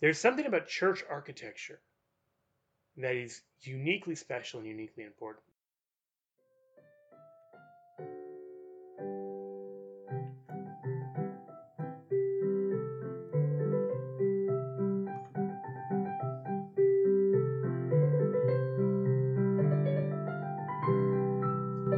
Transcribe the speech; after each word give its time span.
There's 0.00 0.18
something 0.18 0.44
about 0.44 0.68
church 0.68 1.02
architecture 1.08 1.80
that 2.98 3.16
is 3.16 3.40
uniquely 3.62 4.14
special 4.14 4.60
and 4.60 4.68
uniquely 4.68 5.04
important. 5.04 5.42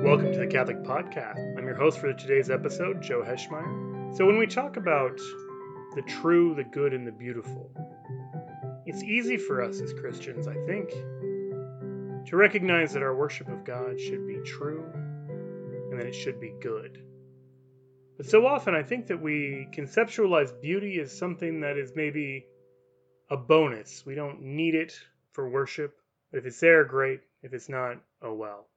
Welcome 0.04 0.32
to 0.32 0.38
the 0.38 0.46
Catholic 0.48 0.84
Podcast. 0.84 1.58
I'm 1.58 1.64
your 1.64 1.74
host 1.74 1.98
for 1.98 2.12
today's 2.12 2.48
episode, 2.48 3.02
Joe 3.02 3.24
Heschmeyer. 3.26 4.16
So, 4.16 4.24
when 4.24 4.38
we 4.38 4.46
talk 4.46 4.76
about 4.76 5.18
the 5.96 6.02
true, 6.02 6.54
the 6.54 6.64
good, 6.64 6.92
and 6.94 7.04
the 7.04 7.12
beautiful, 7.12 7.72
it's 8.88 9.02
easy 9.02 9.36
for 9.36 9.62
us 9.62 9.82
as 9.82 9.92
Christians, 9.92 10.48
I 10.48 10.54
think, 10.64 10.88
to 12.26 12.36
recognize 12.36 12.94
that 12.94 13.02
our 13.02 13.14
worship 13.14 13.46
of 13.48 13.62
God 13.62 14.00
should 14.00 14.26
be 14.26 14.40
true 14.46 14.82
and 15.90 16.00
that 16.00 16.06
it 16.06 16.14
should 16.14 16.40
be 16.40 16.54
good. 16.62 17.04
But 18.16 18.24
so 18.24 18.46
often, 18.46 18.74
I 18.74 18.82
think 18.82 19.08
that 19.08 19.20
we 19.20 19.68
conceptualize 19.74 20.58
beauty 20.62 20.98
as 21.00 21.16
something 21.16 21.60
that 21.60 21.76
is 21.76 21.92
maybe 21.94 22.46
a 23.30 23.36
bonus. 23.36 24.06
We 24.06 24.14
don't 24.14 24.40
need 24.40 24.74
it 24.74 24.98
for 25.32 25.50
worship. 25.50 25.94
But 26.30 26.38
if 26.38 26.46
it's 26.46 26.60
there, 26.60 26.82
great. 26.84 27.20
If 27.42 27.52
it's 27.52 27.68
not, 27.68 27.98
oh 28.22 28.32
well. 28.32 28.70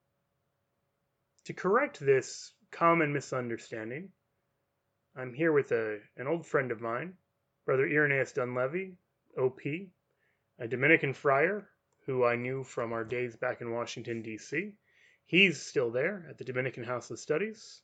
To 1.45 1.53
correct 1.53 2.01
this 2.01 2.51
common 2.69 3.13
misunderstanding, 3.13 4.09
I'm 5.15 5.33
here 5.33 5.53
with 5.53 5.71
a, 5.71 5.99
an 6.17 6.27
old 6.27 6.45
friend 6.45 6.69
of 6.69 6.81
mine, 6.81 7.13
Brother 7.65 7.87
Irenaeus 7.87 8.33
Dunlevy, 8.33 8.95
OP, 9.37 9.61
a 10.61 10.67
Dominican 10.67 11.11
friar 11.11 11.67
who 12.05 12.23
I 12.23 12.35
knew 12.35 12.63
from 12.63 12.93
our 12.93 13.03
days 13.03 13.35
back 13.35 13.61
in 13.61 13.71
Washington, 13.71 14.21
D.C. 14.21 14.71
He's 15.25 15.59
still 15.59 15.89
there 15.89 16.23
at 16.29 16.37
the 16.37 16.43
Dominican 16.43 16.83
House 16.83 17.09
of 17.09 17.17
Studies, 17.17 17.81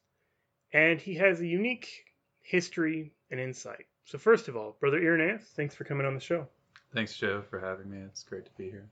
and 0.72 1.02
he 1.02 1.16
has 1.16 1.42
a 1.42 1.48
unique 1.48 2.05
history 2.44 3.14
and 3.31 3.39
insight. 3.39 3.88
So, 4.05 4.20
first 4.20 4.48
of 4.48 4.55
all, 4.55 4.78
Brother 4.80 5.00
Irenaeus, 5.00 5.53
thanks 5.55 5.73
for 5.73 5.86
coming 5.86 6.05
on 6.05 6.14
the 6.14 6.20
show. 6.20 6.48
Thanks, 6.94 7.17
Joe, 7.17 7.42
for 7.50 7.59
having 7.59 7.89
me. 7.89 7.98
It's 7.98 8.23
great 8.23 8.45
to 8.45 8.52
be 8.58 8.66
here. 8.66 8.88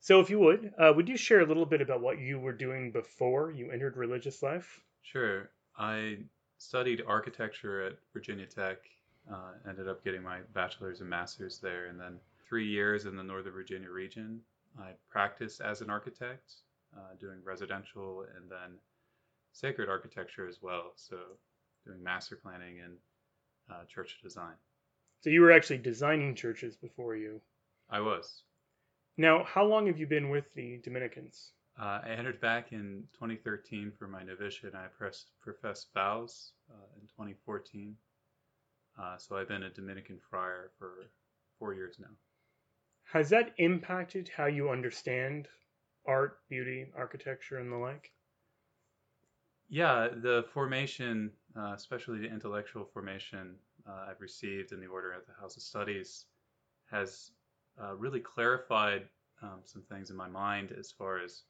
So, 0.00 0.18
if 0.18 0.30
you 0.30 0.38
would, 0.38 0.72
uh, 0.78 0.92
would 0.96 1.08
you 1.08 1.18
share 1.18 1.40
a 1.40 1.46
little 1.46 1.66
bit 1.66 1.82
about 1.82 2.00
what 2.00 2.18
you 2.18 2.40
were 2.40 2.54
doing 2.54 2.92
before 2.92 3.52
you 3.52 3.70
entered 3.70 3.98
religious 3.98 4.42
life? 4.42 4.80
Sure. 5.02 5.50
I 5.78 6.16
studied 6.56 7.02
architecture 7.06 7.82
at 7.82 7.92
Virginia 8.14 8.46
Tech, 8.46 8.78
uh, 9.30 9.52
ended 9.68 9.86
up 9.86 10.02
getting 10.02 10.22
my 10.22 10.38
bachelor's 10.54 11.00
and 11.00 11.10
master's 11.10 11.58
there, 11.58 11.86
and 11.86 12.00
then 12.00 12.18
three 12.52 12.68
years 12.68 13.06
in 13.06 13.16
the 13.16 13.22
Northern 13.22 13.54
Virginia 13.54 13.88
region. 13.88 14.38
I 14.78 14.90
practiced 15.08 15.62
as 15.62 15.80
an 15.80 15.88
architect, 15.88 16.52
uh, 16.94 17.14
doing 17.18 17.38
residential 17.42 18.26
and 18.36 18.50
then 18.50 18.76
sacred 19.54 19.88
architecture 19.88 20.46
as 20.46 20.58
well. 20.60 20.92
So, 20.96 21.16
doing 21.86 22.02
master 22.02 22.36
planning 22.36 22.80
and 22.84 22.92
uh, 23.70 23.84
church 23.86 24.18
design. 24.22 24.52
So, 25.22 25.30
you 25.30 25.40
were 25.40 25.50
actually 25.50 25.78
designing 25.78 26.34
churches 26.34 26.76
before 26.76 27.16
you? 27.16 27.40
I 27.88 28.00
was. 28.00 28.42
Now, 29.16 29.44
how 29.44 29.64
long 29.64 29.86
have 29.86 29.98
you 29.98 30.06
been 30.06 30.28
with 30.28 30.44
the 30.54 30.78
Dominicans? 30.84 31.52
Uh, 31.80 32.00
I 32.04 32.10
entered 32.10 32.38
back 32.42 32.72
in 32.72 33.04
2013 33.14 33.92
for 33.98 34.06
my 34.06 34.22
novitiate, 34.22 34.74
I 34.74 34.88
pressed, 34.88 35.30
professed 35.40 35.88
vows 35.94 36.52
uh, 36.70 37.00
in 37.00 37.06
2014. 37.06 37.96
Uh, 39.00 39.16
so 39.16 39.38
I've 39.38 39.48
been 39.48 39.62
a 39.62 39.70
Dominican 39.70 40.18
friar 40.28 40.70
for 40.78 41.08
four 41.58 41.72
years 41.72 41.96
now. 41.98 42.14
Has 43.12 43.28
that 43.28 43.52
impacted 43.58 44.30
how 44.34 44.46
you 44.46 44.70
understand 44.70 45.46
art, 46.06 46.38
beauty, 46.48 46.86
architecture, 46.96 47.58
and 47.58 47.70
the 47.70 47.76
like? 47.76 48.10
Yeah, 49.68 50.08
the 50.10 50.46
formation, 50.54 51.30
uh, 51.54 51.74
especially 51.76 52.20
the 52.20 52.32
intellectual 52.32 52.86
formation 52.86 53.56
uh, 53.86 54.06
I've 54.08 54.22
received 54.22 54.72
in 54.72 54.80
the 54.80 54.86
Order 54.86 55.12
at 55.12 55.26
the 55.26 55.34
House 55.38 55.58
of 55.58 55.62
Studies, 55.62 56.24
has 56.90 57.32
uh, 57.78 57.94
really 57.96 58.20
clarified 58.20 59.02
um, 59.42 59.60
some 59.64 59.82
things 59.82 60.08
in 60.08 60.16
my 60.16 60.28
mind 60.28 60.72
as 60.72 60.90
far 60.90 61.18
as 61.18 61.42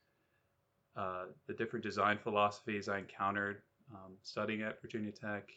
uh, 0.96 1.26
the 1.46 1.54
different 1.54 1.84
design 1.84 2.18
philosophies 2.18 2.88
I 2.88 2.98
encountered 2.98 3.62
um, 3.94 4.14
studying 4.24 4.62
at 4.62 4.82
Virginia 4.82 5.12
Tech, 5.12 5.48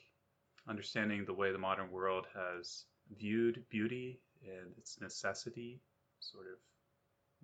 understanding 0.70 1.26
the 1.26 1.34
way 1.34 1.52
the 1.52 1.58
modern 1.58 1.90
world 1.90 2.28
has 2.36 2.86
viewed 3.18 3.64
beauty 3.72 4.20
and 4.44 4.72
its 4.78 5.02
necessity, 5.02 5.82
sort 6.32 6.48
of 6.48 6.58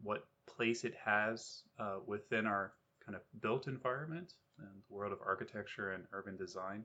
what 0.03 0.25
place 0.47 0.83
it 0.83 0.93
has 1.03 1.63
uh, 1.79 1.97
within 2.05 2.45
our 2.45 2.73
kind 3.05 3.15
of 3.15 3.21
built 3.41 3.67
environment 3.67 4.33
and 4.59 4.67
the 4.67 4.93
world 4.93 5.11
of 5.11 5.19
architecture 5.25 5.91
and 5.91 6.03
urban 6.13 6.37
design. 6.37 6.83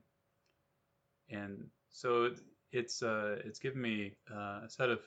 And 1.30 1.66
so 1.90 2.30
it's 2.72 3.02
uh, 3.02 3.38
it's 3.44 3.58
given 3.58 3.80
me 3.80 4.12
uh, 4.30 4.60
a 4.64 4.68
set 4.68 4.90
of 4.90 5.00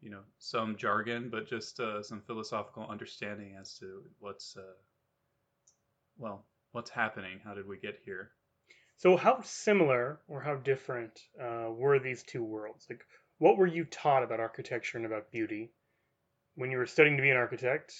you 0.00 0.10
know 0.10 0.20
some 0.38 0.76
jargon, 0.76 1.28
but 1.30 1.48
just 1.48 1.80
uh, 1.80 2.02
some 2.02 2.20
philosophical 2.20 2.86
understanding 2.88 3.56
as 3.58 3.74
to 3.78 4.02
what's 4.18 4.56
uh, 4.56 4.76
well 6.18 6.44
what's 6.72 6.90
happening. 6.90 7.40
How 7.44 7.54
did 7.54 7.66
we 7.66 7.78
get 7.78 7.98
here? 8.04 8.32
So, 8.96 9.16
how 9.16 9.40
similar 9.42 10.20
or 10.28 10.40
how 10.40 10.56
different 10.56 11.20
uh, 11.40 11.70
were 11.70 11.98
these 11.98 12.22
two 12.22 12.44
worlds? 12.44 12.86
Like, 12.88 13.04
what 13.38 13.56
were 13.56 13.66
you 13.66 13.84
taught 13.84 14.22
about 14.22 14.40
architecture 14.40 14.98
and 14.98 15.06
about 15.06 15.30
beauty 15.32 15.72
when 16.54 16.70
you 16.70 16.78
were 16.78 16.86
studying 16.86 17.16
to 17.16 17.22
be 17.22 17.30
an 17.30 17.36
architect? 17.36 17.94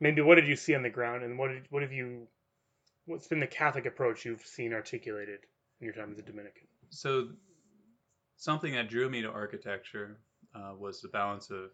Maybe 0.00 0.22
what 0.22 0.36
did 0.36 0.46
you 0.46 0.56
see 0.56 0.74
on 0.74 0.82
the 0.82 0.90
ground, 0.90 1.24
and 1.24 1.38
what 1.38 1.48
did, 1.48 1.66
what 1.70 1.82
have 1.82 1.92
you? 1.92 2.28
What's 3.06 3.26
been 3.26 3.40
the 3.40 3.46
Catholic 3.46 3.86
approach 3.86 4.24
you've 4.24 4.44
seen 4.44 4.72
articulated 4.72 5.40
in 5.80 5.86
your 5.86 5.94
time 5.94 6.12
as 6.12 6.18
a 6.18 6.22
Dominican? 6.22 6.68
So, 6.90 7.28
something 8.36 8.72
that 8.74 8.88
drew 8.88 9.08
me 9.08 9.22
to 9.22 9.30
architecture 9.30 10.18
uh, 10.54 10.74
was 10.78 11.00
the 11.00 11.08
balance 11.08 11.50
of 11.50 11.70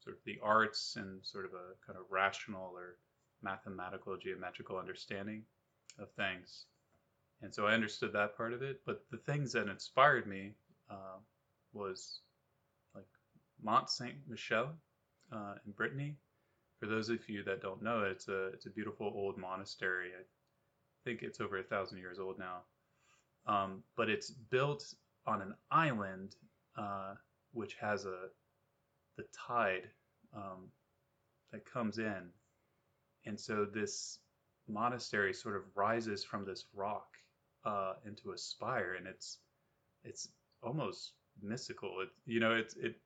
sort 0.00 0.16
of 0.16 0.22
the 0.24 0.38
arts 0.42 0.96
and 0.96 1.24
sort 1.24 1.44
of 1.44 1.52
a 1.52 1.74
kind 1.86 1.98
of 1.98 2.04
rational 2.10 2.70
or 2.74 2.96
mathematical 3.42 4.16
geometrical 4.16 4.78
understanding 4.78 5.42
of 5.98 6.10
things. 6.12 6.66
And 7.42 7.54
so 7.54 7.66
I 7.66 7.74
understood 7.74 8.12
that 8.12 8.36
part 8.36 8.52
of 8.52 8.62
it. 8.62 8.80
But 8.86 9.04
the 9.10 9.18
things 9.18 9.52
that 9.52 9.68
inspired 9.68 10.26
me 10.26 10.52
uh, 10.90 11.18
was 11.72 12.20
like 12.94 13.04
Mont 13.62 13.90
Saint 13.90 14.16
Michel 14.28 14.74
uh, 15.32 15.54
in 15.64 15.72
Brittany. 15.72 16.16
For 16.80 16.86
those 16.86 17.08
of 17.08 17.28
you 17.28 17.42
that 17.44 17.62
don't 17.62 17.82
know, 17.82 18.04
it's 18.04 18.28
a 18.28 18.48
it's 18.48 18.66
a 18.66 18.70
beautiful 18.70 19.10
old 19.14 19.38
monastery. 19.38 20.08
I 20.08 20.22
think 21.04 21.22
it's 21.22 21.40
over 21.40 21.58
a 21.58 21.62
thousand 21.62 21.98
years 21.98 22.18
old 22.18 22.38
now. 22.38 22.62
Um, 23.46 23.82
but 23.96 24.10
it's 24.10 24.30
built 24.30 24.94
on 25.26 25.40
an 25.40 25.54
island 25.70 26.36
uh, 26.76 27.14
which 27.52 27.74
has 27.80 28.04
a 28.04 28.28
the 29.16 29.24
tide 29.32 29.88
um, 30.34 30.68
that 31.52 31.64
comes 31.64 31.98
in, 31.98 32.28
and 33.24 33.40
so 33.40 33.64
this 33.64 34.18
monastery 34.68 35.32
sort 35.32 35.56
of 35.56 35.62
rises 35.74 36.24
from 36.24 36.44
this 36.44 36.66
rock 36.74 37.06
uh, 37.64 37.94
into 38.04 38.32
a 38.32 38.38
spire, 38.38 38.94
and 38.94 39.06
it's 39.06 39.38
it's 40.04 40.28
almost 40.62 41.12
mystical. 41.42 42.00
It 42.00 42.08
you 42.26 42.40
know 42.40 42.52
it's 42.54 42.76
it 42.76 42.96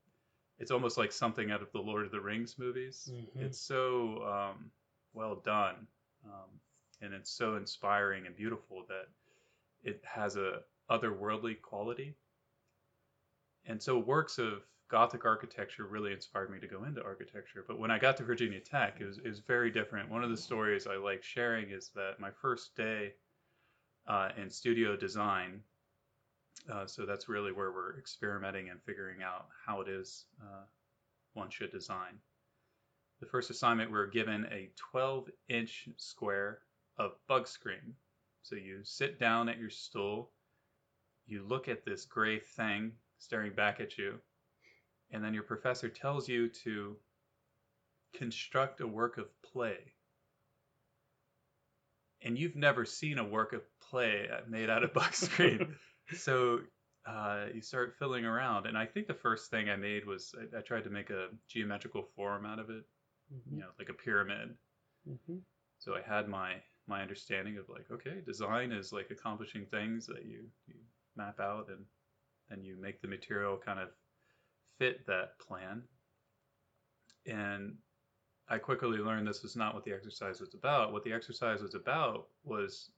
it's 0.61 0.71
almost 0.71 0.97
like 0.99 1.11
something 1.11 1.51
out 1.51 1.63
of 1.63 1.73
the 1.73 1.81
Lord 1.81 2.07
of 2.07 2.13
the 2.13 2.21
Rings 2.21 2.57
movies. 2.59 3.11
Mm-hmm. 3.13 3.45
It's 3.47 3.59
so 3.59 4.23
um, 4.25 4.71
well 5.15 5.37
done, 5.45 5.87
um, 6.25 6.51
and 7.01 7.13
it's 7.13 7.31
so 7.31 7.57
inspiring 7.57 8.27
and 8.27 8.37
beautiful 8.37 8.85
that 8.89 9.09
it 9.83 10.03
has 10.05 10.37
a 10.37 10.61
otherworldly 10.91 11.61
quality 11.61 12.15
and 13.67 13.81
so 13.83 13.99
works 13.99 14.39
of 14.39 14.65
Gothic 14.89 15.25
architecture 15.25 15.87
really 15.87 16.13
inspired 16.13 16.51
me 16.51 16.59
to 16.59 16.67
go 16.67 16.85
into 16.85 17.03
architecture. 17.03 17.65
But 17.67 17.79
when 17.79 17.91
I 17.91 17.99
got 17.99 18.17
to 18.17 18.25
Virginia 18.25 18.59
Tech, 18.59 18.97
it 19.01 19.05
was, 19.05 19.19
it 19.19 19.29
was 19.29 19.39
very 19.39 19.71
different. 19.71 20.11
One 20.11 20.25
of 20.25 20.31
the 20.31 20.37
stories 20.37 20.87
I 20.87 20.97
like 20.97 21.23
sharing 21.23 21.71
is 21.71 21.91
that 21.95 22.19
my 22.19 22.31
first 22.31 22.75
day 22.75 23.13
uh, 24.09 24.31
in 24.37 24.51
studio 24.51 24.97
design, 24.97 25.61
uh, 26.69 26.87
so 26.87 27.07
that's 27.07 27.29
really 27.29 27.53
where 27.53 27.73
we're 27.73 27.99
experimenting 27.99 28.69
and 28.69 28.83
figuring 28.83 29.23
out 29.23 29.47
how 29.67 29.81
it 29.81 29.89
is 29.89 30.27
uh, 30.43 30.65
one 31.35 31.51
should 31.51 31.71
design. 31.71 32.19
The 33.21 33.27
first 33.27 33.51
assignment, 33.51 33.91
we 33.91 33.99
are 33.99 34.07
given 34.07 34.47
a 34.51 34.71
12 34.93 35.29
inch 35.49 35.89
square 35.97 36.59
of 36.99 37.13
bug 37.29 37.47
screen. 37.47 37.95
So 38.43 38.57
you 38.57 38.81
sit 38.83 39.19
down 39.19 39.49
at 39.49 39.59
your 39.59 39.71
stool, 39.71 40.31
you 41.27 41.45
look 41.47 41.69
at 41.69 41.85
this 41.85 42.05
gray 42.05 42.41
thing 42.41 42.93
staring 43.19 43.53
back 43.53 43.81
at 43.81 43.99
you. 43.99 44.19
And 45.13 45.25
then 45.25 45.35
your 45.35 45.43
professor 45.43 45.89
tells 45.89 46.29
you 46.29 46.49
to 46.65 46.97
construct 48.15 48.81
a 48.81 48.87
work 48.87 49.19
of 49.19 49.29
play. 49.43 49.79
And 52.23 52.39
you've 52.39 52.57
never 52.57 52.85
seen 52.85 53.19
a 53.19 53.25
work 53.25 53.53
of 53.53 53.63
play 53.81 54.29
made 54.49 54.71
out 54.71 54.85
of 54.85 54.93
bug 54.93 55.15
screen. 55.15 55.77
so 56.13 56.61
uh, 57.07 57.47
you 57.55 57.61
start 57.63 57.95
filling 57.99 58.25
around. 58.25 58.67
And 58.67 58.77
I 58.77 58.87
think 58.87 59.07
the 59.07 59.15
first 59.15 59.51
thing 59.51 59.69
I 59.71 59.77
made 59.77 60.07
was 60.07 60.35
I, 60.55 60.59
I 60.59 60.61
tried 60.63 60.85
to 60.85 60.91
make 60.91 61.11
a 61.11 61.31
geometrical 61.49 62.03
form 62.03 62.47
out 62.47 62.59
of 62.59 62.71
it, 62.71 62.85
Mm-hmm. 63.33 63.57
you 63.57 63.61
know, 63.61 63.71
like 63.79 63.89
a 63.89 63.95
pyramid. 63.95 64.59
hmm 65.05 65.41
So 65.79 65.97
I 65.97 66.01
had 66.01 66.29
my 66.29 66.63
my 66.87 67.03
understanding 67.03 67.59
of 67.59 67.69
like, 67.69 67.91
okay, 67.91 68.21
design 68.21 68.71
is 68.73 68.93
like 68.93 69.11
accomplishing 69.11 69.67
things 69.67 70.07
that 70.07 70.25
you 70.25 70.53
you 70.67 70.87
map 71.17 71.41
out 71.41 71.69
and 71.71 71.87
then 72.49 72.65
you 72.65 72.77
make 72.77 73.01
the 73.01 73.09
material 73.09 73.59
kind 73.59 73.81
of 73.81 73.91
fit 74.79 75.07
that 75.07 75.39
plan. 75.39 75.89
And 77.27 77.83
I 78.49 78.59
quickly 78.59 78.99
learned 78.99 79.27
this 79.29 79.43
was 79.43 79.57
not 79.57 79.75
what 79.75 79.85
the 79.85 79.93
exercise 79.93 80.41
was 80.41 80.55
about. 80.55 80.93
What 80.93 81.05
the 81.05 81.13
exercise 81.13 81.63
was 81.63 81.75
about 81.75 82.31
was 82.45 82.93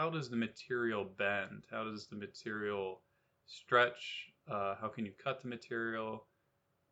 how 0.00 0.08
does 0.08 0.30
the 0.30 0.36
material 0.36 1.04
bend? 1.18 1.64
How 1.70 1.84
does 1.84 2.06
the 2.06 2.16
material 2.16 3.02
stretch? 3.46 4.30
Uh, 4.50 4.74
how 4.80 4.88
can 4.88 5.04
you 5.04 5.12
cut 5.22 5.42
the 5.42 5.48
material? 5.48 6.24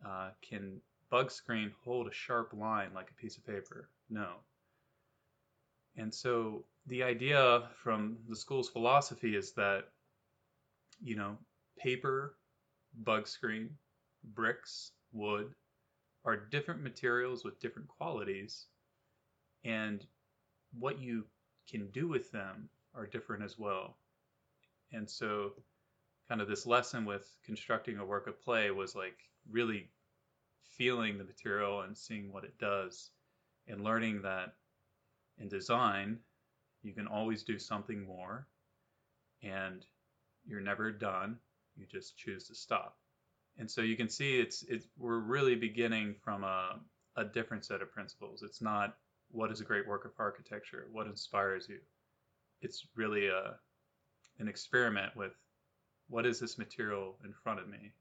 Uh, 0.06 0.28
can 0.46 0.78
bug 1.10 1.30
screen 1.30 1.72
hold 1.82 2.06
a 2.06 2.12
sharp 2.12 2.52
line 2.52 2.90
like 2.94 3.10
a 3.10 3.14
piece 3.14 3.38
of 3.38 3.46
paper? 3.46 3.88
No. 4.10 4.32
And 5.96 6.12
so 6.12 6.66
the 6.86 7.02
idea 7.02 7.70
from 7.82 8.18
the 8.28 8.36
school's 8.36 8.68
philosophy 8.68 9.34
is 9.34 9.52
that, 9.52 9.84
you 11.02 11.16
know, 11.16 11.38
paper, 11.78 12.36
bug 13.04 13.26
screen, 13.26 13.70
bricks, 14.34 14.90
wood 15.12 15.54
are 16.26 16.36
different 16.36 16.82
materials 16.82 17.42
with 17.42 17.58
different 17.58 17.88
qualities. 17.88 18.66
And 19.64 20.04
what 20.78 21.00
you 21.00 21.24
can 21.70 21.88
do 21.88 22.06
with 22.06 22.30
them 22.32 22.68
are 22.94 23.06
different 23.06 23.44
as 23.44 23.58
well. 23.58 23.96
And 24.92 25.08
so, 25.08 25.52
kind 26.28 26.40
of 26.40 26.48
this 26.48 26.66
lesson 26.66 27.04
with 27.04 27.26
constructing 27.44 27.98
a 27.98 28.04
work 28.04 28.26
of 28.26 28.42
play 28.42 28.70
was 28.70 28.94
like 28.94 29.18
really 29.50 29.88
feeling 30.76 31.18
the 31.18 31.24
material 31.24 31.82
and 31.82 31.96
seeing 31.96 32.32
what 32.32 32.44
it 32.44 32.58
does 32.58 33.10
and 33.66 33.82
learning 33.82 34.22
that 34.22 34.54
in 35.38 35.48
design, 35.48 36.18
you 36.82 36.92
can 36.92 37.06
always 37.06 37.42
do 37.42 37.58
something 37.58 38.04
more 38.04 38.46
and 39.42 39.84
you're 40.46 40.60
never 40.60 40.90
done. 40.90 41.38
You 41.76 41.86
just 41.86 42.16
choose 42.16 42.48
to 42.48 42.54
stop. 42.54 42.96
And 43.58 43.70
so 43.70 43.82
you 43.82 43.96
can 43.96 44.08
see 44.08 44.38
it's 44.38 44.62
it's 44.64 44.86
we're 44.96 45.18
really 45.18 45.54
beginning 45.54 46.14
from 46.22 46.44
a, 46.44 46.78
a 47.16 47.24
different 47.24 47.64
set 47.64 47.82
of 47.82 47.92
principles. 47.92 48.42
It's 48.42 48.62
not 48.62 48.96
what 49.30 49.50
is 49.50 49.60
a 49.60 49.64
great 49.64 49.86
work 49.86 50.04
of 50.04 50.12
architecture, 50.18 50.86
what 50.92 51.06
inspires 51.06 51.68
you. 51.68 51.78
It's 52.60 52.86
really 52.96 53.28
a 53.28 53.56
an 54.38 54.48
experiment 54.48 55.16
with 55.16 55.32
what 56.08 56.26
is 56.26 56.38
this 56.40 56.58
material 56.58 57.16
in 57.24 57.32
front 57.32 57.60
of 57.60 57.68
me? 57.68 57.92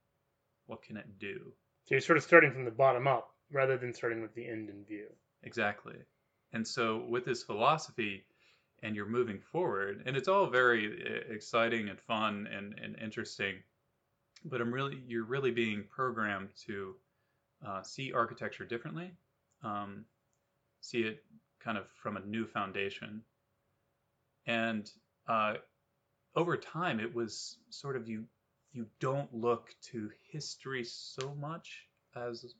What 0.67 0.83
can 0.83 0.97
it 0.97 1.19
do? 1.19 1.53
So 1.85 1.95
you're 1.95 2.01
sort 2.01 2.17
of 2.17 2.23
starting 2.23 2.51
from 2.51 2.65
the 2.65 2.71
bottom 2.71 3.07
up 3.07 3.31
rather 3.51 3.77
than 3.77 3.93
starting 3.93 4.21
with 4.21 4.35
the 4.35 4.47
end 4.47 4.69
in 4.69 4.83
view. 4.85 5.07
Exactly. 5.43 5.95
And 6.53 6.67
so 6.67 7.05
with 7.09 7.25
this 7.25 7.43
philosophy, 7.43 8.25
and 8.83 8.95
you're 8.95 9.07
moving 9.07 9.39
forward, 9.39 10.03
and 10.05 10.15
it's 10.15 10.27
all 10.27 10.47
very 10.47 11.03
uh, 11.03 11.33
exciting 11.33 11.89
and 11.89 11.99
fun 11.99 12.47
and, 12.55 12.75
and 12.81 12.95
interesting, 13.01 13.55
but 14.45 14.61
I'm 14.61 14.71
really 14.71 15.01
you're 15.07 15.25
really 15.25 15.51
being 15.51 15.83
programmed 15.89 16.49
to 16.67 16.95
uh, 17.65 17.81
see 17.81 18.13
architecture 18.13 18.65
differently, 18.65 19.11
um, 19.63 20.05
see 20.81 20.99
it 20.99 21.23
kind 21.59 21.77
of 21.77 21.87
from 22.01 22.17
a 22.17 22.25
new 22.25 22.45
foundation, 22.45 23.23
and 24.47 24.89
uh, 25.27 25.55
over 26.35 26.57
time 26.57 26.99
it 26.99 27.13
was 27.13 27.57
sort 27.69 27.95
of 27.95 28.07
you 28.07 28.25
you 28.71 28.85
don't 28.99 29.33
look 29.33 29.69
to 29.81 30.09
history 30.31 30.83
so 30.83 31.35
much 31.39 31.87
as 32.15 32.53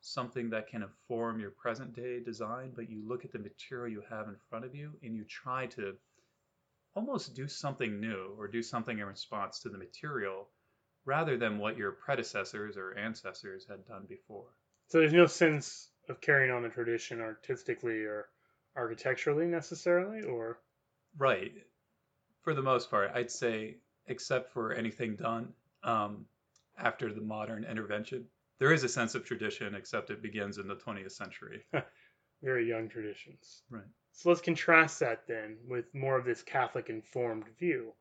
something 0.00 0.50
that 0.50 0.68
can 0.68 0.82
inform 0.82 1.38
your 1.40 1.50
present 1.50 1.94
day 1.94 2.20
design, 2.20 2.72
but 2.74 2.90
you 2.90 3.06
look 3.06 3.24
at 3.24 3.32
the 3.32 3.38
material 3.38 3.92
you 3.92 4.02
have 4.10 4.28
in 4.28 4.36
front 4.48 4.64
of 4.64 4.74
you 4.74 4.92
and 5.02 5.14
you 5.16 5.24
try 5.24 5.66
to 5.66 5.94
almost 6.94 7.34
do 7.34 7.48
something 7.48 8.00
new 8.00 8.34
or 8.38 8.48
do 8.48 8.62
something 8.62 8.98
in 8.98 9.06
response 9.06 9.60
to 9.60 9.68
the 9.68 9.78
material 9.78 10.48
rather 11.04 11.36
than 11.36 11.58
what 11.58 11.76
your 11.76 11.92
predecessors 11.92 12.76
or 12.76 12.96
ancestors 12.96 13.66
had 13.68 13.86
done 13.86 14.04
before. 14.08 14.48
So 14.88 14.98
there's 14.98 15.12
no 15.12 15.26
sense 15.26 15.88
of 16.08 16.20
carrying 16.20 16.50
on 16.52 16.62
the 16.62 16.68
tradition 16.68 17.20
artistically 17.20 18.04
or 18.04 18.28
architecturally 18.76 19.46
necessarily, 19.46 20.22
or 20.22 20.58
Right. 21.16 21.52
For 22.42 22.54
the 22.54 22.62
most 22.62 22.90
part, 22.90 23.10
I'd 23.14 23.30
say, 23.30 23.76
except 24.06 24.52
for 24.52 24.72
anything 24.72 25.16
done 25.16 25.52
um, 25.84 26.26
after 26.78 27.12
the 27.12 27.20
modern 27.20 27.64
intervention, 27.64 28.26
there 28.58 28.72
is 28.72 28.84
a 28.84 28.88
sense 28.88 29.14
of 29.14 29.24
tradition, 29.24 29.74
except 29.74 30.10
it 30.10 30.22
begins 30.22 30.58
in 30.58 30.66
the 30.66 30.76
20th 30.76 31.12
century. 31.12 31.64
very 32.42 32.68
young 32.68 32.88
traditions. 32.88 33.62
Right. 33.70 33.82
So 34.12 34.28
let's 34.28 34.40
contrast 34.40 35.00
that 35.00 35.26
then 35.26 35.56
with 35.66 35.94
more 35.94 36.18
of 36.18 36.24
this 36.24 36.42
Catholic 36.42 36.90
informed 36.90 37.44
view. 37.58 37.92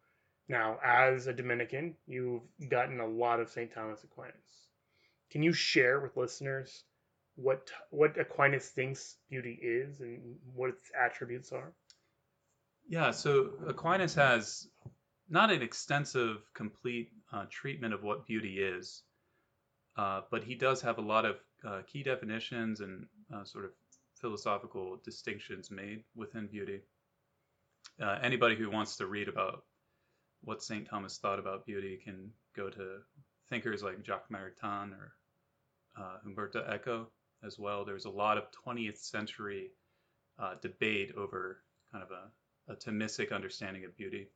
Now, 0.50 0.80
as 0.84 1.28
a 1.28 1.34
Dominican, 1.34 1.96
you've 2.08 2.42
gotten 2.70 3.00
a 3.00 3.08
lot 3.08 3.40
of 3.40 3.50
St. 3.50 3.72
Thomas 3.72 4.04
Aquinas. 4.04 4.68
Can 5.30 5.44
you 5.44 5.54
share 5.54 6.02
with 6.02 6.18
listeners 6.18 6.84
what 7.36 7.72
what 7.90 8.20
Aquinas 8.20 8.68
thinks 8.68 9.16
beauty 9.30 9.58
is 9.62 10.02
and 10.02 10.36
what 10.54 10.72
its 10.72 10.92
attributes 11.00 11.54
are? 11.54 11.72
Yeah, 12.88 13.12
so 13.12 13.52
Aquinas 13.68 14.16
has 14.16 14.68
not 15.30 15.50
an 15.50 15.62
extensive, 15.62 16.44
complete 16.54 17.10
uh, 17.32 17.46
treatment 17.50 17.94
of 17.94 18.04
what 18.04 18.28
beauty 18.28 18.60
is, 18.60 19.04
uh, 19.98 20.22
but 20.30 20.44
he 20.44 20.56
does 20.56 20.82
have 20.82 20.98
a 20.98 21.02
lot 21.02 21.26
of 21.26 21.38
uh, 21.66 21.82
key 21.88 22.04
definitions 22.04 22.82
and 22.82 23.06
uh, 23.34 23.44
sort 23.46 23.66
of 23.66 23.72
philosophical 24.20 25.00
distinctions 25.06 25.72
made 25.72 26.04
within 26.16 26.48
beauty. 26.48 26.82
Uh, 28.02 28.18
anybody 28.22 28.56
who 28.56 28.70
wants 28.70 28.98
to 28.98 29.06
read 29.06 29.30
about 29.30 29.64
what 30.44 30.62
St. 30.62 30.88
Thomas 30.88 31.18
thought 31.18 31.40
about 31.40 31.66
beauty 31.66 32.00
can 32.04 32.30
go 32.56 32.70
to 32.70 32.98
thinkers 33.50 33.84
like 33.84 34.04
Jacques 34.04 34.30
Maritain 34.30 34.92
or 34.92 35.14
uh, 35.98 36.18
Umberto 36.26 36.66
Eco 36.70 37.08
as 37.46 37.58
well. 37.58 37.86
There's 37.86 38.06
a 38.06 38.10
lot 38.10 38.38
of 38.38 38.46
20th 38.66 38.98
century 38.98 39.72
debate 40.62 41.14
over 41.16 41.62
kind 41.92 42.04
of 42.04 42.10
a, 42.10 42.32
a 42.68 42.76
Thomistic 42.76 43.32
understanding 43.32 43.86
of 43.86 43.98
beauty 43.98 44.28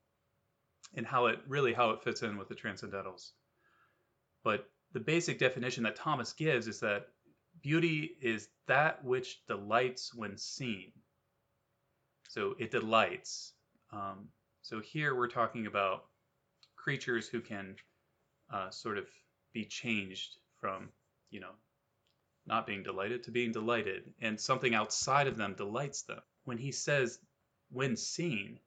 and 0.95 1.05
how 1.05 1.27
it 1.27 1.39
really 1.47 1.73
how 1.73 1.91
it 1.91 2.03
fits 2.03 2.21
in 2.21 2.37
with 2.37 2.47
the 2.47 2.55
transcendentals. 2.55 3.31
But 4.43 4.69
the 4.93 4.99
basic 4.99 5.39
definition 5.39 5.83
that 5.83 5.95
Thomas 5.95 6.33
gives 6.33 6.67
is 6.67 6.79
that 6.81 7.07
beauty 7.61 8.17
is 8.21 8.47
that 8.67 9.03
which 9.03 9.45
delights 9.47 10.13
when 10.13 10.37
seen. 10.37 10.91
So 12.29 12.55
it 12.59 12.71
delights. 12.71 13.53
Um, 13.91 14.29
so 14.61 14.79
here 14.79 15.15
we're 15.15 15.27
talking 15.27 15.67
about 15.67 16.05
creatures 16.75 17.27
who 17.27 17.41
can 17.41 17.75
uh, 18.51 18.69
sort 18.69 18.97
of 18.97 19.05
be 19.53 19.65
changed 19.65 20.37
from, 20.59 20.89
you 21.29 21.39
know, 21.39 21.53
not 22.45 22.67
being 22.67 22.83
delighted 22.83 23.23
to 23.23 23.31
being 23.31 23.51
delighted, 23.51 24.13
and 24.21 24.39
something 24.39 24.75
outside 24.75 25.27
of 25.27 25.37
them 25.37 25.55
delights 25.55 26.03
them. 26.03 26.19
When 26.43 26.57
he 26.57 26.71
says 26.71 27.17
when 27.71 27.95
seen, 27.95 28.59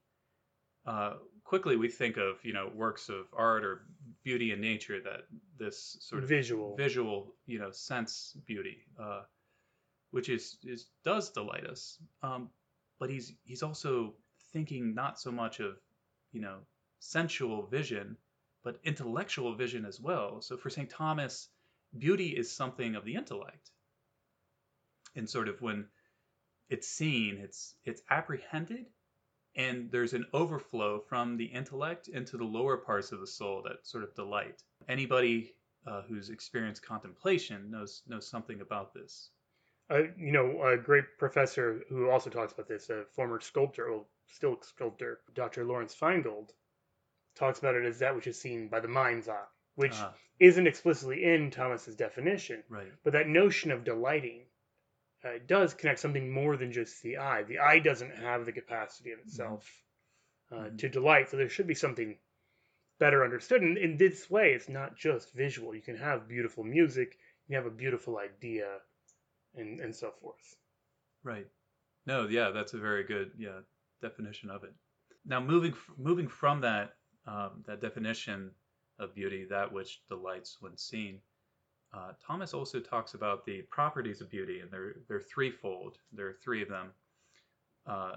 uh, 0.87 1.15
quickly 1.45 1.77
we 1.77 1.89
think 1.89 2.17
of 2.17 2.45
you 2.45 2.53
know 2.53 2.71
works 2.75 3.09
of 3.09 3.27
art 3.33 3.65
or 3.65 3.87
beauty 4.23 4.53
in 4.53 4.61
nature 4.61 5.01
that 5.01 5.23
this 5.59 5.97
sort 6.01 6.23
of 6.23 6.29
Visual. 6.29 6.77
visual 6.77 7.35
you 7.47 7.59
know 7.59 7.71
sense 7.71 8.37
beauty, 8.47 8.79
uh, 9.01 9.23
which 10.11 10.29
is 10.29 10.59
is 10.65 10.87
does 11.05 11.31
delight 11.31 11.67
us. 11.67 11.99
Um, 12.23 12.51
but 12.99 13.11
he's 13.11 13.33
he's 13.45 13.63
also 13.63 14.15
thinking 14.53 14.95
not 14.95 15.19
so 15.19 15.31
much 15.31 15.61
of 15.61 15.77
you 16.33 16.41
know 16.41 16.59
sensual 17.01 17.67
vision, 17.67 18.17
but 18.65 18.79
intellectual 18.85 19.55
vision 19.55 19.85
as 19.85 20.01
well. 20.01 20.41
So 20.41 20.57
for 20.57 20.71
Saint 20.71 20.91
Thomas, 20.91 21.49
beauty 21.97 22.29
is 22.29 22.51
something 22.51 22.97
of 22.97 23.05
the 23.05 23.15
intellect, 23.15 23.71
and 25.17 25.29
sort 25.29 25.49
of 25.49 25.61
when 25.63 25.87
it's 26.69 26.89
seen, 26.89 27.39
it's 27.43 27.75
it's 27.85 28.03
apprehended 28.11 28.87
and 29.57 29.91
there's 29.91 30.13
an 30.13 30.25
overflow 30.33 31.01
from 31.01 31.37
the 31.37 31.45
intellect 31.47 32.09
into 32.09 32.37
the 32.37 32.45
lower 32.45 32.77
parts 32.77 33.11
of 33.13 33.21
the 33.21 33.27
soul 33.27 33.63
that 33.63 33.85
sort 33.87 34.05
of 34.05 34.15
delight. 34.15 34.63
Anybody 34.89 35.55
uh, 35.87 36.03
who's 36.03 36.29
experienced 36.31 36.83
contemplation 36.87 37.71
knows 37.71 38.03
knows 38.07 38.29
something 38.29 38.61
about 38.61 38.95
this. 38.95 39.31
Uh, 39.91 40.03
you 40.19 40.33
know, 40.33 40.63
a 40.65 40.77
great 40.77 41.05
professor 41.19 41.81
who 41.89 42.11
also 42.11 42.29
talks 42.29 42.53
about 42.53 42.69
this, 42.69 42.91
a 42.91 43.05
former 43.17 43.41
sculptor, 43.41 43.91
well, 43.91 44.07
still 44.27 44.59
sculptor, 44.61 45.21
Dr. 45.35 45.65
Lawrence 45.65 45.95
Feingold, 45.99 46.51
talks 47.35 47.59
about 47.59 47.75
it 47.75 47.87
as 47.87 47.99
that 48.01 48.15
which 48.15 48.27
is 48.27 48.39
seen 48.39 48.69
by 48.69 48.81
the 48.81 48.89
mind's 48.89 49.31
eye, 49.31 49.45
which 49.77 49.95
Ah, 49.95 50.13
isn't 50.39 50.67
explicitly 50.67 51.25
in 51.25 51.51
Thomas's 51.51 51.97
definition, 51.97 52.63
right. 52.69 52.93
but 53.03 53.15
that 53.15 53.29
notion 53.29 53.71
of 53.71 53.83
delighting 53.85 54.43
uh, 55.25 55.39
does 55.47 55.75
connect 55.75 56.01
something 56.01 56.31
more 56.31 56.57
than 56.57 56.73
just 56.73 57.03
the 57.03 57.19
eye. 57.19 57.43
The 57.45 57.59
eye 57.61 57.79
doesn't 57.81 58.17
have 58.17 58.47
the 58.47 58.53
capacity 58.53 59.13
of 59.13 59.21
itself 59.21 59.85
uh, 60.53 60.71
Mhm. 60.71 60.79
to 60.79 60.89
delight, 60.89 61.29
so 61.29 61.37
there 61.37 61.49
should 61.49 61.67
be 61.67 61.75
something 61.75 62.19
better 62.99 63.25
understood. 63.25 63.63
And 63.63 63.79
in 63.79 63.97
this 63.97 64.31
way, 64.31 64.53
it's 64.55 64.69
not 64.69 64.97
just 64.97 65.35
visual. 65.35 65.75
You 65.75 65.83
can 65.83 65.97
have 65.97 66.29
beautiful 66.29 66.65
music, 66.65 67.19
you 67.49 67.57
have 67.57 67.67
a 67.67 67.71
beautiful 67.71 68.19
idea, 68.19 68.81
and, 69.55 69.81
and 69.81 69.95
so 69.95 70.13
forth. 70.13 70.57
Right. 71.23 71.47
No, 72.07 72.29
yeah, 72.29 72.51
that's 72.51 72.75
a 72.75 72.79
very 72.79 73.05
good 73.05 73.33
yeah 73.39 73.61
definition 74.03 74.51
of 74.51 74.65
it. 74.65 74.75
Now, 75.25 75.41
moving 75.41 75.75
moving 75.97 76.29
from 76.29 76.61
that 76.63 76.97
um, 77.27 77.63
that 77.67 77.81
definition 77.81 78.53
of 78.99 79.15
beauty, 79.15 79.47
that 79.51 79.73
which 79.73 80.01
delights 80.09 80.59
when 80.61 80.77
seen, 80.77 81.21
uh, 81.95 82.13
Thomas 82.25 82.53
also 82.53 82.81
talks 82.81 83.15
about 83.15 83.47
the 83.47 83.63
properties 83.63 84.21
of 84.21 84.31
beauty, 84.31 84.61
and 84.61 84.71
they're 84.71 84.97
they're 85.09 85.21
threefold. 85.21 85.99
There 86.13 86.27
are 86.29 86.37
three 86.43 86.63
of 86.63 86.69
them. 86.69 86.93
Uh, 87.87 88.17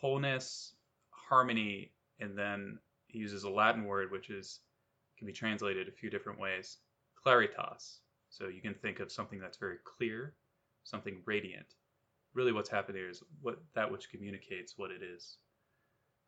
wholeness, 0.00 0.74
harmony, 1.10 1.92
and 2.20 2.36
then 2.36 2.78
he 3.06 3.18
uses 3.18 3.44
a 3.44 3.50
Latin 3.50 3.84
word 3.84 4.10
which 4.10 4.30
is 4.30 4.60
can 5.18 5.26
be 5.26 5.32
translated 5.32 5.88
a 5.88 5.92
few 5.92 6.10
different 6.10 6.38
ways. 6.38 6.78
Claritas. 7.24 7.98
So 8.30 8.48
you 8.48 8.60
can 8.60 8.74
think 8.74 9.00
of 9.00 9.10
something 9.10 9.38
that's 9.38 9.56
very 9.56 9.78
clear, 9.84 10.34
something 10.84 11.22
radiant. 11.24 11.74
Really, 12.34 12.52
what's 12.52 12.68
happening 12.68 13.02
is 13.08 13.22
what 13.40 13.58
that 13.74 13.90
which 13.90 14.10
communicates 14.10 14.74
what 14.76 14.90
it 14.90 15.02
is. 15.02 15.38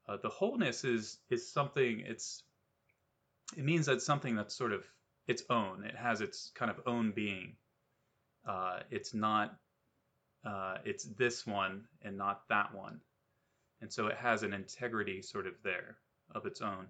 Uh, 0.08 0.16
the 0.22 0.28
wholeness 0.28 0.84
is 0.84 1.18
is 1.30 1.50
something. 1.50 2.00
It's 2.06 2.42
it 3.56 3.64
means 3.64 3.86
that 3.86 4.02
something 4.02 4.36
that's 4.36 4.54
sort 4.54 4.72
of 4.72 4.84
its 5.28 5.44
own. 5.50 5.84
It 5.84 5.94
has 5.94 6.20
its 6.20 6.50
kind 6.54 6.70
of 6.70 6.80
own 6.86 7.12
being. 7.12 7.54
Uh, 8.46 8.80
it's 8.90 9.14
not. 9.14 9.56
Uh, 10.44 10.78
it's 10.84 11.04
this 11.04 11.46
one 11.46 11.84
and 12.02 12.16
not 12.16 12.48
that 12.48 12.74
one, 12.74 13.00
and 13.80 13.92
so 13.92 14.06
it 14.06 14.16
has 14.16 14.42
an 14.42 14.54
integrity 14.54 15.20
sort 15.20 15.46
of 15.46 15.54
there 15.62 15.98
of 16.34 16.46
its 16.46 16.62
own. 16.62 16.86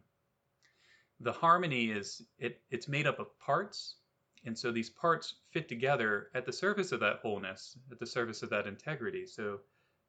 The 1.21 1.33
harmony 1.33 1.87
is 1.91 2.23
it. 2.39 2.61
It's 2.71 2.89
made 2.89 3.07
up 3.07 3.19
of 3.19 3.37
parts, 3.41 3.97
and 4.45 4.57
so 4.57 4.71
these 4.71 4.91
parts 4.91 5.35
fit 5.51 5.69
together 5.69 6.29
at 6.35 6.47
the 6.47 6.53
surface 6.53 6.93
of 6.93 7.01
that 7.01 7.19
wholeness, 7.23 7.77
at 7.91 7.99
the 7.99 8.07
surface 8.07 8.43
of 8.43 8.51
that 8.51 8.67
integrity. 8.67 9.27
So 9.27 9.61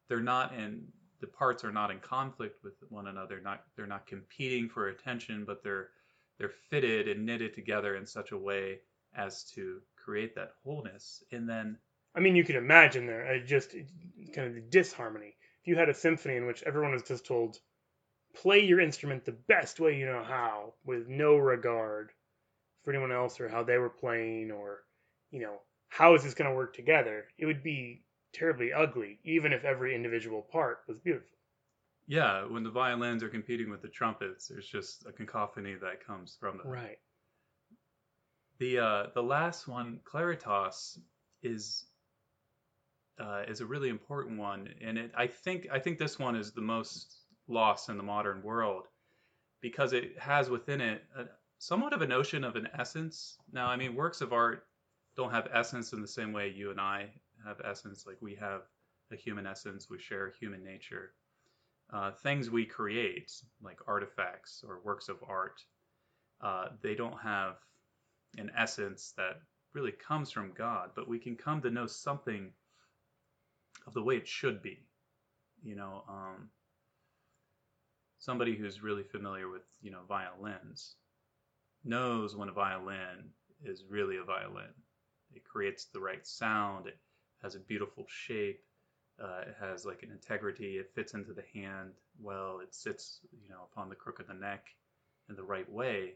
they're 0.08 0.20
not 0.20 0.54
in 0.54 0.86
the 1.20 1.26
parts 1.26 1.64
are 1.64 1.72
not 1.72 1.90
in 1.90 1.98
conflict 2.00 2.62
with 2.62 2.74
one 2.88 3.08
another. 3.08 3.40
Not 3.40 3.64
they're 3.76 3.86
not 3.86 4.06
competing 4.06 4.68
for 4.68 4.88
attention, 4.88 5.44
but 5.44 5.62
they're 5.64 5.88
they're 6.40 6.48
fitted 6.70 7.06
and 7.06 7.26
knitted 7.26 7.54
together 7.54 7.96
in 7.96 8.06
such 8.06 8.32
a 8.32 8.38
way 8.38 8.80
as 9.14 9.44
to 9.44 9.82
create 9.94 10.34
that 10.34 10.54
wholeness. 10.64 11.22
And 11.30 11.46
then, 11.46 11.76
I 12.16 12.20
mean, 12.20 12.34
you 12.34 12.44
can 12.44 12.56
imagine 12.56 13.06
there 13.06 13.26
uh, 13.26 13.46
just 13.46 13.72
kind 14.34 14.48
of 14.48 14.54
the 14.54 14.62
disharmony. 14.62 15.36
If 15.60 15.68
you 15.68 15.76
had 15.76 15.90
a 15.90 15.94
symphony 15.94 16.36
in 16.36 16.46
which 16.46 16.62
everyone 16.62 16.92
was 16.92 17.02
just 17.02 17.26
told, 17.26 17.58
play 18.34 18.64
your 18.64 18.80
instrument 18.80 19.26
the 19.26 19.32
best 19.32 19.80
way 19.80 19.98
you 19.98 20.06
know 20.06 20.24
how, 20.26 20.72
with 20.86 21.08
no 21.08 21.36
regard 21.36 22.10
for 22.82 22.92
anyone 22.92 23.12
else 23.12 23.38
or 23.38 23.50
how 23.50 23.62
they 23.62 23.76
were 23.76 23.90
playing 23.90 24.50
or, 24.50 24.78
you 25.30 25.40
know, 25.40 25.58
how 25.88 26.14
is 26.14 26.22
this 26.22 26.32
going 26.32 26.48
to 26.48 26.56
work 26.56 26.74
together? 26.74 27.26
It 27.36 27.44
would 27.44 27.62
be 27.62 28.02
terribly 28.32 28.72
ugly, 28.72 29.18
even 29.24 29.52
if 29.52 29.64
every 29.64 29.94
individual 29.94 30.40
part 30.40 30.78
was 30.88 30.96
beautiful. 30.98 31.36
Yeah, 32.10 32.44
when 32.44 32.64
the 32.64 32.70
violins 32.70 33.22
are 33.22 33.28
competing 33.28 33.70
with 33.70 33.82
the 33.82 33.88
trumpets, 33.88 34.48
there's 34.48 34.66
just 34.66 35.06
a 35.06 35.12
cacophony 35.12 35.76
that 35.80 36.04
comes 36.04 36.36
from 36.40 36.58
them. 36.58 36.66
Right. 36.66 36.98
The 38.58 38.80
uh, 38.80 39.06
the 39.14 39.22
last 39.22 39.68
one, 39.68 40.00
Claritas, 40.02 40.98
is 41.44 41.84
uh, 43.20 43.44
is 43.46 43.60
a 43.60 43.64
really 43.64 43.90
important 43.90 44.40
one, 44.40 44.70
and 44.84 44.98
it 44.98 45.12
I 45.16 45.28
think 45.28 45.68
I 45.70 45.78
think 45.78 46.00
this 46.00 46.18
one 46.18 46.34
is 46.34 46.50
the 46.50 46.60
most 46.60 47.18
lost 47.46 47.88
in 47.88 47.96
the 47.96 48.02
modern 48.02 48.42
world 48.42 48.88
because 49.60 49.92
it 49.92 50.18
has 50.18 50.50
within 50.50 50.80
it 50.80 51.04
a, 51.16 51.26
somewhat 51.58 51.92
of 51.92 52.02
a 52.02 52.08
notion 52.08 52.42
of 52.42 52.56
an 52.56 52.66
essence. 52.76 53.38
Now, 53.52 53.68
I 53.68 53.76
mean, 53.76 53.94
works 53.94 54.20
of 54.20 54.32
art 54.32 54.66
don't 55.14 55.30
have 55.30 55.46
essence 55.54 55.92
in 55.92 56.02
the 56.02 56.08
same 56.08 56.32
way 56.32 56.48
you 56.48 56.72
and 56.72 56.80
I 56.80 57.10
have 57.46 57.60
essence. 57.64 58.04
Like 58.04 58.20
we 58.20 58.34
have 58.34 58.62
a 59.12 59.16
human 59.16 59.46
essence, 59.46 59.88
we 59.88 60.00
share 60.00 60.32
human 60.40 60.64
nature. 60.64 61.12
Uh, 61.92 62.12
things 62.12 62.50
we 62.50 62.64
create, 62.64 63.32
like 63.62 63.78
artifacts 63.86 64.64
or 64.66 64.80
works 64.84 65.08
of 65.08 65.16
art, 65.26 65.60
uh, 66.40 66.68
they 66.82 66.94
don't 66.94 67.20
have 67.20 67.56
an 68.38 68.50
essence 68.56 69.12
that 69.16 69.40
really 69.74 69.92
comes 69.92 70.30
from 70.30 70.52
God, 70.56 70.90
but 70.94 71.08
we 71.08 71.18
can 71.18 71.36
come 71.36 71.60
to 71.62 71.70
know 71.70 71.86
something 71.86 72.52
of 73.86 73.94
the 73.94 74.02
way 74.02 74.16
it 74.16 74.28
should 74.28 74.62
be. 74.62 74.78
You 75.62 75.76
know, 75.76 76.04
um, 76.08 76.50
somebody 78.18 78.56
who's 78.56 78.82
really 78.82 79.02
familiar 79.02 79.48
with, 79.48 79.62
you 79.82 79.90
know, 79.90 80.00
violins 80.08 80.96
knows 81.84 82.36
when 82.36 82.48
a 82.48 82.52
violin 82.52 83.30
is 83.64 83.84
really 83.88 84.18
a 84.18 84.24
violin. 84.24 84.72
It 85.34 85.44
creates 85.44 85.86
the 85.86 86.00
right 86.00 86.26
sound, 86.26 86.86
it 86.86 86.98
has 87.42 87.54
a 87.54 87.60
beautiful 87.60 88.04
shape, 88.08 88.62
uh, 89.22 89.42
it 89.46 89.56
has 89.60 89.84
like 89.84 90.02
an 90.02 90.10
integrity. 90.10 90.78
It 90.78 90.90
fits 90.94 91.14
into 91.14 91.32
the 91.32 91.44
hand 91.54 91.92
well. 92.20 92.60
It 92.62 92.74
sits, 92.74 93.20
you 93.32 93.48
know, 93.48 93.68
upon 93.70 93.88
the 93.88 93.94
crook 93.94 94.20
of 94.20 94.26
the 94.26 94.34
neck 94.34 94.66
in 95.28 95.36
the 95.36 95.42
right 95.42 95.70
way, 95.70 96.14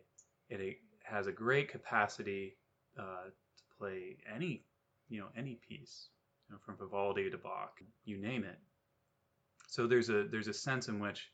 and 0.50 0.60
it 0.60 0.78
has 1.02 1.26
a 1.26 1.32
great 1.32 1.68
capacity 1.70 2.56
uh, 2.98 3.24
to 3.56 3.62
play 3.78 4.16
any, 4.34 4.64
you 5.08 5.20
know, 5.20 5.28
any 5.36 5.58
piece, 5.68 6.08
you 6.48 6.54
know, 6.54 6.60
from 6.64 6.76
Vivaldi 6.76 7.30
to 7.30 7.38
Bach, 7.38 7.80
you 8.04 8.16
name 8.16 8.44
it. 8.44 8.58
So 9.68 9.86
there's 9.86 10.08
a 10.08 10.24
there's 10.30 10.48
a 10.48 10.54
sense 10.54 10.88
in 10.88 10.98
which 10.98 11.30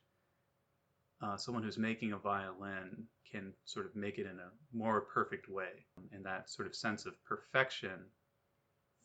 uh, 1.23 1.37
someone 1.37 1.62
who's 1.62 1.79
making 1.79 2.12
a 2.12 2.19
violin 2.19 3.05
can 3.31 3.53
sort 3.65 3.87
of 3.87 3.95
make 3.95 4.19
it 4.19 4.27
in 4.27 4.39
a 4.41 4.77
more 4.77 5.03
perfect 5.03 5.49
way, 5.49 5.87
and 6.12 6.25
that 6.25 6.50
sort 6.50 6.67
of 6.67 6.75
sense 6.75 7.07
of 7.07 7.23
perfection 7.25 8.07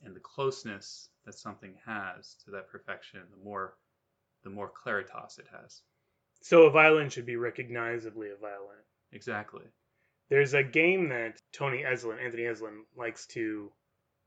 and 0.06 0.16
the 0.16 0.20
closeness 0.20 1.10
that 1.26 1.34
something 1.34 1.74
has 1.86 2.36
to 2.46 2.52
that 2.52 2.70
perfection, 2.70 3.22
the 3.32 3.44
more 3.44 3.76
the 4.44 4.50
more 4.50 4.72
claritas 4.72 5.40
it 5.40 5.48
has. 5.52 5.82
So 6.42 6.64
a 6.64 6.72
violin 6.72 7.10
should 7.10 7.26
be 7.26 7.36
recognizably 7.36 8.30
a 8.30 8.36
violin. 8.36 8.84
Exactly. 9.12 9.66
There's 10.30 10.54
a 10.54 10.64
game 10.64 11.10
that 11.10 11.42
Tony 11.52 11.84
Esolen, 11.84 12.24
Anthony 12.24 12.44
Esolen, 12.44 12.84
likes 12.96 13.26
to 13.28 13.72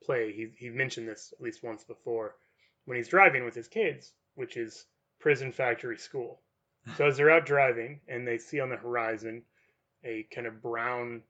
play. 0.02 0.32
He 0.32 0.50
he 0.56 0.70
mentioned 0.70 1.08
this 1.08 1.32
at 1.32 1.40
least 1.40 1.62
once 1.62 1.84
before 1.84 2.34
when 2.84 2.96
he's 2.96 3.08
driving 3.08 3.44
with 3.44 3.54
his 3.54 3.68
kids, 3.68 4.12
which 4.34 4.56
is 4.56 4.86
Prison 5.20 5.52
Factory 5.52 5.98
School. 5.98 6.42
So 6.96 7.06
as 7.06 7.18
they're 7.18 7.30
out 7.30 7.44
driving 7.44 8.00
and 8.08 8.26
they 8.26 8.38
see 8.38 8.60
on 8.60 8.70
the 8.70 8.76
horizon 8.76 9.42
a 10.04 10.26
kind 10.34 10.46
of 10.46 10.62
brown, 10.62 11.22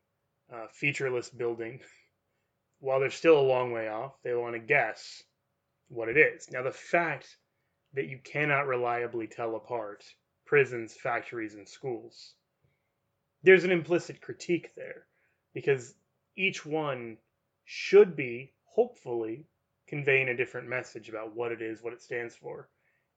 uh, 0.52 0.68
featureless 0.70 1.30
building 1.30 1.80
while 2.80 3.00
they're 3.00 3.10
still 3.10 3.38
a 3.38 3.40
long 3.40 3.72
way 3.72 3.88
off, 3.88 4.14
they 4.22 4.34
want 4.34 4.54
to 4.54 4.60
guess 4.60 5.22
what 5.88 6.08
it 6.08 6.16
is. 6.16 6.50
Now, 6.50 6.62
the 6.62 6.70
fact 6.70 7.36
that 7.94 8.06
you 8.06 8.18
cannot 8.22 8.66
reliably 8.66 9.26
tell 9.26 9.56
apart 9.56 10.04
prisons, 10.44 10.94
factories, 10.94 11.54
and 11.54 11.68
schools, 11.68 12.34
there's 13.42 13.64
an 13.64 13.70
implicit 13.70 14.20
critique 14.20 14.74
there 14.76 15.06
because 15.54 15.94
each 16.36 16.64
one 16.64 17.16
should 17.64 18.16
be, 18.16 18.52
hopefully, 18.64 19.46
conveying 19.86 20.28
a 20.28 20.36
different 20.36 20.68
message 20.68 21.08
about 21.08 21.34
what 21.34 21.52
it 21.52 21.62
is, 21.62 21.82
what 21.82 21.92
it 21.92 22.02
stands 22.02 22.36
for. 22.36 22.68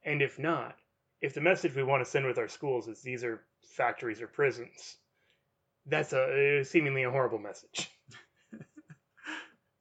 And 0.03 0.21
if 0.21 0.39
not, 0.39 0.77
if 1.21 1.33
the 1.33 1.41
message 1.41 1.75
we 1.75 1.83
want 1.83 2.03
to 2.03 2.09
send 2.09 2.25
with 2.25 2.37
our 2.37 2.47
schools 2.47 2.87
is 2.87 3.01
these 3.01 3.23
are 3.23 3.43
factories 3.61 4.21
or 4.21 4.27
prisons, 4.27 4.97
that's 5.85 6.13
a 6.13 6.61
uh, 6.61 6.63
seemingly 6.63 7.03
a 7.03 7.11
horrible 7.11 7.39
message. 7.39 7.89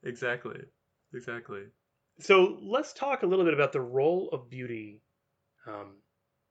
Exactly. 0.03 0.59
Exactly. 1.13 1.63
So 2.19 2.57
let's 2.61 2.93
talk 2.93 3.23
a 3.23 3.25
little 3.25 3.45
bit 3.45 3.53
about 3.53 3.73
the 3.73 3.81
role 3.81 4.29
of 4.31 4.49
beauty 4.49 5.01
um, 5.67 5.95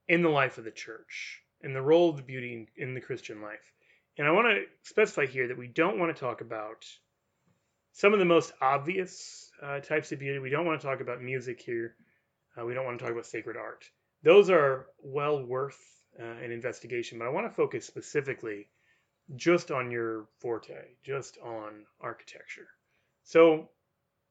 in 0.09 0.23
the 0.23 0.29
life 0.29 0.59
of 0.59 0.65
the 0.65 0.71
church 0.71 1.41
and 1.63 1.75
the 1.75 1.83
role 1.83 2.11
of 2.11 2.17
the 2.17 2.23
beauty 2.23 2.67
in, 2.77 2.89
in 2.89 2.95
the 2.95 3.01
Christian 3.01 3.41
life. 3.43 3.73
And 4.19 4.27
I 4.27 4.33
want 4.33 4.49
to 4.49 4.65
specify 4.83 5.27
here 5.27 5.49
that 5.49 5.59
we 5.59 5.69
don't 5.69 5.99
want 5.99 6.15
to 6.15 6.21
talk 6.21 6.41
about 6.41 6.85
some 7.93 8.13
of 8.13 8.19
the 8.19 8.25
most 8.25 8.53
obvious 8.61 9.51
uh, 9.63 9.81
types 9.81 10.13
of 10.13 10.19
beauty. 10.19 10.39
We 10.39 10.51
don't 10.51 10.67
want 10.67 10.81
to 10.81 10.87
talk 10.87 11.01
about 11.01 11.23
music 11.23 11.61
here. 11.61 11.95
Uh, 12.59 12.65
we 12.65 12.75
don't 12.75 12.85
want 12.85 12.99
to 12.99 13.05
talk 13.05 13.13
about 13.13 13.27
sacred 13.27 13.57
art. 13.57 13.85
Those 14.23 14.51
are 14.51 14.87
well 15.03 15.45
worth 15.45 15.79
uh, 16.19 16.25
an 16.25 16.51
investigation, 16.51 17.19
but 17.19 17.27
I 17.27 17.31
want 17.31 17.47
to 17.47 17.55
focus 17.55 17.87
specifically 17.87 18.69
just 19.37 19.71
on 19.71 19.91
your 19.91 20.27
forte, 20.41 20.75
just 21.05 21.39
on 21.39 21.85
architecture. 22.01 22.67
So, 23.23 23.71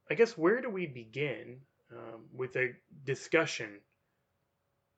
I 0.10 0.15
guess 0.15 0.38
where 0.38 0.62
do 0.62 0.69
we 0.69 0.86
begin 0.88 1.62
um, 1.91 2.27
with 2.34 2.55
a 2.58 2.75
discussion 3.03 3.81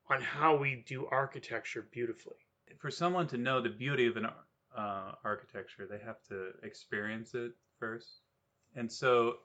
on 0.09 0.21
how 0.21 0.55
we 0.55 0.83
do 0.87 1.07
architecture 1.07 1.87
beautifully? 1.91 2.37
For 2.79 2.91
someone 2.91 3.27
to 3.27 3.37
know 3.37 3.61
the 3.61 3.69
beauty 3.69 4.07
of 4.07 4.17
an 4.17 4.25
uh, 4.25 5.11
architecture, 5.23 5.87
they 5.87 5.99
have 5.99 6.21
to 6.29 6.51
experience 6.63 7.33
it 7.33 7.51
first, 7.79 8.21
and 8.75 8.91
so 8.91 9.37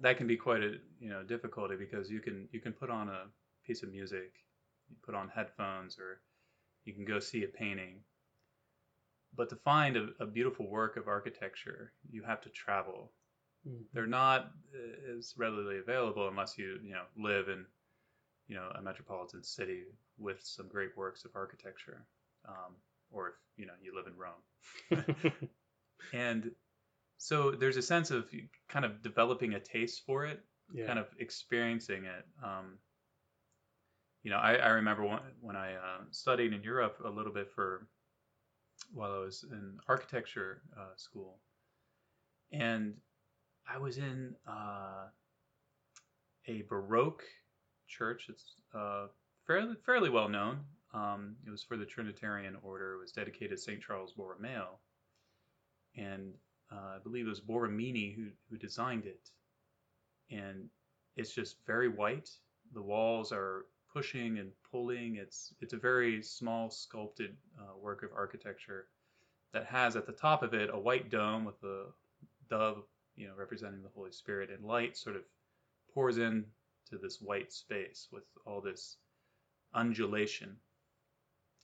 that 0.00 0.16
can 0.16 0.26
be 0.26 0.36
quite 0.36 0.62
a 0.62 0.78
you 1.00 1.08
know 1.08 1.22
difficulty 1.22 1.76
because 1.76 2.10
you 2.10 2.20
can 2.20 2.48
you 2.52 2.60
can 2.60 2.72
put 2.72 2.90
on 2.90 3.08
a 3.08 3.26
piece 3.66 3.82
of 3.82 3.90
music, 3.90 4.32
you 4.88 4.96
put 5.04 5.14
on 5.14 5.28
headphones, 5.28 5.98
or 5.98 6.20
you 6.84 6.92
can 6.94 7.04
go 7.04 7.18
see 7.20 7.44
a 7.44 7.48
painting. 7.48 8.04
but 9.36 9.48
to 9.50 9.56
find 9.56 9.96
a, 9.96 10.08
a 10.20 10.26
beautiful 10.26 10.68
work 10.68 10.96
of 10.96 11.08
architecture, 11.08 11.92
you 12.10 12.22
have 12.22 12.40
to 12.42 12.48
travel. 12.50 13.12
Mhm. 13.66 13.84
They're 13.92 14.06
not 14.06 14.52
uh, 14.74 15.16
as 15.18 15.34
readily 15.36 15.78
available 15.78 16.28
unless 16.28 16.58
you 16.58 16.78
you 16.82 16.92
know 16.92 17.04
live 17.16 17.48
in 17.48 17.64
you 18.46 18.56
know 18.56 18.70
a 18.74 18.82
metropolitan 18.82 19.42
city 19.42 19.84
with 20.18 20.40
some 20.42 20.68
great 20.68 20.96
works 20.96 21.24
of 21.24 21.30
architecture, 21.34 22.06
um, 22.48 22.74
or 23.10 23.28
if 23.28 23.34
you 23.56 23.66
know 23.66 23.74
you 23.82 23.94
live 23.94 24.06
in 24.06 24.16
Rome. 24.16 25.30
And 26.12 26.50
so 27.18 27.50
there's 27.52 27.76
a 27.76 27.82
sense 27.82 28.10
of 28.10 28.26
kind 28.68 28.84
of 28.84 29.02
developing 29.02 29.54
a 29.54 29.60
taste 29.60 30.04
for 30.06 30.26
it, 30.26 30.40
yeah. 30.72 30.86
kind 30.86 30.98
of 30.98 31.06
experiencing 31.18 32.04
it. 32.04 32.24
Um, 32.42 32.78
you 34.22 34.30
know, 34.30 34.38
I, 34.38 34.54
I 34.54 34.68
remember 34.70 35.04
when, 35.04 35.20
when 35.40 35.56
I 35.56 35.74
uh, 35.74 36.00
studied 36.10 36.52
in 36.52 36.62
Europe 36.62 36.98
a 37.04 37.10
little 37.10 37.32
bit 37.32 37.50
for 37.50 37.88
while 38.92 39.12
I 39.12 39.18
was 39.18 39.44
in 39.50 39.78
architecture 39.88 40.62
uh, 40.78 40.94
school, 40.96 41.38
and 42.52 42.94
I 43.72 43.78
was 43.78 43.98
in 43.98 44.34
uh, 44.46 45.06
a 46.46 46.62
Baroque 46.68 47.24
church. 47.88 48.26
It's 48.28 48.54
uh, 48.74 49.06
fairly 49.46 49.74
fairly 49.84 50.10
well 50.10 50.28
known. 50.28 50.60
Um, 50.92 51.36
it 51.46 51.50
was 51.50 51.62
for 51.62 51.76
the 51.76 51.84
Trinitarian 51.84 52.56
order. 52.62 52.94
It 52.94 53.00
was 53.00 53.12
dedicated 53.12 53.50
to 53.50 53.56
Saint 53.56 53.82
Charles 53.82 54.12
Borromeo, 54.12 54.78
and 55.96 56.32
uh, 56.70 56.96
I 56.96 56.98
believe 57.02 57.26
it 57.26 57.30
was 57.30 57.40
Borromini 57.40 58.14
who 58.14 58.26
who 58.50 58.56
designed 58.56 59.06
it. 59.06 59.30
And 60.30 60.68
it's 61.16 61.34
just 61.34 61.56
very 61.66 61.88
white. 61.88 62.30
The 62.72 62.82
walls 62.82 63.32
are 63.32 63.66
pushing 63.92 64.38
and 64.38 64.50
pulling. 64.70 65.16
It's 65.16 65.54
it's 65.60 65.72
a 65.72 65.78
very 65.78 66.22
small 66.22 66.70
sculpted 66.70 67.36
uh, 67.58 67.76
work 67.80 68.02
of 68.02 68.10
architecture 68.14 68.86
that 69.52 69.66
has 69.66 69.96
at 69.96 70.06
the 70.06 70.12
top 70.12 70.42
of 70.42 70.52
it 70.52 70.70
a 70.72 70.78
white 70.78 71.10
dome 71.10 71.44
with 71.44 71.62
a 71.62 71.86
dove, 72.50 72.82
you 73.16 73.26
know, 73.26 73.34
representing 73.36 73.82
the 73.82 73.90
Holy 73.94 74.12
Spirit, 74.12 74.50
and 74.50 74.64
light 74.64 74.96
sort 74.96 75.16
of 75.16 75.22
pours 75.92 76.18
in 76.18 76.44
to 76.90 76.98
this 76.98 77.20
white 77.20 77.52
space 77.52 78.08
with 78.12 78.24
all 78.46 78.60
this 78.60 78.96
undulation. 79.74 80.56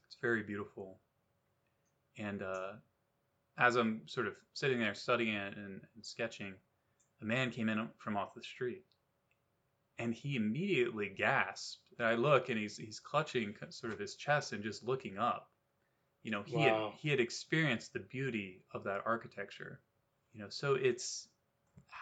It's 0.06 0.16
very 0.20 0.42
beautiful. 0.42 1.00
And 2.18 2.42
uh, 2.42 2.72
as 3.58 3.76
I'm 3.76 4.02
sort 4.06 4.26
of 4.26 4.34
sitting 4.54 4.78
there 4.78 4.94
studying 4.94 5.34
it 5.34 5.56
and, 5.56 5.80
and 5.94 6.04
sketching, 6.04 6.54
a 7.22 7.24
man 7.24 7.50
came 7.50 7.68
in 7.68 7.88
from 7.98 8.16
off 8.16 8.34
the 8.34 8.42
street 8.42 8.84
and 9.98 10.14
he 10.14 10.36
immediately 10.36 11.10
gasped. 11.10 11.82
And 11.98 12.08
I 12.08 12.14
look, 12.14 12.48
and 12.48 12.58
he's 12.58 12.76
he's 12.76 12.98
clutching 12.98 13.54
sort 13.68 13.92
of 13.92 13.98
his 13.98 14.16
chest 14.16 14.52
and 14.52 14.62
just 14.64 14.82
looking 14.82 15.18
up. 15.18 15.50
You 16.22 16.30
know, 16.30 16.42
he 16.42 16.64
Wow. 16.64 16.92
had 16.92 17.00
he 17.00 17.10
had 17.10 17.20
experienced 17.20 17.92
the 17.92 18.00
beauty 18.00 18.62
of 18.72 18.84
that 18.84 19.02
architecture. 19.04 19.80
You 20.32 20.42
know, 20.42 20.48
so 20.48 20.74
it's 20.74 21.28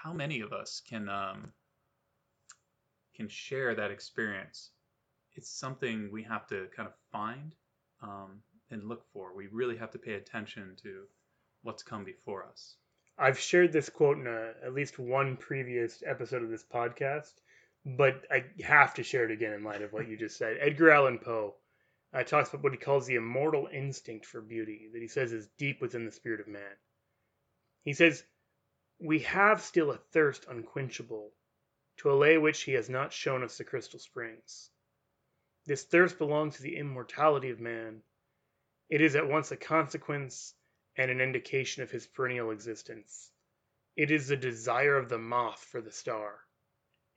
how 0.02 0.12
many 0.12 0.40
of 0.40 0.52
us 0.52 0.82
can 0.88 1.08
um, 1.08 1.52
can 3.16 3.28
share 3.28 3.74
that 3.74 3.90
experience. 3.90 4.70
It's 5.34 5.50
something 5.50 6.10
we 6.12 6.22
have 6.24 6.46
to 6.48 6.68
kind 6.74 6.88
of 6.88 6.94
find 7.10 7.54
um, 8.02 8.42
and 8.70 8.88
look 8.88 9.04
for. 9.12 9.34
We 9.34 9.48
really 9.48 9.76
have 9.76 9.90
to 9.92 9.98
pay 9.98 10.14
attention 10.14 10.76
to 10.82 11.04
what's 11.62 11.82
come 11.82 12.04
before 12.04 12.44
us. 12.44 12.76
I've 13.18 13.38
shared 13.38 13.72
this 13.72 13.88
quote 13.88 14.18
in 14.18 14.28
a, 14.28 14.52
at 14.64 14.74
least 14.74 14.98
one 14.98 15.36
previous 15.36 16.02
episode 16.06 16.44
of 16.44 16.50
this 16.50 16.64
podcast, 16.64 17.32
but 17.84 18.24
I 18.30 18.44
have 18.62 18.94
to 18.94 19.02
share 19.02 19.24
it 19.24 19.32
again 19.32 19.52
in 19.52 19.64
light 19.64 19.82
of 19.82 19.92
what 19.92 20.08
you 20.08 20.16
just 20.16 20.38
said. 20.38 20.56
Edgar 20.60 20.90
Allan 20.90 21.18
Poe 21.18 21.56
uh, 22.14 22.22
talks 22.22 22.50
about 22.50 22.62
what 22.62 22.72
he 22.72 22.78
calls 22.78 23.06
the 23.06 23.16
immortal 23.16 23.68
instinct 23.72 24.26
for 24.26 24.40
beauty 24.40 24.88
that 24.92 25.02
he 25.02 25.08
says 25.08 25.32
is 25.32 25.48
deep 25.58 25.80
within 25.80 26.04
the 26.04 26.12
spirit 26.12 26.40
of 26.40 26.46
man. 26.46 26.62
He 27.84 27.92
says, 27.92 28.22
We 29.00 29.20
have 29.20 29.62
still 29.62 29.92
a 29.92 29.96
thirst 29.96 30.46
unquenchable, 30.48 31.32
to 31.98 32.10
allay 32.10 32.38
which 32.38 32.62
he 32.62 32.72
has 32.72 32.88
not 32.88 33.12
shown 33.12 33.44
us 33.44 33.58
the 33.58 33.64
crystal 33.64 34.00
springs. 34.00 34.70
This 35.66 35.84
thirst 35.84 36.18
belongs 36.18 36.56
to 36.56 36.62
the 36.62 36.76
immortality 36.76 37.50
of 37.50 37.60
man. 37.60 38.02
It 38.88 39.00
is 39.00 39.14
at 39.14 39.28
once 39.28 39.52
a 39.52 39.56
consequence 39.56 40.54
and 40.96 41.10
an 41.10 41.20
indication 41.20 41.82
of 41.82 41.90
his 41.90 42.06
perennial 42.06 42.50
existence. 42.50 43.30
It 43.96 44.10
is 44.10 44.28
the 44.28 44.36
desire 44.36 44.96
of 44.96 45.08
the 45.08 45.18
moth 45.18 45.64
for 45.64 45.80
the 45.80 45.92
star. 45.92 46.40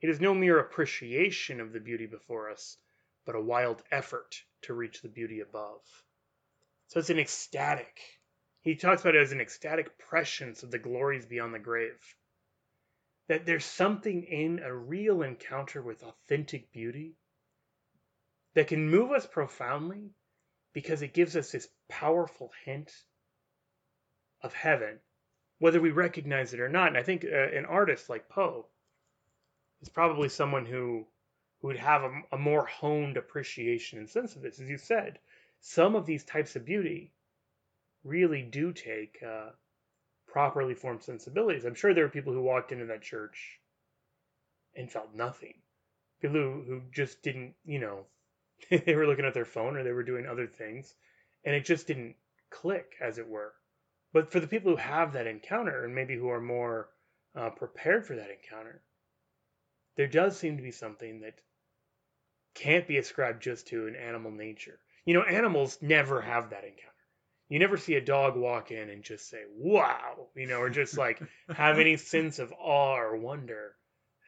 It 0.00 0.08
is 0.08 0.20
no 0.20 0.34
mere 0.34 0.58
appreciation 0.58 1.60
of 1.60 1.72
the 1.72 1.80
beauty 1.80 2.06
before 2.06 2.50
us, 2.50 2.76
but 3.24 3.34
a 3.34 3.40
wild 3.40 3.82
effort 3.90 4.42
to 4.62 4.74
reach 4.74 5.00
the 5.00 5.08
beauty 5.08 5.40
above. 5.40 5.80
So 6.88 7.00
it's 7.00 7.10
an 7.10 7.18
ecstatic. 7.18 8.00
He 8.62 8.76
talks 8.76 9.02
about 9.02 9.16
it 9.16 9.22
as 9.22 9.32
an 9.32 9.40
ecstatic 9.40 9.98
prescience 9.98 10.62
of 10.62 10.70
the 10.70 10.78
glories 10.78 11.26
beyond 11.26 11.52
the 11.52 11.58
grave. 11.58 12.16
That 13.26 13.44
there's 13.44 13.64
something 13.64 14.22
in 14.22 14.60
a 14.60 14.74
real 14.74 15.22
encounter 15.22 15.82
with 15.82 16.04
authentic 16.04 16.72
beauty 16.72 17.16
that 18.54 18.68
can 18.68 18.88
move 18.88 19.10
us 19.10 19.26
profoundly 19.26 20.14
because 20.72 21.02
it 21.02 21.12
gives 21.12 21.36
us 21.36 21.50
this 21.50 21.68
powerful 21.88 22.52
hint 22.64 22.92
of 24.42 24.54
heaven, 24.54 25.00
whether 25.58 25.80
we 25.80 25.90
recognize 25.90 26.54
it 26.54 26.60
or 26.60 26.68
not. 26.68 26.88
And 26.88 26.96
I 26.96 27.02
think 27.02 27.24
uh, 27.24 27.28
an 27.28 27.66
artist 27.66 28.08
like 28.08 28.28
Poe 28.28 28.66
is 29.80 29.88
probably 29.88 30.28
someone 30.28 30.66
who 30.66 31.06
who 31.60 31.68
would 31.68 31.78
have 31.78 32.02
a, 32.02 32.22
a 32.32 32.38
more 32.38 32.66
honed 32.66 33.16
appreciation 33.16 33.98
and 33.98 34.08
sense 34.08 34.36
of 34.36 34.42
this. 34.42 34.60
As 34.60 34.68
you 34.68 34.78
said, 34.78 35.18
some 35.60 35.96
of 35.96 36.06
these 36.06 36.24
types 36.24 36.56
of 36.56 36.64
beauty 36.64 37.12
really 38.04 38.42
do 38.42 38.72
take 38.72 39.18
uh, 39.26 39.50
properly 40.26 40.74
formed 40.74 41.02
sensibilities. 41.02 41.64
I'm 41.64 41.74
sure 41.74 41.94
there 41.94 42.04
are 42.04 42.10
people 42.10 42.32
who 42.32 42.42
walked 42.42 42.72
into 42.72 42.86
that 42.86 43.02
church 43.02 43.58
and 44.74 44.90
felt 44.90 45.14
nothing. 45.14 45.54
People 46.20 46.36
who, 46.36 46.62
who 46.66 46.82
just 46.92 47.22
didn't, 47.22 47.54
you 47.64 47.78
know, 47.78 48.06
they 48.70 48.94
were 48.94 49.06
looking 49.06 49.24
at 49.24 49.34
their 49.34 49.44
phone 49.44 49.76
or 49.76 49.82
they 49.82 49.92
were 49.92 50.02
doing 50.02 50.26
other 50.26 50.46
things, 50.46 50.94
and 51.44 51.54
it 51.54 51.64
just 51.64 51.86
didn't 51.86 52.14
click, 52.50 52.94
as 53.00 53.18
it 53.18 53.28
were. 53.28 53.52
But 54.12 54.30
for 54.30 54.40
the 54.40 54.46
people 54.46 54.70
who 54.70 54.76
have 54.76 55.12
that 55.12 55.26
encounter 55.26 55.84
and 55.84 55.94
maybe 55.94 56.16
who 56.16 56.28
are 56.28 56.40
more 56.40 56.90
uh, 57.34 57.50
prepared 57.50 58.06
for 58.06 58.14
that 58.16 58.30
encounter, 58.30 58.82
there 59.96 60.06
does 60.06 60.38
seem 60.38 60.56
to 60.56 60.62
be 60.62 60.70
something 60.70 61.20
that 61.20 61.40
can't 62.54 62.86
be 62.86 62.98
ascribed 62.98 63.42
just 63.42 63.68
to 63.68 63.86
an 63.86 63.96
animal 63.96 64.30
nature. 64.30 64.78
You 65.04 65.14
know, 65.14 65.22
animals 65.22 65.78
never 65.80 66.20
have 66.20 66.50
that 66.50 66.64
encounter. 66.64 66.91
You 67.52 67.58
never 67.58 67.76
see 67.76 67.96
a 67.96 68.00
dog 68.00 68.34
walk 68.34 68.70
in 68.70 68.88
and 68.88 69.02
just 69.02 69.28
say, 69.28 69.42
wow, 69.54 70.28
you 70.34 70.46
know, 70.46 70.56
or 70.56 70.70
just 70.70 70.96
like 70.96 71.22
have 71.54 71.78
any 71.78 71.98
sense 71.98 72.38
of 72.38 72.50
awe 72.58 72.96
or 72.96 73.14
wonder 73.18 73.74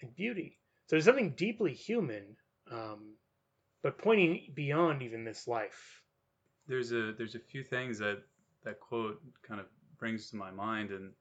and 0.02 0.14
beauty. 0.14 0.58
So 0.86 0.96
there's 0.96 1.06
something 1.06 1.30
deeply 1.30 1.72
human, 1.72 2.36
um, 2.70 3.14
but 3.82 3.96
pointing 3.96 4.52
beyond 4.52 5.00
even 5.00 5.24
this 5.24 5.48
life. 5.48 6.02
There's 6.68 6.92
a 6.92 7.14
there's 7.16 7.34
a 7.34 7.38
few 7.38 7.64
things 7.64 7.98
that 8.00 8.18
that 8.62 8.78
quote 8.78 9.22
kind 9.40 9.58
of 9.58 9.68
brings 9.98 10.28
to 10.28 10.36
my 10.36 10.50
mind, 10.50 10.90
and 10.90 11.12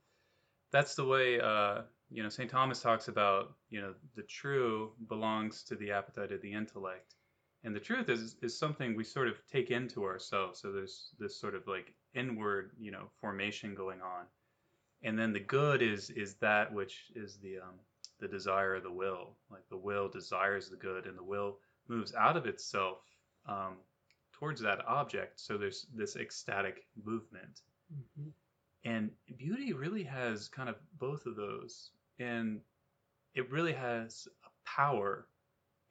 that's 0.71 0.95
the 0.95 1.05
way 1.05 1.39
uh, 1.39 1.83
you 2.11 2.21
know 2.21 2.27
St. 2.27 2.49
Thomas 2.49 2.81
talks 2.81 3.07
about 3.07 3.53
you 3.69 3.79
know 3.79 3.93
the 4.17 4.23
true 4.23 4.91
belongs 5.07 5.63
to 5.63 5.75
the 5.77 5.91
appetite 5.91 6.33
of 6.33 6.41
the 6.41 6.51
intellect, 6.51 7.15
and 7.63 7.75
the 7.75 7.79
truth 7.79 8.09
is 8.09 8.35
is 8.41 8.57
something 8.57 8.95
we 8.95 9.03
sort 9.03 9.27
of 9.27 9.35
take 9.51 9.71
into 9.71 10.03
ourselves. 10.03 10.59
So 10.59 10.71
there's 10.71 11.09
this 11.19 11.39
sort 11.39 11.55
of 11.55 11.67
like 11.67 11.93
inward 12.13 12.71
you 12.79 12.91
know 12.91 13.09
formation 13.19 13.75
going 13.75 14.01
on, 14.01 14.25
and 15.03 15.17
then 15.17 15.33
the 15.33 15.39
good 15.39 15.81
is 15.81 16.09
is 16.11 16.35
that 16.35 16.73
which 16.73 17.11
is 17.15 17.37
the 17.37 17.59
um, 17.59 17.79
the 18.19 18.27
desire 18.27 18.75
of 18.75 18.83
the 18.83 18.91
will. 18.91 19.37
Like 19.49 19.67
the 19.69 19.77
will 19.77 20.09
desires 20.09 20.69
the 20.69 20.77
good, 20.77 21.05
and 21.05 21.17
the 21.17 21.23
will 21.23 21.57
moves 21.87 22.13
out 22.15 22.37
of 22.37 22.45
itself 22.45 22.99
um, 23.47 23.77
towards 24.31 24.61
that 24.61 24.85
object. 24.87 25.39
So 25.39 25.57
there's 25.57 25.87
this 25.93 26.15
ecstatic 26.15 26.85
movement. 27.03 27.61
And 28.85 29.11
beauty 29.37 29.73
really 29.73 30.03
has 30.03 30.49
kind 30.49 30.67
of 30.67 30.75
both 30.99 31.25
of 31.25 31.35
those. 31.35 31.91
And 32.19 32.59
it 33.33 33.49
really 33.49 33.73
has 33.73 34.27
a 34.45 34.69
power 34.69 35.27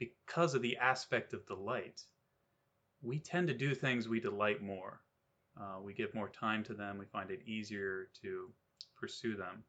because 0.03 0.55
of 0.55 0.63
the 0.63 0.77
aspect 0.77 1.33
of 1.33 1.47
delight. 1.47 2.03
We 3.03 3.19
tend 3.19 3.49
to 3.49 3.55
do 3.55 3.75
things 3.75 4.09
we 4.09 4.21
delight 4.21 4.63
more. 4.63 5.01
Uh, 5.61 5.81
we 5.83 5.93
give 5.93 6.15
more 6.15 6.29
time 6.29 6.65
to 6.65 6.75
them. 6.75 6.99
We 6.99 7.07
find 7.07 7.31
it 7.31 7.43
easier 7.47 8.09
to 8.23 8.49
pursue 8.99 9.37
them. 9.37 9.65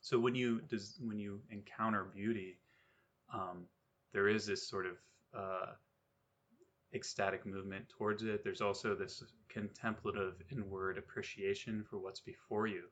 So 0.00 0.18
when 0.18 0.34
you 0.34 0.60
does 0.68 0.98
when 1.00 1.18
you 1.18 1.40
encounter 1.50 2.04
beauty, 2.04 2.58
um, 3.32 3.66
there 4.12 4.28
is 4.28 4.46
this 4.46 4.66
sort 4.66 4.86
of 4.86 4.96
uh, 5.36 5.72
ecstatic 6.94 7.44
movement 7.44 7.88
towards 7.88 8.22
it. 8.22 8.42
There's 8.42 8.60
also 8.60 8.94
this 8.94 9.22
contemplative 9.48 10.34
inward 10.50 10.98
appreciation 10.98 11.84
for 11.88 11.98
what's 11.98 12.20
before 12.20 12.66
you. 12.66 12.84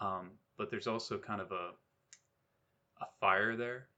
Um, 0.00 0.32
but 0.58 0.70
there's 0.70 0.86
also 0.86 1.18
kind 1.18 1.40
of 1.40 1.52
a 1.52 1.70
a 3.00 3.06
fire 3.20 3.56
there. 3.56 3.88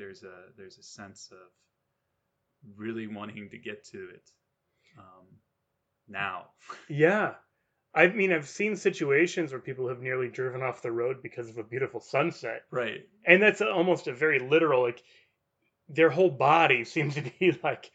There's 0.00 0.22
a 0.22 0.34
there's 0.56 0.78
a 0.78 0.82
sense 0.82 1.28
of 1.30 2.74
really 2.74 3.06
wanting 3.06 3.50
to 3.50 3.58
get 3.58 3.84
to 3.84 4.08
it 4.14 4.30
um, 4.98 5.26
now. 6.08 6.46
Yeah. 6.88 7.34
I 7.92 8.06
mean, 8.06 8.32
I've 8.32 8.48
seen 8.48 8.76
situations 8.76 9.50
where 9.50 9.60
people 9.60 9.88
have 9.88 10.00
nearly 10.00 10.28
driven 10.28 10.62
off 10.62 10.80
the 10.80 10.92
road 10.92 11.22
because 11.22 11.48
of 11.48 11.58
a 11.58 11.64
beautiful 11.64 12.00
sunset. 12.00 12.62
Right. 12.70 13.00
And 13.26 13.42
that's 13.42 13.60
almost 13.60 14.06
a 14.06 14.14
very 14.14 14.38
literal, 14.38 14.82
like, 14.82 15.02
their 15.88 16.08
whole 16.08 16.30
body 16.30 16.84
seems 16.94 17.16
to 17.16 17.22
be 17.22 17.58
like 17.62 17.90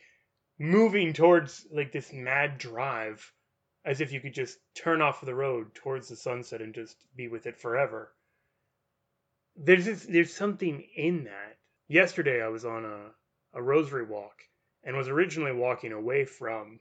moving 0.59 1.13
towards 1.13 1.65
like 1.71 1.91
this 1.91 2.13
mad 2.13 2.57
drive 2.57 3.33
as 3.85 4.01
if 4.01 4.11
you 4.11 4.19
could 4.19 4.33
just 4.33 4.57
turn 4.75 5.01
off 5.01 5.21
the 5.21 5.35
road 5.35 5.73
towards 5.75 6.09
the 6.09 6.15
sunset 6.15 6.61
and 6.61 6.73
just 6.73 6.97
be 7.15 7.27
with 7.27 7.45
it 7.45 7.57
forever. 7.57 8.11
There's 9.55 9.85
just, 9.85 10.11
there's 10.11 10.33
something 10.33 10.83
in 10.95 11.25
that. 11.25 11.57
Yesterday 11.87 12.41
I 12.41 12.47
was 12.47 12.65
on 12.65 12.85
a, 12.85 13.11
a 13.53 13.61
rosary 13.61 14.05
walk 14.05 14.41
and 14.83 14.95
was 14.95 15.07
originally 15.07 15.53
walking 15.53 15.91
away 15.91 16.25
from 16.25 16.79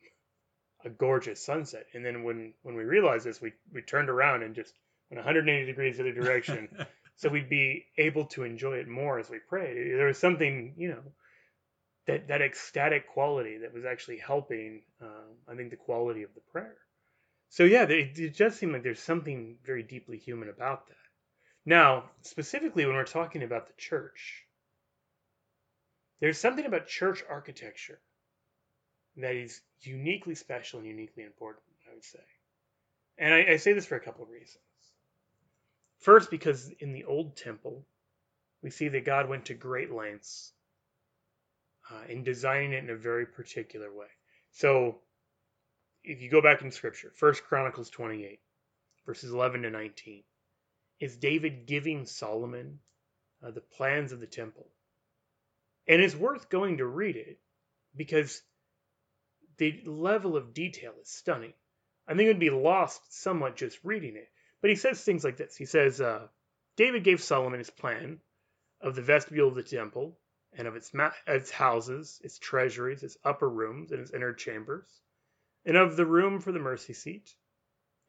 a 0.84 0.90
gorgeous 0.90 1.44
sunset. 1.44 1.86
And 1.94 2.04
then 2.04 2.22
when, 2.22 2.52
when 2.62 2.74
we 2.74 2.84
realized 2.84 3.26
this, 3.26 3.40
we, 3.40 3.52
we 3.72 3.82
turned 3.82 4.10
around 4.10 4.42
and 4.42 4.54
just 4.54 4.74
went 5.10 5.18
180 5.18 5.66
degrees 5.66 5.96
the 5.96 6.02
other 6.02 6.12
direction. 6.12 6.68
so 7.16 7.28
we'd 7.28 7.48
be 7.48 7.86
able 7.98 8.26
to 8.26 8.44
enjoy 8.44 8.74
it 8.76 8.88
more 8.88 9.18
as 9.18 9.30
we 9.30 9.38
prayed. 9.38 9.96
There 9.96 10.06
was 10.06 10.18
something, 10.18 10.74
you 10.76 10.88
know, 10.88 11.02
that, 12.06 12.28
that 12.28 12.42
ecstatic 12.42 13.08
quality 13.08 13.58
that 13.58 13.72
was 13.72 13.84
actually 13.84 14.18
helping, 14.18 14.82
um, 15.00 15.36
I 15.48 15.54
think, 15.54 15.70
the 15.70 15.76
quality 15.76 16.22
of 16.22 16.34
the 16.34 16.42
prayer. 16.52 16.76
So 17.48 17.64
yeah, 17.64 17.84
it, 17.84 18.18
it 18.18 18.36
does 18.36 18.56
seem 18.56 18.72
like 18.72 18.82
there's 18.82 19.00
something 19.00 19.56
very 19.64 19.82
deeply 19.82 20.18
human 20.18 20.48
about 20.48 20.88
that. 20.88 20.96
Now, 21.64 22.10
specifically 22.20 22.84
when 22.84 22.96
we're 22.96 23.04
talking 23.04 23.42
about 23.42 23.68
the 23.68 23.72
church, 23.78 24.44
there's 26.24 26.38
something 26.38 26.64
about 26.64 26.86
church 26.86 27.22
architecture 27.28 28.00
that 29.18 29.36
is 29.36 29.60
uniquely 29.82 30.34
special 30.34 30.78
and 30.78 30.88
uniquely 30.88 31.22
important, 31.22 31.62
I 31.86 31.92
would 31.92 32.02
say. 32.02 32.24
And 33.18 33.34
I, 33.34 33.44
I 33.52 33.56
say 33.56 33.74
this 33.74 33.84
for 33.84 33.96
a 33.96 34.00
couple 34.00 34.24
of 34.24 34.30
reasons. 34.30 34.56
First, 35.98 36.30
because 36.30 36.70
in 36.80 36.94
the 36.94 37.04
old 37.04 37.36
temple, 37.36 37.84
we 38.62 38.70
see 38.70 38.88
that 38.88 39.04
God 39.04 39.28
went 39.28 39.44
to 39.44 39.54
great 39.54 39.92
lengths 39.92 40.54
uh, 41.90 42.04
in 42.08 42.24
designing 42.24 42.72
it 42.72 42.84
in 42.84 42.88
a 42.88 42.96
very 42.96 43.26
particular 43.26 43.92
way. 43.92 44.08
So 44.50 45.00
if 46.04 46.22
you 46.22 46.30
go 46.30 46.40
back 46.40 46.62
in 46.62 46.70
scripture, 46.70 47.12
First 47.14 47.44
Chronicles 47.44 47.90
28, 47.90 48.40
verses 49.04 49.30
11 49.30 49.60
to 49.60 49.70
19, 49.70 50.22
is 51.00 51.18
David 51.18 51.66
giving 51.66 52.06
Solomon 52.06 52.78
uh, 53.46 53.50
the 53.50 53.60
plans 53.60 54.10
of 54.10 54.20
the 54.20 54.26
temple. 54.26 54.66
And 55.86 56.02
it's 56.02 56.14
worth 56.14 56.48
going 56.48 56.78
to 56.78 56.86
read 56.86 57.16
it 57.16 57.38
because 57.94 58.42
the 59.58 59.82
level 59.86 60.36
of 60.36 60.54
detail 60.54 60.92
is 61.00 61.08
stunning. 61.08 61.52
I 62.08 62.14
think 62.14 62.26
it 62.26 62.28
would 62.28 62.38
be 62.40 62.50
lost 62.50 63.12
somewhat 63.12 63.56
just 63.56 63.78
reading 63.84 64.16
it. 64.16 64.28
But 64.60 64.70
he 64.70 64.76
says 64.76 65.00
things 65.02 65.24
like 65.24 65.36
this. 65.36 65.56
He 65.56 65.66
says, 65.66 66.00
uh, 66.00 66.26
David 66.76 67.04
gave 67.04 67.22
Solomon 67.22 67.58
his 67.58 67.70
plan 67.70 68.18
of 68.80 68.94
the 68.94 69.02
vestibule 69.02 69.48
of 69.48 69.54
the 69.54 69.62
temple 69.62 70.18
and 70.56 70.66
of 70.66 70.76
its, 70.76 70.92
ma- 70.94 71.12
its 71.26 71.50
houses, 71.50 72.20
its 72.24 72.38
treasuries, 72.38 73.02
its 73.02 73.18
upper 73.24 73.48
rooms, 73.48 73.92
and 73.92 74.00
its 74.00 74.12
inner 74.12 74.32
chambers 74.32 74.88
and 75.64 75.76
of 75.76 75.96
the 75.96 76.06
room 76.06 76.40
for 76.40 76.52
the 76.52 76.58
mercy 76.58 76.92
seat, 76.92 77.34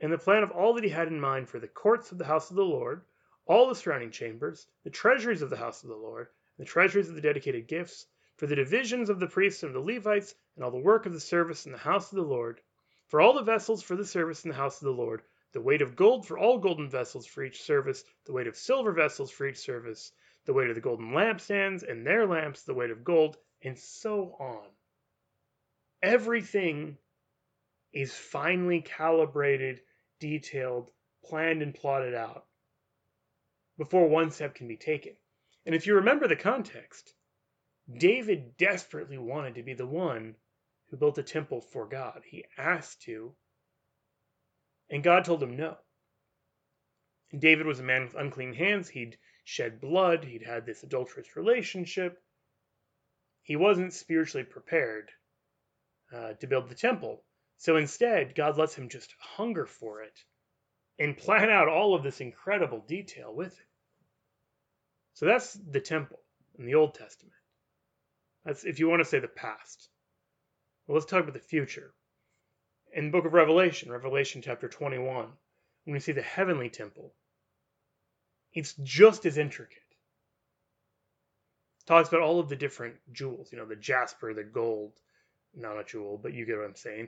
and 0.01 0.11
the 0.11 0.17
plan 0.17 0.43
of 0.43 0.51
all 0.51 0.73
that 0.73 0.83
he 0.83 0.89
had 0.89 1.07
in 1.07 1.19
mind 1.19 1.47
for 1.47 1.59
the 1.59 1.67
courts 1.67 2.11
of 2.11 2.17
the 2.17 2.25
house 2.25 2.49
of 2.49 2.55
the 2.55 2.65
Lord, 2.65 3.01
all 3.45 3.67
the 3.67 3.75
surrounding 3.75 4.11
chambers, 4.11 4.67
the 4.83 4.89
treasuries 4.89 5.41
of 5.41 5.49
the 5.49 5.57
house 5.57 5.83
of 5.83 5.89
the 5.89 5.95
Lord, 5.95 6.27
the 6.57 6.65
treasuries 6.65 7.09
of 7.09 7.15
the 7.15 7.21
dedicated 7.21 7.67
gifts, 7.67 8.07
for 8.37 8.47
the 8.47 8.55
divisions 8.55 9.09
of 9.09 9.19
the 9.19 9.27
priests 9.27 9.63
and 9.63 9.73
the 9.73 9.79
Levites, 9.79 10.35
and 10.55 10.63
all 10.63 10.71
the 10.71 10.77
work 10.77 11.05
of 11.05 11.13
the 11.13 11.19
service 11.19 11.65
in 11.65 11.71
the 11.71 11.77
house 11.77 12.11
of 12.11 12.17
the 12.17 12.23
Lord, 12.23 12.61
for 13.07 13.21
all 13.21 13.33
the 13.33 13.43
vessels 13.43 13.83
for 13.83 13.95
the 13.95 14.05
service 14.05 14.43
in 14.43 14.49
the 14.49 14.57
house 14.57 14.81
of 14.81 14.85
the 14.85 15.01
Lord, 15.01 15.21
the 15.51 15.61
weight 15.61 15.81
of 15.81 15.95
gold 15.95 16.27
for 16.27 16.37
all 16.37 16.57
golden 16.57 16.89
vessels 16.89 17.25
for 17.25 17.43
each 17.43 17.61
service, 17.61 18.03
the 18.25 18.33
weight 18.33 18.47
of 18.47 18.57
silver 18.57 18.91
vessels 18.91 19.31
for 19.31 19.47
each 19.47 19.57
service, 19.57 20.11
the 20.45 20.53
weight 20.53 20.69
of 20.69 20.75
the 20.75 20.81
golden 20.81 21.11
lampstands 21.11 21.83
and 21.83 22.05
their 22.05 22.25
lamps, 22.27 22.63
the 22.63 22.73
weight 22.73 22.91
of 22.91 23.03
gold, 23.03 23.37
and 23.61 23.77
so 23.77 24.35
on. 24.39 24.67
Everything 26.01 26.97
is 27.93 28.13
finely 28.13 28.81
calibrated, 28.81 29.81
detailed, 30.19 30.91
planned, 31.23 31.61
and 31.61 31.73
plotted 31.73 32.13
out 32.13 32.45
before 33.77 34.07
one 34.07 34.31
step 34.31 34.55
can 34.55 34.67
be 34.67 34.77
taken. 34.77 35.13
And 35.65 35.73
if 35.73 35.87
you 35.87 35.95
remember 35.95 36.27
the 36.27 36.35
context, 36.35 37.13
David 37.91 38.57
desperately 38.57 39.17
wanted 39.17 39.55
to 39.55 39.63
be 39.63 39.73
the 39.73 39.87
one 39.87 40.35
who 40.89 40.97
built 40.97 41.17
a 41.17 41.23
temple 41.23 41.61
for 41.61 41.87
God. 41.87 42.21
He 42.25 42.45
asked 42.57 43.01
to, 43.03 43.35
and 44.89 45.03
God 45.03 45.25
told 45.25 45.41
him 45.41 45.57
no. 45.57 45.77
And 47.31 47.41
David 47.41 47.65
was 47.65 47.79
a 47.79 47.83
man 47.83 48.03
with 48.03 48.15
unclean 48.15 48.53
hands. 48.53 48.89
He'd 48.89 49.17
shed 49.43 49.81
blood, 49.81 50.23
he'd 50.23 50.43
had 50.43 50.65
this 50.65 50.83
adulterous 50.83 51.35
relationship. 51.35 52.21
He 53.41 53.55
wasn't 53.55 53.93
spiritually 53.93 54.45
prepared 54.45 55.11
uh, 56.13 56.33
to 56.33 56.47
build 56.47 56.69
the 56.69 56.75
temple. 56.75 57.23
So 57.57 57.77
instead, 57.77 58.35
God 58.35 58.57
lets 58.57 58.75
him 58.75 58.89
just 58.89 59.13
hunger 59.19 59.65
for 59.65 60.03
it 60.03 60.19
and 60.99 61.17
plan 61.17 61.49
out 61.49 61.67
all 61.67 61.95
of 61.95 62.03
this 62.03 62.21
incredible 62.21 62.83
detail 62.87 63.33
with 63.33 63.53
it. 63.53 63.67
So 65.15 65.25
that's 65.25 65.53
the 65.53 65.79
temple 65.79 66.19
in 66.59 66.65
the 66.65 66.75
Old 66.75 66.93
Testament. 66.93 67.33
That's 68.43 68.65
if 68.65 68.79
you 68.79 68.89
want 68.89 68.99
to 68.99 69.05
say 69.05 69.19
the 69.19 69.27
past. 69.27 69.89
Well, 70.85 70.95
let's 70.95 71.09
talk 71.09 71.23
about 71.23 71.33
the 71.33 71.39
future. 71.39 71.93
In 72.93 73.05
the 73.05 73.11
book 73.11 73.25
of 73.25 73.33
Revelation, 73.33 73.91
Revelation 73.91 74.41
chapter 74.43 74.67
21, 74.67 75.27
when 75.85 75.93
we 75.93 75.99
see 75.99 76.11
the 76.11 76.21
heavenly 76.21 76.69
temple, 76.69 77.13
it's 78.53 78.73
just 78.83 79.25
as 79.25 79.37
intricate. 79.37 79.77
It 81.79 81.87
talks 81.87 82.09
about 82.09 82.21
all 82.21 82.39
of 82.39 82.49
the 82.49 82.55
different 82.55 82.95
jewels, 83.11 83.51
you 83.51 83.57
know, 83.57 83.65
the 83.65 83.75
jasper, 83.75 84.33
the 84.33 84.43
gold, 84.43 84.93
not 85.55 85.79
a 85.79 85.83
jewel, 85.85 86.19
but 86.21 86.33
you 86.33 86.45
get 86.45 86.57
what 86.57 86.65
I'm 86.65 86.75
saying, 86.75 87.07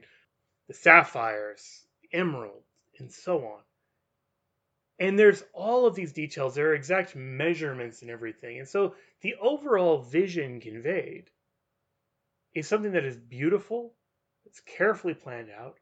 the 0.67 0.73
sapphires, 0.73 1.85
emerald, 2.13 2.63
and 2.99 3.11
so 3.11 3.45
on. 3.45 3.61
And 4.99 5.17
there's 5.17 5.43
all 5.53 5.85
of 5.85 5.95
these 5.95 6.11
details. 6.11 6.55
There 6.55 6.69
are 6.69 6.73
exact 6.73 7.15
measurements 7.15 8.01
and 8.01 8.09
everything. 8.09 8.59
And 8.59 8.67
so 8.67 8.95
the 9.21 9.35
overall 9.35 9.99
vision 9.99 10.59
conveyed 10.59 11.29
is 12.55 12.67
something 12.67 12.93
that 12.93 13.05
is 13.05 13.17
beautiful, 13.17 13.93
that's 14.43 14.61
carefully 14.61 15.13
planned 15.13 15.51
out, 15.51 15.77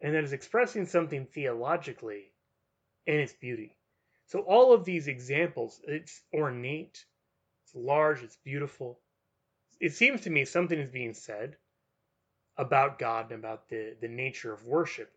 and 0.00 0.14
that 0.14 0.24
is 0.24 0.32
expressing 0.32 0.84
something 0.84 1.26
theologically 1.26 2.32
in 3.06 3.18
its 3.20 3.32
beauty. 3.32 3.74
So 4.26 4.40
all 4.40 4.74
of 4.74 4.84
these 4.84 5.08
examples, 5.08 5.80
it's 5.84 6.20
ornate, 6.34 7.06
it's 7.64 7.74
large, 7.74 8.22
it's 8.22 8.36
beautiful. 8.44 9.00
It 9.80 9.94
seems 9.94 10.20
to 10.22 10.30
me 10.30 10.44
something 10.44 10.78
is 10.78 10.90
being 10.90 11.14
said 11.14 11.56
about 12.58 12.98
God 12.98 13.30
and 13.30 13.38
about 13.38 13.68
the, 13.70 13.96
the 14.00 14.08
nature 14.08 14.52
of 14.52 14.66
worship 14.66 15.10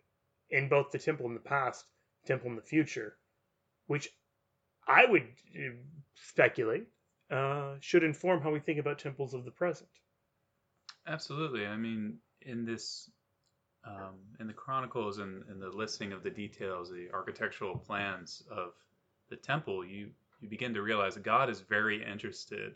in 0.50 0.70
both 0.70 0.92
the 0.92 1.00
temple 1.00 1.26
in 1.26 1.34
the 1.34 1.42
past, 1.42 1.84
temple 2.26 2.50
in 2.50 2.56
the 2.56 2.62
future, 2.62 3.18
which 3.92 4.08
I 4.88 5.04
would 5.06 5.24
uh, 5.54 5.76
speculate 6.16 6.88
uh, 7.30 7.74
should 7.82 8.06
inform 8.06 8.42
how 8.42 8.50
we 8.50 8.62
think 8.62 8.80
about 8.80 9.00
temples 9.00 9.34
of 9.34 9.44
the 9.44 9.52
present. 9.52 9.90
Absolutely. 11.06 11.66
I 11.68 11.76
mean, 11.76 12.20
in 12.42 12.64
this, 12.64 13.12
um, 13.86 14.16
in 14.40 14.48
the 14.48 14.54
chronicles 14.54 15.18
and, 15.18 15.44
and 15.50 15.62
the 15.62 15.68
listing 15.68 16.14
of 16.14 16.24
the 16.24 16.30
details, 16.30 16.90
the 16.90 17.10
architectural 17.14 17.78
plans 17.78 18.44
of 18.50 18.70
the 19.30 19.36
temple, 19.36 19.84
you 19.86 20.12
you 20.40 20.48
begin 20.48 20.74
to 20.74 20.82
realize 20.82 21.18
God 21.18 21.50
is 21.50 21.60
very 21.60 22.02
interested 22.02 22.74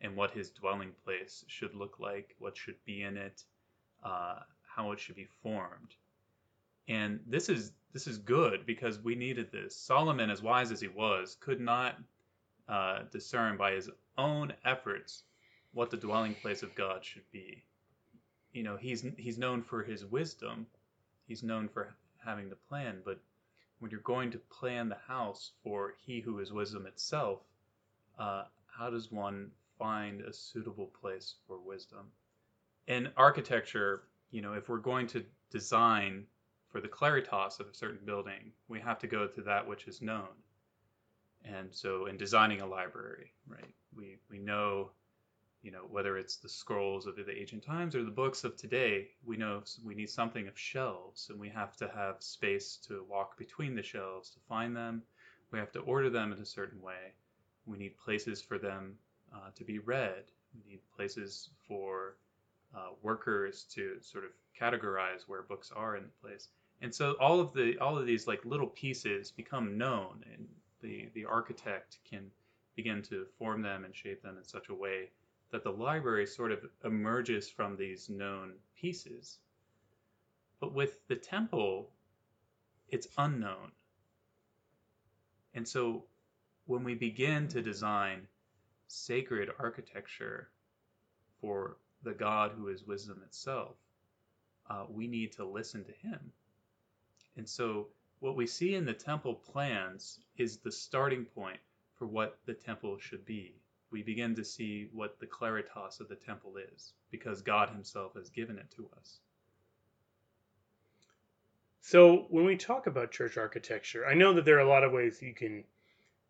in 0.00 0.16
what 0.16 0.30
His 0.30 0.48
dwelling 0.50 0.92
place 1.04 1.44
should 1.46 1.74
look 1.74 2.00
like, 2.00 2.34
what 2.38 2.56
should 2.56 2.80
be 2.86 3.02
in 3.02 3.18
it, 3.18 3.44
uh, 4.02 4.38
how 4.74 4.92
it 4.92 4.98
should 4.98 5.14
be 5.14 5.28
formed. 5.42 5.94
And 6.88 7.20
this 7.26 7.48
is 7.50 7.72
this 7.94 8.06
is 8.06 8.18
good 8.18 8.66
because 8.66 9.00
we 9.00 9.14
needed 9.14 9.50
this. 9.50 9.74
Solomon, 9.74 10.28
as 10.28 10.42
wise 10.42 10.70
as 10.70 10.82
he 10.82 10.88
was, 10.88 11.38
could 11.40 11.60
not 11.60 11.96
uh, 12.68 13.04
discern 13.10 13.56
by 13.56 13.72
his 13.72 13.88
own 14.18 14.52
efforts 14.66 15.22
what 15.72 15.90
the 15.90 15.96
dwelling 15.96 16.34
place 16.34 16.62
of 16.62 16.74
God 16.74 17.02
should 17.02 17.30
be. 17.32 17.64
You 18.52 18.64
know, 18.64 18.76
he's 18.76 19.02
he's 19.16 19.38
known 19.38 19.62
for 19.62 19.82
his 19.82 20.04
wisdom. 20.04 20.66
He's 21.26 21.42
known 21.42 21.68
for 21.68 21.94
having 22.22 22.50
the 22.50 22.56
plan, 22.68 23.00
but 23.02 23.18
when 23.78 23.90
you're 23.90 24.00
going 24.00 24.30
to 24.32 24.38
plan 24.38 24.90
the 24.90 24.98
house 25.08 25.52
for 25.62 25.94
he 26.04 26.20
who 26.20 26.38
is 26.40 26.52
wisdom 26.52 26.86
itself, 26.86 27.40
uh, 28.18 28.44
how 28.66 28.90
does 28.90 29.10
one 29.10 29.50
find 29.78 30.20
a 30.20 30.32
suitable 30.34 30.90
place 31.00 31.36
for 31.46 31.58
wisdom? 31.58 32.10
in 32.86 33.08
architecture, 33.16 34.02
you 34.30 34.42
know, 34.42 34.52
if 34.52 34.68
we're 34.68 34.78
going 34.78 35.06
to 35.08 35.24
design 35.50 36.26
for 36.74 36.80
the 36.80 36.88
claritas 36.88 37.60
of 37.60 37.68
a 37.68 37.72
certain 37.72 38.04
building, 38.04 38.50
we 38.66 38.80
have 38.80 38.98
to 38.98 39.06
go 39.06 39.28
to 39.28 39.40
that 39.42 39.64
which 39.64 39.86
is 39.86 40.02
known. 40.02 40.34
And 41.44 41.72
so 41.72 42.06
in 42.06 42.16
designing 42.16 42.62
a 42.62 42.66
library, 42.66 43.30
right, 43.46 43.72
we, 43.96 44.16
we 44.28 44.40
know, 44.40 44.90
you 45.62 45.70
know, 45.70 45.86
whether 45.88 46.18
it's 46.18 46.34
the 46.34 46.48
scrolls 46.48 47.06
of 47.06 47.14
the 47.14 47.30
ancient 47.30 47.62
times 47.62 47.94
or 47.94 48.02
the 48.02 48.10
books 48.10 48.42
of 48.42 48.56
today, 48.56 49.10
we 49.24 49.36
know 49.36 49.62
we 49.84 49.94
need 49.94 50.10
something 50.10 50.48
of 50.48 50.58
shelves, 50.58 51.30
and 51.30 51.38
we 51.38 51.48
have 51.48 51.76
to 51.76 51.86
have 51.94 52.16
space 52.18 52.76
to 52.88 53.06
walk 53.08 53.38
between 53.38 53.76
the 53.76 53.82
shelves 53.82 54.30
to 54.30 54.40
find 54.48 54.74
them. 54.74 55.00
We 55.52 55.60
have 55.60 55.70
to 55.74 55.80
order 55.80 56.10
them 56.10 56.32
in 56.32 56.40
a 56.40 56.44
certain 56.44 56.82
way. 56.82 57.12
We 57.66 57.78
need 57.78 57.96
places 57.98 58.42
for 58.42 58.58
them 58.58 58.98
uh, 59.32 59.50
to 59.54 59.62
be 59.62 59.78
read. 59.78 60.24
We 60.56 60.72
need 60.72 60.80
places 60.96 61.50
for 61.68 62.16
uh, 62.74 62.88
workers 63.00 63.62
to 63.74 63.98
sort 64.00 64.24
of 64.24 64.30
categorize 64.60 65.28
where 65.28 65.42
books 65.42 65.70
are 65.70 65.96
in 65.96 66.02
the 66.02 66.28
place. 66.28 66.48
And 66.80 66.94
so 66.94 67.12
all 67.20 67.40
of 67.40 67.52
the 67.52 67.78
all 67.78 67.96
of 67.96 68.06
these 68.06 68.26
like 68.26 68.44
little 68.44 68.66
pieces 68.66 69.30
become 69.30 69.78
known, 69.78 70.24
and 70.32 70.46
the 70.82 71.08
the 71.14 71.24
architect 71.24 71.98
can 72.04 72.30
begin 72.76 73.02
to 73.02 73.26
form 73.38 73.62
them 73.62 73.84
and 73.84 73.94
shape 73.94 74.22
them 74.22 74.36
in 74.36 74.44
such 74.44 74.68
a 74.68 74.74
way 74.74 75.10
that 75.50 75.62
the 75.62 75.70
library 75.70 76.26
sort 76.26 76.50
of 76.50 76.58
emerges 76.84 77.48
from 77.48 77.76
these 77.76 78.08
known 78.08 78.54
pieces. 78.74 79.38
But 80.60 80.74
with 80.74 81.06
the 81.06 81.16
temple, 81.16 81.90
it's 82.88 83.08
unknown. 83.18 83.70
And 85.54 85.66
so 85.66 86.04
when 86.66 86.82
we 86.82 86.94
begin 86.94 87.46
to 87.48 87.62
design 87.62 88.26
sacred 88.88 89.50
architecture 89.58 90.48
for 91.40 91.76
the 92.02 92.12
God 92.12 92.52
who 92.56 92.68
is 92.68 92.84
wisdom 92.84 93.22
itself, 93.24 93.76
uh, 94.68 94.86
we 94.88 95.06
need 95.06 95.32
to 95.32 95.44
listen 95.44 95.84
to 95.84 95.92
him. 95.92 96.32
And 97.36 97.48
so 97.48 97.88
what 98.20 98.36
we 98.36 98.46
see 98.46 98.74
in 98.74 98.84
the 98.84 98.92
temple 98.92 99.34
plans 99.34 100.20
is 100.36 100.58
the 100.58 100.72
starting 100.72 101.24
point 101.24 101.60
for 101.96 102.06
what 102.06 102.38
the 102.46 102.54
temple 102.54 102.98
should 102.98 103.24
be 103.24 103.54
we 103.94 104.02
begin 104.02 104.34
to 104.34 104.44
see 104.44 104.88
what 104.92 105.20
the 105.20 105.26
claritas 105.26 106.00
of 106.00 106.08
the 106.08 106.16
temple 106.16 106.56
is 106.74 106.92
because 107.12 107.42
God 107.42 107.68
Himself 107.68 108.14
has 108.14 108.28
given 108.28 108.58
it 108.58 108.68
to 108.74 108.90
us. 108.98 109.18
So, 111.80 112.26
when 112.28 112.44
we 112.44 112.56
talk 112.56 112.88
about 112.88 113.12
church 113.12 113.36
architecture, 113.36 114.04
I 114.04 114.14
know 114.14 114.32
that 114.32 114.44
there 114.44 114.56
are 114.56 114.66
a 114.66 114.68
lot 114.68 114.82
of 114.82 114.90
ways 114.90 115.22
you 115.22 115.32
can 115.32 115.62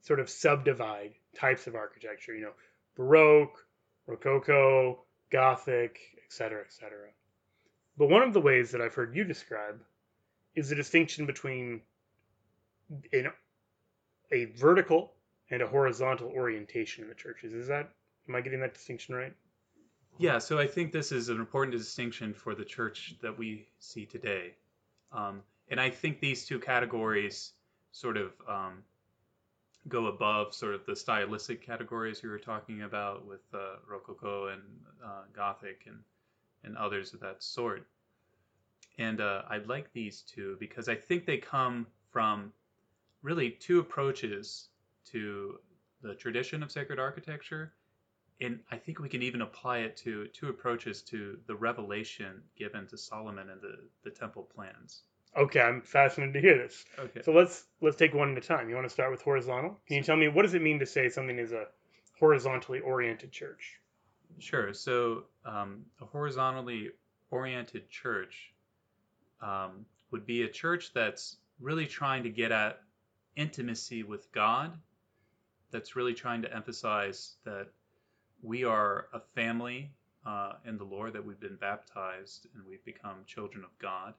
sort 0.02 0.20
of 0.20 0.28
subdivide 0.28 1.14
types 1.34 1.66
of 1.66 1.74
architecture, 1.74 2.34
you 2.34 2.42
know, 2.42 2.52
Baroque, 2.96 3.64
Rococo, 4.06 4.98
Gothic, 5.30 6.00
etc., 6.26 6.64
etc. 6.66 6.98
But 7.96 8.10
one 8.10 8.22
of 8.22 8.34
the 8.34 8.42
ways 8.42 8.72
that 8.72 8.82
I've 8.82 8.94
heard 8.94 9.16
you 9.16 9.24
describe 9.24 9.80
is 10.54 10.68
the 10.68 10.74
distinction 10.74 11.26
between 11.26 11.80
an, 13.12 13.30
a 14.32 14.46
vertical 14.46 15.12
and 15.50 15.62
a 15.62 15.66
horizontal 15.66 16.28
orientation 16.28 17.02
in 17.02 17.08
the 17.08 17.14
churches. 17.14 17.52
Is 17.52 17.68
that 17.68 17.90
am 18.28 18.34
I 18.34 18.40
getting 18.40 18.60
that 18.60 18.74
distinction 18.74 19.14
right? 19.14 19.34
Yeah, 20.18 20.38
so 20.38 20.58
I 20.58 20.66
think 20.66 20.92
this 20.92 21.10
is 21.10 21.28
an 21.28 21.38
important 21.38 21.76
distinction 21.76 22.34
for 22.34 22.54
the 22.54 22.64
church 22.64 23.16
that 23.20 23.36
we 23.36 23.66
see 23.80 24.06
today. 24.06 24.54
Um, 25.12 25.42
and 25.68 25.80
I 25.80 25.90
think 25.90 26.20
these 26.20 26.46
two 26.46 26.60
categories 26.60 27.52
sort 27.90 28.16
of 28.16 28.32
um, 28.48 28.84
go 29.88 30.06
above 30.06 30.54
sort 30.54 30.74
of 30.74 30.86
the 30.86 30.94
stylistic 30.94 31.64
categories 31.64 32.22
we 32.22 32.28
were 32.28 32.38
talking 32.38 32.82
about 32.82 33.26
with 33.26 33.42
uh, 33.52 33.76
Rococo 33.88 34.48
and 34.48 34.62
uh, 35.04 35.22
Gothic 35.34 35.82
and, 35.86 35.98
and 36.62 36.76
others 36.76 37.12
of 37.12 37.20
that 37.20 37.42
sort. 37.42 37.86
And 38.98 39.20
uh, 39.20 39.42
I 39.48 39.59
like 39.59 39.92
these 39.92 40.22
two 40.22 40.57
because 40.61 40.88
I 40.88 40.94
think 40.94 41.26
they 41.26 41.38
come 41.38 41.87
from 42.11 42.52
really 43.22 43.50
two 43.50 43.80
approaches 43.80 44.68
to 45.11 45.59
the 46.02 46.14
tradition 46.14 46.62
of 46.62 46.70
sacred 46.70 47.00
architecture. 47.00 47.72
And 48.40 48.61
I 48.70 48.76
think 48.76 48.98
we 48.98 49.09
can 49.09 49.22
even 49.22 49.42
apply 49.42 49.78
it 49.78 49.96
to 49.98 50.26
two 50.28 50.48
approaches 50.48 51.02
to 51.02 51.38
the 51.46 51.54
revelation 51.54 52.42
given 52.57 52.87
to 52.88 52.98
Solomon 52.98 53.50
and 53.50 53.61
the, 53.61 53.78
the 54.02 54.11
temple 54.11 54.48
plans. 54.54 55.02
Okay, 55.37 55.61
I'm 55.61 55.80
fascinated 55.80 56.35
to 56.35 56.40
hear 56.40 56.59
this. 56.59 56.85
Okay. 56.98 57.22
So 57.22 57.33
let's 57.33 57.64
let's 57.80 57.96
take 57.96 58.14
one 58.14 58.33
at 58.33 58.38
a 58.38 58.46
time. 58.46 58.68
You 58.68 58.76
want 58.76 58.87
to 58.87 58.92
start 58.92 59.11
with 59.11 59.22
horizontal? 59.22 59.78
Can 59.87 59.96
you 59.96 60.02
tell 60.02 60.16
me 60.16 60.28
what 60.28 60.42
does 60.42 60.54
it 60.54 60.62
mean 60.62 60.78
to 60.78 60.87
say 60.87 61.09
something 61.09 61.38
is 61.38 61.52
a 61.52 61.66
horizontally 62.18 62.80
oriented 62.80 63.33
church? 63.33 63.80
Sure. 64.38 64.72
So 64.72 65.24
um, 65.44 65.87
a 66.00 66.04
horizontally 66.04 66.90
oriented 67.30 67.90
church 67.90 68.53
um, 69.40 69.87
would 70.11 70.27
be 70.27 70.42
a 70.42 70.49
church 70.49 70.92
that's 70.94 71.37
really 71.61 71.87
trying 71.87 72.23
to 72.25 72.31
get 72.31 72.53
at 72.53 72.81
intimacy 73.37 74.03
with 74.03 74.31
God 74.33 74.73
that's 75.75 75.97
really 75.97 76.14
trying 76.14 76.42
to 76.42 76.55
emphasize 76.55 77.35
that 77.44 77.66
we 78.42 78.62
are 78.62 79.07
a 79.12 79.18
family 79.35 79.90
uh, 80.25 80.53
in 80.64 80.79
the 80.79 80.85
Lord, 80.85 81.14
that 81.14 81.27
we've 81.27 81.40
been 81.40 81.57
baptized 81.57 82.47
and 82.55 82.64
we've 82.64 82.85
become 82.85 83.16
children 83.27 83.64
of 83.64 83.70
God. 83.81 84.14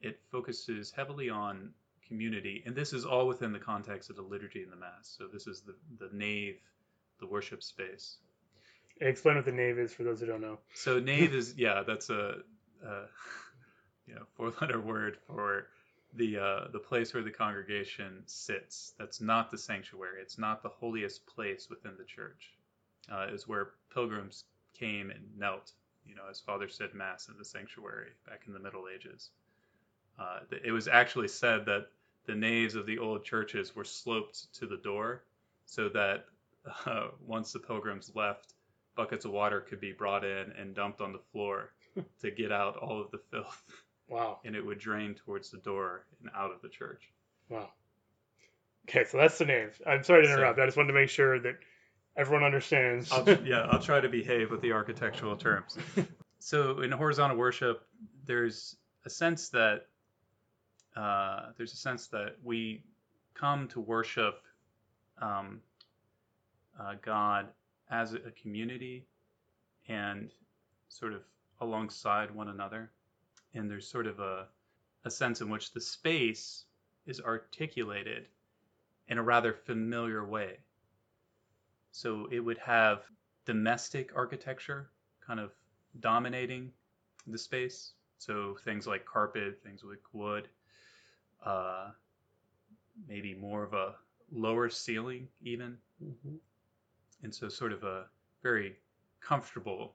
It 0.00 0.20
focuses 0.30 0.92
heavily 0.92 1.30
on 1.30 1.70
community, 2.06 2.62
and 2.64 2.76
this 2.76 2.92
is 2.92 3.04
all 3.04 3.26
within 3.26 3.52
the 3.52 3.58
context 3.58 4.08
of 4.08 4.16
the 4.16 4.22
liturgy 4.22 4.62
and 4.62 4.70
the 4.70 4.76
Mass. 4.76 5.14
So 5.18 5.26
this 5.26 5.48
is 5.48 5.62
the, 5.62 5.74
the 5.98 6.16
nave, 6.16 6.60
the 7.18 7.26
worship 7.26 7.62
space. 7.62 8.18
Explain 9.00 9.36
what 9.36 9.44
the 9.44 9.52
nave 9.52 9.78
is 9.78 9.92
for 9.92 10.04
those 10.04 10.20
who 10.20 10.26
don't 10.26 10.40
know. 10.40 10.58
So 10.74 11.00
nave 11.00 11.34
is 11.34 11.54
yeah, 11.56 11.82
that's 11.84 12.08
a, 12.08 12.36
a 12.86 13.02
you 14.06 14.14
know 14.14 14.22
four 14.36 14.52
letter 14.60 14.80
word 14.80 15.16
for 15.26 15.66
the 16.14 16.38
uh, 16.38 16.68
the 16.72 16.78
place 16.78 17.14
where 17.14 17.22
the 17.22 17.30
congregation 17.30 18.22
sits. 18.26 18.94
That's 18.98 19.20
not 19.20 19.50
the 19.50 19.58
sanctuary. 19.58 20.20
It's 20.20 20.38
not 20.38 20.62
the 20.62 20.68
holiest 20.68 21.26
place 21.26 21.68
within 21.70 21.92
the 21.98 22.04
church. 22.04 22.52
Uh, 23.10 23.26
is 23.32 23.48
where 23.48 23.70
pilgrims 23.92 24.44
came 24.78 25.10
and 25.10 25.22
knelt. 25.36 25.72
You 26.06 26.14
know, 26.14 26.22
as 26.30 26.40
Father 26.40 26.68
said 26.68 26.94
Mass 26.94 27.28
in 27.28 27.38
the 27.38 27.44
sanctuary 27.44 28.10
back 28.26 28.42
in 28.46 28.52
the 28.52 28.58
Middle 28.58 28.84
Ages. 28.92 29.30
Uh, 30.18 30.40
it 30.64 30.72
was 30.72 30.88
actually 30.88 31.28
said 31.28 31.64
that 31.66 31.86
the 32.26 32.34
naves 32.34 32.74
of 32.74 32.86
the 32.86 32.98
old 32.98 33.24
churches 33.24 33.74
were 33.74 33.84
sloped 33.84 34.52
to 34.54 34.66
the 34.66 34.76
door, 34.76 35.24
so 35.66 35.88
that 35.88 36.26
uh, 36.86 37.08
once 37.26 37.52
the 37.52 37.58
pilgrims 37.58 38.12
left, 38.14 38.54
buckets 38.96 39.24
of 39.24 39.30
water 39.32 39.60
could 39.60 39.80
be 39.80 39.92
brought 39.92 40.24
in 40.24 40.52
and 40.58 40.74
dumped 40.74 41.00
on 41.00 41.12
the 41.12 41.18
floor 41.32 41.72
to 42.20 42.30
get 42.30 42.52
out 42.52 42.76
all 42.76 43.00
of 43.00 43.10
the 43.10 43.20
filth. 43.30 43.62
Wow. 44.12 44.40
And 44.44 44.54
it 44.54 44.64
would 44.64 44.78
drain 44.78 45.14
towards 45.14 45.50
the 45.50 45.56
door 45.56 46.04
and 46.20 46.30
out 46.36 46.52
of 46.52 46.60
the 46.60 46.68
church. 46.68 47.10
Wow. 47.48 47.70
Okay, 48.86 49.04
so 49.08 49.16
that's 49.16 49.38
the 49.38 49.46
names. 49.46 49.76
I'm 49.86 50.04
sorry 50.04 50.26
to 50.26 50.30
interrupt. 50.30 50.58
So, 50.58 50.62
I 50.62 50.66
just 50.66 50.76
wanted 50.76 50.88
to 50.88 51.00
make 51.00 51.08
sure 51.08 51.40
that 51.40 51.54
everyone 52.14 52.44
understands. 52.44 53.10
I'll, 53.10 53.26
yeah, 53.42 53.62
I'll 53.70 53.80
try 53.80 54.00
to 54.00 54.10
behave 54.10 54.50
with 54.50 54.60
the 54.60 54.72
architectural 54.72 55.34
terms. 55.36 55.78
so 56.40 56.80
in 56.80 56.92
horizontal 56.92 57.38
worship, 57.38 57.86
there's 58.26 58.76
a 59.06 59.10
sense 59.10 59.48
that 59.48 59.86
uh, 60.94 61.52
there's 61.56 61.72
a 61.72 61.76
sense 61.76 62.08
that 62.08 62.36
we 62.44 62.84
come 63.32 63.66
to 63.68 63.80
worship 63.80 64.42
um, 65.22 65.62
uh, 66.78 66.96
God 67.00 67.46
as 67.90 68.12
a 68.12 68.30
community 68.42 69.06
and 69.88 70.30
sort 70.90 71.14
of 71.14 71.22
alongside 71.62 72.30
one 72.30 72.48
another 72.48 72.90
and 73.54 73.70
there's 73.70 73.86
sort 73.86 74.06
of 74.06 74.18
a, 74.20 74.46
a 75.04 75.10
sense 75.10 75.40
in 75.40 75.48
which 75.50 75.72
the 75.72 75.80
space 75.80 76.64
is 77.06 77.20
articulated 77.20 78.26
in 79.08 79.18
a 79.18 79.22
rather 79.22 79.52
familiar 79.52 80.24
way. 80.24 80.58
So 81.90 82.28
it 82.30 82.40
would 82.40 82.58
have 82.58 83.02
domestic 83.44 84.10
architecture 84.16 84.90
kind 85.26 85.40
of 85.40 85.52
dominating 86.00 86.72
the 87.26 87.38
space. 87.38 87.92
So 88.18 88.56
things 88.64 88.86
like 88.86 89.04
carpet, 89.04 89.60
things 89.62 89.82
like 89.84 90.00
wood, 90.12 90.48
uh, 91.44 91.90
maybe 93.08 93.34
more 93.34 93.62
of 93.62 93.74
a 93.74 93.94
lower 94.32 94.68
ceiling, 94.68 95.28
even. 95.42 95.76
Mm-hmm. 96.02 96.36
And 97.22 97.34
so, 97.34 97.48
sort 97.48 97.72
of 97.72 97.84
a 97.84 98.06
very 98.42 98.76
comfortable 99.20 99.94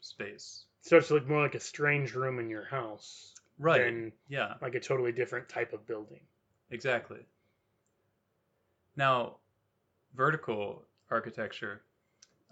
space. 0.00 0.64
Starts 0.82 1.08
to 1.08 1.14
look 1.14 1.28
more 1.28 1.42
like 1.42 1.54
a 1.54 1.60
strange 1.60 2.14
room 2.14 2.38
in 2.38 2.48
your 2.48 2.64
house 2.64 3.34
right 3.58 3.84
than 3.84 4.12
yeah. 4.28 4.54
like 4.62 4.74
a 4.74 4.80
totally 4.80 5.12
different 5.12 5.48
type 5.48 5.72
of 5.72 5.86
building. 5.86 6.20
Exactly. 6.70 7.20
Now 8.96 9.36
vertical 10.14 10.84
architecture 11.10 11.82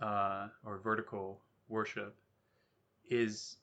uh, 0.00 0.48
or 0.64 0.78
vertical 0.78 1.40
worship 1.68 2.14
is 3.08 3.56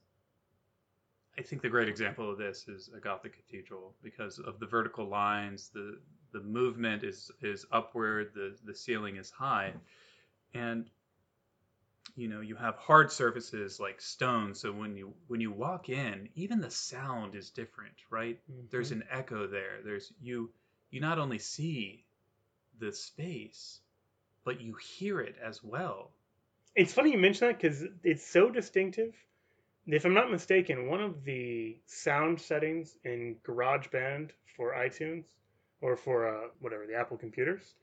I 1.38 1.42
think 1.42 1.62
the 1.64 1.70
great 1.70 1.90
example 1.90 2.32
of 2.32 2.38
this 2.38 2.68
is 2.68 2.92
a 2.96 3.00
Gothic 3.00 3.36
cathedral 3.36 3.96
because 4.04 4.38
of 4.38 4.60
the 4.60 4.68
vertical 4.68 5.08
lines, 5.08 5.70
the 5.74 5.98
the 6.32 6.42
movement 6.42 7.04
is 7.04 7.32
is 7.42 7.66
upward, 7.72 8.32
the 8.36 8.56
the 8.64 8.76
ceiling 8.76 9.18
is 9.18 9.32
high, 9.32 9.74
and 10.54 10.90
you 12.16 12.28
know 12.28 12.42
you 12.42 12.56
have 12.56 12.76
hard 12.76 13.12
surfaces 13.12 13.80
like 13.80 14.02
stone 14.02 14.54
so 14.54 14.72
when 14.72 14.96
you 14.96 15.14
when 15.28 15.42
you 15.42 15.52
walk 15.52 15.90
in 15.90 16.30
even 16.36 16.60
the 16.60 16.70
sound 16.70 17.36
is 17.36 17.50
different 17.50 17.96
right 18.10 18.40
mm-hmm. 18.52 18.66
there's 18.72 18.92
an 18.92 19.04
echo 19.10 19.48
there 19.48 19.80
there's 19.84 20.14
you 20.22 20.52
you 20.92 21.00
not 21.02 21.20
only 21.20 21.40
see 21.40 22.06
the 22.80 22.92
space 22.92 23.80
but 24.44 24.62
you 24.62 24.76
hear 24.76 25.22
it 25.22 25.36
as 25.44 25.64
well 25.64 26.12
It's 26.76 26.94
funny 26.94 27.12
you 27.12 27.18
mention 27.18 27.48
that 27.48 27.60
because 27.62 27.84
it's 28.04 28.26
so 28.26 28.50
distinctive. 28.50 29.14
If 29.86 30.06
I'm 30.06 30.14
not 30.14 30.32
mistaken, 30.32 30.88
one 30.90 31.02
of 31.02 31.24
the 31.24 31.78
sound 31.86 32.42
settings 32.42 32.98
in 33.04 33.36
GarageBand 33.46 34.32
for 34.58 34.74
iTunes 34.74 35.26
or 35.82 35.96
for 35.98 36.28
uh, 36.28 36.48
whatever 36.60 36.88
the 36.88 36.96
Apple 36.96 37.18
computers 37.18 37.76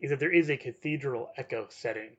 is 0.00 0.10
that 0.10 0.18
there 0.20 0.32
is 0.32 0.50
a 0.50 0.56
cathedral 0.56 1.30
echo 1.38 1.66
setting 1.70 2.16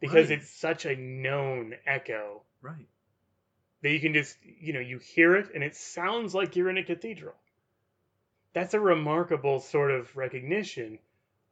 because 0.00 0.30
Right. 0.30 0.30
it's 0.30 0.50
such 0.50 0.86
a 0.86 0.96
known 0.96 1.74
echo 1.86 2.44
Right. 2.60 2.88
that 3.82 3.90
you 3.90 3.98
can 4.00 4.14
just 4.14 4.38
you 4.44 4.72
know 4.72 4.78
you 4.80 4.98
hear 4.98 5.34
it 5.34 5.50
and 5.52 5.64
it 5.64 5.74
sounds 5.74 6.32
like 6.34 6.54
you're 6.54 6.70
in 6.70 6.78
a 6.78 6.84
cathedral. 6.84 7.34
That's 8.52 8.74
a 8.74 8.80
remarkable 8.80 9.58
sort 9.58 9.90
of 9.90 10.14
recognition 10.14 10.98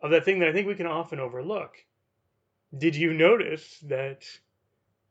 of 0.00 0.10
that 0.10 0.26
thing 0.26 0.40
that 0.40 0.50
I 0.50 0.52
think 0.52 0.66
we 0.68 0.74
can 0.74 0.84
often 0.86 1.18
overlook. 1.18 1.86
Did 2.76 2.96
you 2.96 3.12
notice 3.14 3.80
that 3.80 4.40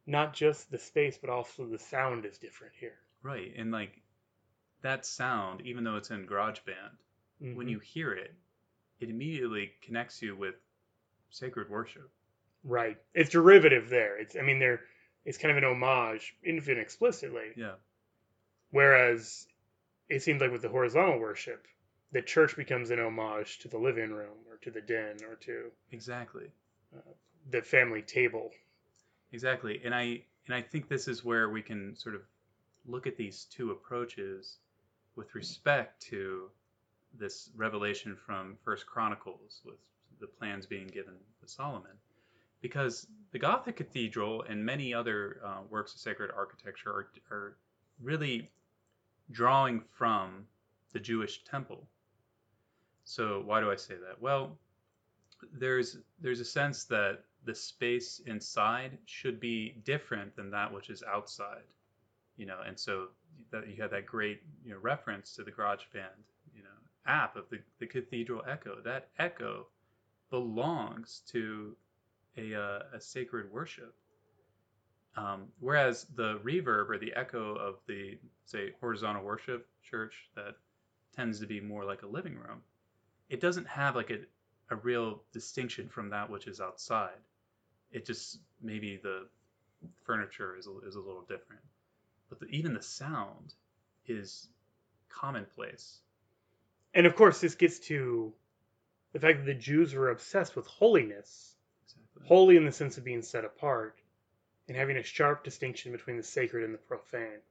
not 0.05 0.33
just 0.33 0.71
the 0.71 0.79
space 0.79 1.17
but 1.17 1.29
also 1.31 1.67
the 1.67 1.79
sound 1.79 2.25
is 2.25 2.39
different 2.39 2.75
here? 2.75 3.07
Right. 3.21 3.53
And 3.57 3.71
like 3.71 4.03
that 4.81 5.05
sound, 5.05 5.61
even 5.61 5.83
though 5.83 5.97
it's 5.97 6.11
in 6.11 6.27
GarageBand, 6.27 6.99
when 7.53 7.67
Mhm. 7.67 7.69
you 7.69 7.79
hear 7.79 8.13
it, 8.13 8.35
it 8.99 9.09
immediately 9.09 9.75
connects 9.81 10.21
you 10.21 10.35
with 10.35 10.55
sacred 11.29 11.69
worship. 11.69 12.14
Right, 12.65 12.97
it's 13.13 13.29
derivative 13.29 13.89
there. 13.89 14.17
It's 14.19 14.35
I 14.35 14.41
mean 14.41 14.59
there 14.59 14.81
it's 15.25 15.37
kind 15.37 15.51
of 15.51 15.57
an 15.57 15.69
homage, 15.69 16.35
even 16.43 16.77
explicitly. 16.77 17.51
Yeah. 17.55 17.73
Whereas 18.71 19.47
it 20.09 20.21
seems 20.21 20.41
like 20.41 20.51
with 20.51 20.61
the 20.61 20.69
horizontal 20.69 21.19
worship, 21.19 21.65
the 22.11 22.21
church 22.21 22.55
becomes 22.55 22.91
an 22.91 22.99
homage 22.99 23.59
to 23.59 23.67
the 23.67 23.77
living 23.77 24.11
room 24.11 24.37
or 24.49 24.57
to 24.57 24.71
the 24.71 24.81
den 24.81 25.17
or 25.27 25.35
to 25.35 25.71
Exactly. 25.91 26.51
Uh, 26.95 26.99
the 27.49 27.61
family 27.61 28.01
table. 28.01 28.51
Exactly. 29.31 29.81
And 29.83 29.93
I 29.93 30.23
and 30.47 30.53
I 30.53 30.61
think 30.61 30.87
this 30.87 31.07
is 31.07 31.25
where 31.25 31.49
we 31.49 31.61
can 31.61 31.95
sort 31.95 32.15
of 32.15 32.21
look 32.85 33.07
at 33.07 33.17
these 33.17 33.45
two 33.45 33.71
approaches 33.71 34.57
with 35.15 35.33
respect 35.33 36.01
to 36.03 36.49
this 37.17 37.49
revelation 37.55 38.15
from 38.15 38.57
First 38.63 38.85
Chronicles 38.85 39.61
with 39.65 39.79
the 40.19 40.27
plans 40.27 40.65
being 40.65 40.87
given 40.87 41.15
to 41.41 41.47
Solomon. 41.47 41.91
Because 42.61 43.07
the 43.31 43.39
Gothic 43.39 43.75
cathedral 43.75 44.43
and 44.43 44.65
many 44.65 44.93
other 44.93 45.41
uh, 45.45 45.59
works 45.69 45.93
of 45.93 45.99
sacred 45.99 46.31
architecture 46.35 46.89
are, 46.89 47.07
are 47.29 47.57
really 48.01 48.49
drawing 49.31 49.81
from 49.91 50.45
the 50.93 50.99
Jewish 50.99 51.43
temple. 51.43 51.87
So 53.03 53.43
why 53.45 53.59
do 53.59 53.69
I 53.69 53.75
say 53.75 53.95
that? 53.95 54.19
Well, 54.19 54.57
there's 55.53 55.97
there's 56.19 56.39
a 56.39 56.45
sense 56.45 56.85
that 56.85 57.23
the 57.45 57.53
space 57.53 58.21
inside 58.25 58.97
should 59.05 59.39
be 59.39 59.75
different 59.83 60.35
than 60.35 60.49
that 60.51 60.71
which 60.71 60.89
is 60.89 61.03
outside 61.03 61.63
you 62.37 62.45
know 62.45 62.59
and 62.65 62.79
so 62.79 63.07
that 63.51 63.67
you 63.67 63.81
had 63.81 63.91
that 63.91 64.05
great 64.05 64.41
you 64.63 64.71
know 64.71 64.79
reference 64.79 65.35
to 65.35 65.43
the 65.43 65.51
GarageBand 65.51 66.23
you 66.55 66.63
know 66.63 66.69
app 67.05 67.35
of 67.35 67.49
the, 67.49 67.59
the 67.79 67.85
cathedral 67.85 68.41
echo 68.47 68.77
that 68.83 69.09
echo 69.19 69.67
belongs 70.29 71.21
to 71.27 71.75
a, 72.37 72.55
uh, 72.55 72.79
a 72.93 72.99
sacred 72.99 73.51
worship 73.51 73.95
um, 75.17 75.47
whereas 75.59 76.05
the 76.15 76.39
reverb 76.39 76.89
or 76.89 76.97
the 76.97 77.13
echo 77.15 77.55
of 77.55 77.75
the 77.87 78.17
say 78.45 78.71
horizontal 78.79 79.23
worship 79.23 79.67
church 79.83 80.29
that 80.35 80.55
tends 81.15 81.39
to 81.39 81.47
be 81.47 81.61
more 81.61 81.85
like 81.85 82.01
a 82.01 82.07
living 82.07 82.35
room 82.35 82.61
it 83.29 83.41
doesn't 83.41 83.67
have 83.67 83.95
like 83.95 84.09
a, 84.11 84.19
a 84.69 84.75
real 84.77 85.23
distinction 85.31 85.87
from 85.87 86.09
that 86.09 86.29
which 86.29 86.47
is 86.47 86.59
outside. 86.61 87.17
It 87.91 88.05
just 88.05 88.39
maybe 88.61 88.99
the 89.01 89.27
furniture 90.03 90.55
is 90.57 90.67
a, 90.67 90.87
is 90.87 90.95
a 90.95 90.99
little 90.99 91.21
different, 91.21 91.61
but 92.29 92.39
the, 92.39 92.47
even 92.47 92.73
the 92.73 92.81
sound 92.81 93.53
is 94.07 94.47
commonplace. 95.09 95.99
And 96.93 97.05
of 97.05 97.15
course, 97.15 97.41
this 97.41 97.55
gets 97.55 97.79
to 97.79 98.33
the 99.13 99.19
fact 99.19 99.39
that 99.39 99.45
the 99.45 99.53
Jews 99.53 99.93
were 99.93 100.09
obsessed 100.09 100.55
with 100.55 100.67
holiness. 100.67 101.54
Holy 102.23 102.57
in 102.57 102.65
the 102.65 102.71
sense 102.71 102.97
of 102.97 103.03
being 103.03 103.21
set 103.21 103.45
apart, 103.45 103.97
and 104.67 104.77
having 104.77 104.97
a 104.97 105.03
sharp 105.03 105.43
distinction 105.43 105.91
between 105.91 106.17
the 106.17 106.23
sacred 106.23 106.63
and 106.63 106.73
the 106.73 106.79
profane. 106.79 107.41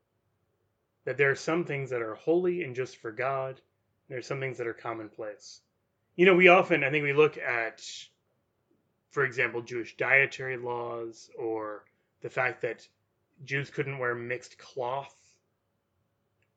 That 1.04 1.16
there 1.16 1.30
are 1.30 1.36
some 1.36 1.64
things 1.64 1.90
that 1.90 2.02
are 2.02 2.14
holy 2.14 2.64
and 2.64 2.74
just 2.74 2.96
for 2.96 3.12
God, 3.12 3.50
and 3.50 4.08
there 4.08 4.18
are 4.18 4.22
some 4.22 4.40
things 4.40 4.58
that 4.58 4.66
are 4.66 4.74
commonplace. 4.74 5.60
You 6.16 6.26
know, 6.26 6.34
we 6.34 6.48
often, 6.48 6.82
I 6.82 6.90
think 6.90 7.04
we 7.04 7.12
look 7.12 7.38
at, 7.38 7.82
for 9.10 9.24
example, 9.24 9.62
Jewish 9.62 9.96
dietary 9.96 10.56
laws 10.56 11.30
or 11.38 11.84
the 12.22 12.30
fact 12.30 12.62
that 12.62 12.86
Jews 13.44 13.70
couldn't 13.70 13.98
wear 13.98 14.14
mixed 14.14 14.58
cloth. 14.58 15.14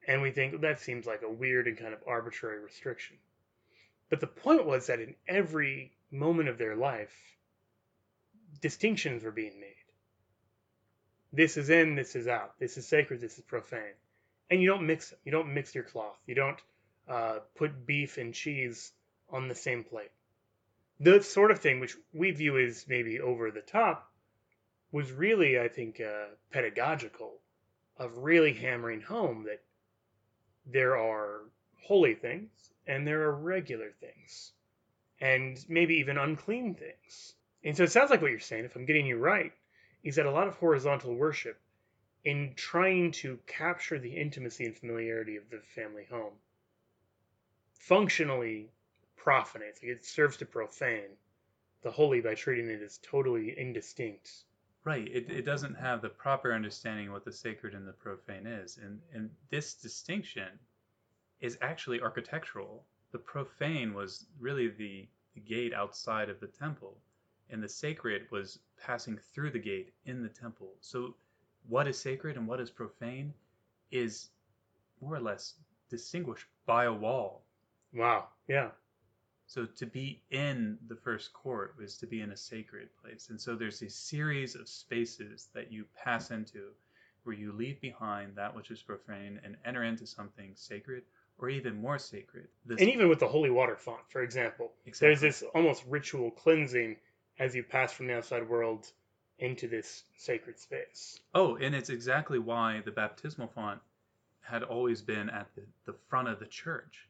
And 0.08 0.22
we 0.22 0.32
think 0.32 0.62
that 0.62 0.80
seems 0.80 1.06
like 1.06 1.22
a 1.24 1.32
weird 1.32 1.68
and 1.68 1.78
kind 1.78 1.94
of 1.94 2.00
arbitrary 2.08 2.60
restriction. 2.60 3.18
But 4.10 4.22
the 4.22 4.28
point 4.28 4.66
was 4.66 4.88
that 4.88 5.02
in 5.02 5.16
every 5.28 5.92
moment 6.12 6.48
of 6.48 6.58
their 6.58 6.76
life, 6.76 7.37
distinctions 8.62 9.24
were 9.24 9.32
being 9.32 9.60
made. 9.60 9.74
This 11.34 11.58
is 11.58 11.70
in, 11.70 11.96
this 11.96 12.16
is 12.16 12.28
out. 12.28 12.58
This 12.60 12.78
is 12.78 12.88
sacred, 12.88 13.22
this 13.22 13.38
is 13.38 13.44
profane. 13.44 13.96
And 14.50 14.62
you 14.62 14.68
don't 14.68 14.88
mix 14.88 15.10
them. 15.10 15.20
You 15.26 15.32
don't 15.32 15.54
mix 15.54 15.76
your 15.76 15.84
cloth. 15.84 16.18
You 16.26 16.36
don't 16.36 16.60
uh, 17.08 17.40
put 17.56 17.86
beef 17.86 18.18
and 18.18 18.34
cheese 18.34 18.94
on 19.30 19.48
the 19.48 19.56
same 19.56 19.84
plate. 19.84 20.12
The 21.00 21.22
sort 21.22 21.52
of 21.52 21.60
thing 21.60 21.80
which 21.80 21.96
we 22.14 22.32
view 22.32 22.58
as 22.58 22.86
maybe 22.88 23.20
over 23.20 23.52
the 23.52 23.62
top 23.62 24.12
was 24.92 25.12
really, 25.12 25.60
I 25.60 25.68
think, 25.68 26.00
uh, 26.00 26.28
pedagogical 26.52 27.34
of 27.98 28.18
really 28.18 28.54
hammering 28.54 29.02
home 29.02 29.44
that 29.44 29.62
there 30.66 30.98
are 30.98 31.42
holy 31.84 32.16
things 32.16 32.50
and 32.86 33.06
there 33.06 33.24
are 33.24 33.36
regular 33.36 33.92
things 34.00 34.54
and 35.20 35.64
maybe 35.68 35.96
even 35.96 36.18
unclean 36.18 36.76
things. 36.76 37.34
And 37.64 37.76
so 37.76 37.84
it 37.84 37.92
sounds 37.92 38.10
like 38.10 38.22
what 38.22 38.32
you're 38.32 38.40
saying, 38.40 38.66
if 38.66 38.76
I'm 38.76 38.86
getting 38.86 39.06
you 39.06 39.18
right, 39.18 39.52
is 40.04 40.16
that 40.16 40.26
a 40.26 40.32
lot 40.32 40.48
of 40.48 40.56
horizontal 40.56 41.16
worship 41.16 41.60
in 42.24 42.54
trying 42.56 43.12
to 43.12 43.40
capture 43.48 44.00
the 44.00 44.16
intimacy 44.16 44.66
and 44.66 44.76
familiarity 44.76 45.38
of 45.38 45.50
the 45.50 45.60
family 45.76 46.06
home 46.10 46.34
functionally 47.74 48.70
profanates, 49.16 49.82
like 49.82 49.92
it 49.92 50.06
serves 50.06 50.38
to 50.38 50.46
profane 50.46 51.10
the 51.84 51.92
holy 51.92 52.22
by 52.22 52.36
treating 52.36 52.70
it 52.70 52.82
as 52.82 53.00
totally 53.00 53.58
indistinct. 53.58 54.44
Right. 54.84 55.08
It, 55.08 55.30
it 55.30 55.46
doesn't 55.46 55.76
have 55.76 56.02
the 56.02 56.10
proper 56.10 56.54
understanding 56.54 57.08
of 57.08 57.14
what 57.14 57.26
the 57.26 57.32
sacred 57.32 57.74
and 57.74 57.88
the 57.88 57.94
profane 57.94 58.48
is. 58.48 58.78
And, 58.82 59.00
and 59.14 59.30
this 59.50 59.74
distinction 59.74 60.48
is 61.42 61.58
actually 61.62 62.02
architectural. 62.02 62.86
The 63.12 63.20
profane 63.20 63.94
was 63.94 64.28
really 64.40 64.70
the, 64.70 65.08
the 65.34 65.42
gate 65.42 65.74
outside 65.74 66.30
of 66.30 66.40
the 66.40 66.48
temple, 66.48 66.98
and 67.50 67.62
the 67.64 67.70
sacred 67.70 68.30
was 68.32 68.60
passing 68.78 69.18
through 69.18 69.52
the 69.52 69.60
gate 69.60 69.94
in 70.06 70.22
the 70.22 70.30
temple. 70.30 70.76
So, 70.82 71.16
what 71.68 71.88
is 71.88 71.98
sacred 72.00 72.38
and 72.38 72.48
what 72.48 72.60
is 72.60 72.70
profane 72.72 73.34
is 73.92 74.30
more 75.02 75.16
or 75.16 75.20
less 75.20 75.56
distinguished 75.90 76.48
by 76.66 76.86
a 76.86 76.94
wall. 76.94 77.46
Wow. 77.94 78.30
Yeah. 78.48 78.72
So 79.46 79.66
to 79.66 79.86
be 79.86 80.22
in 80.30 80.78
the 80.88 80.96
first 80.96 81.34
court 81.34 81.76
was 81.78 81.98
to 81.98 82.08
be 82.08 82.22
in 82.22 82.32
a 82.32 82.38
sacred 82.38 82.90
place. 83.02 83.30
And 83.30 83.40
so 83.40 83.56
there's 83.56 83.82
a 83.82 83.90
series 83.90 84.56
of 84.56 84.68
spaces 84.68 85.50
that 85.54 85.72
you 85.72 85.86
pass 85.96 86.32
into 86.32 86.72
where 87.24 87.36
you 87.36 87.52
leave 87.52 87.80
behind 87.82 88.36
that 88.36 88.56
which 88.56 88.72
is 88.72 88.82
profane 88.82 89.40
and 89.44 89.58
enter 89.66 89.84
into 89.84 90.06
something 90.06 90.52
sacred 90.56 91.04
or 91.38 91.50
even 91.50 91.76
more 91.76 91.98
sacred. 92.00 92.48
This, 92.66 92.82
And 92.82 92.90
even 92.90 93.10
with 93.10 93.20
the 93.20 93.28
holy 93.28 93.50
water 93.50 93.76
font, 93.76 94.02
for 94.10 94.22
example, 94.22 94.72
Exactly. 94.86 95.08
there's 95.08 95.22
this 95.22 95.44
almost 95.54 95.84
ritual 95.88 96.32
cleansing 96.32 96.98
as 97.40 97.56
you 97.56 97.64
pass 97.64 97.94
from 97.94 98.08
the 98.08 98.18
outside 98.18 98.48
world 98.48 98.92
into 99.40 99.68
this 99.68 100.04
sacred 100.18 100.60
space. 100.60 101.20
oh, 101.36 101.56
and 101.58 101.76
it's 101.76 101.90
exactly 101.90 102.40
why 102.40 102.82
the 102.86 102.92
baptismal 102.92 103.48
font 103.48 103.80
had 104.42 104.64
always 104.64 105.02
been 105.02 105.30
at 105.30 105.48
the, 105.56 105.62
the 105.86 105.94
front 106.10 106.28
of 106.28 106.40
the 106.40 106.46
church. 106.46 107.08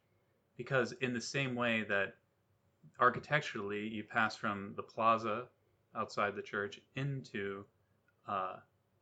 Because 0.57 0.91
in 0.93 1.13
the 1.13 1.21
same 1.21 1.55
way 1.55 1.86
that 1.88 2.15
architecturally 2.99 3.88
you 3.88 4.03
pass 4.03 4.36
from 4.36 4.73
the 4.75 4.84
plaza 4.84 5.43
outside 5.95 6.36
the 6.36 6.41
church 6.41 6.80
into 6.95 7.63
uh, 8.28 8.55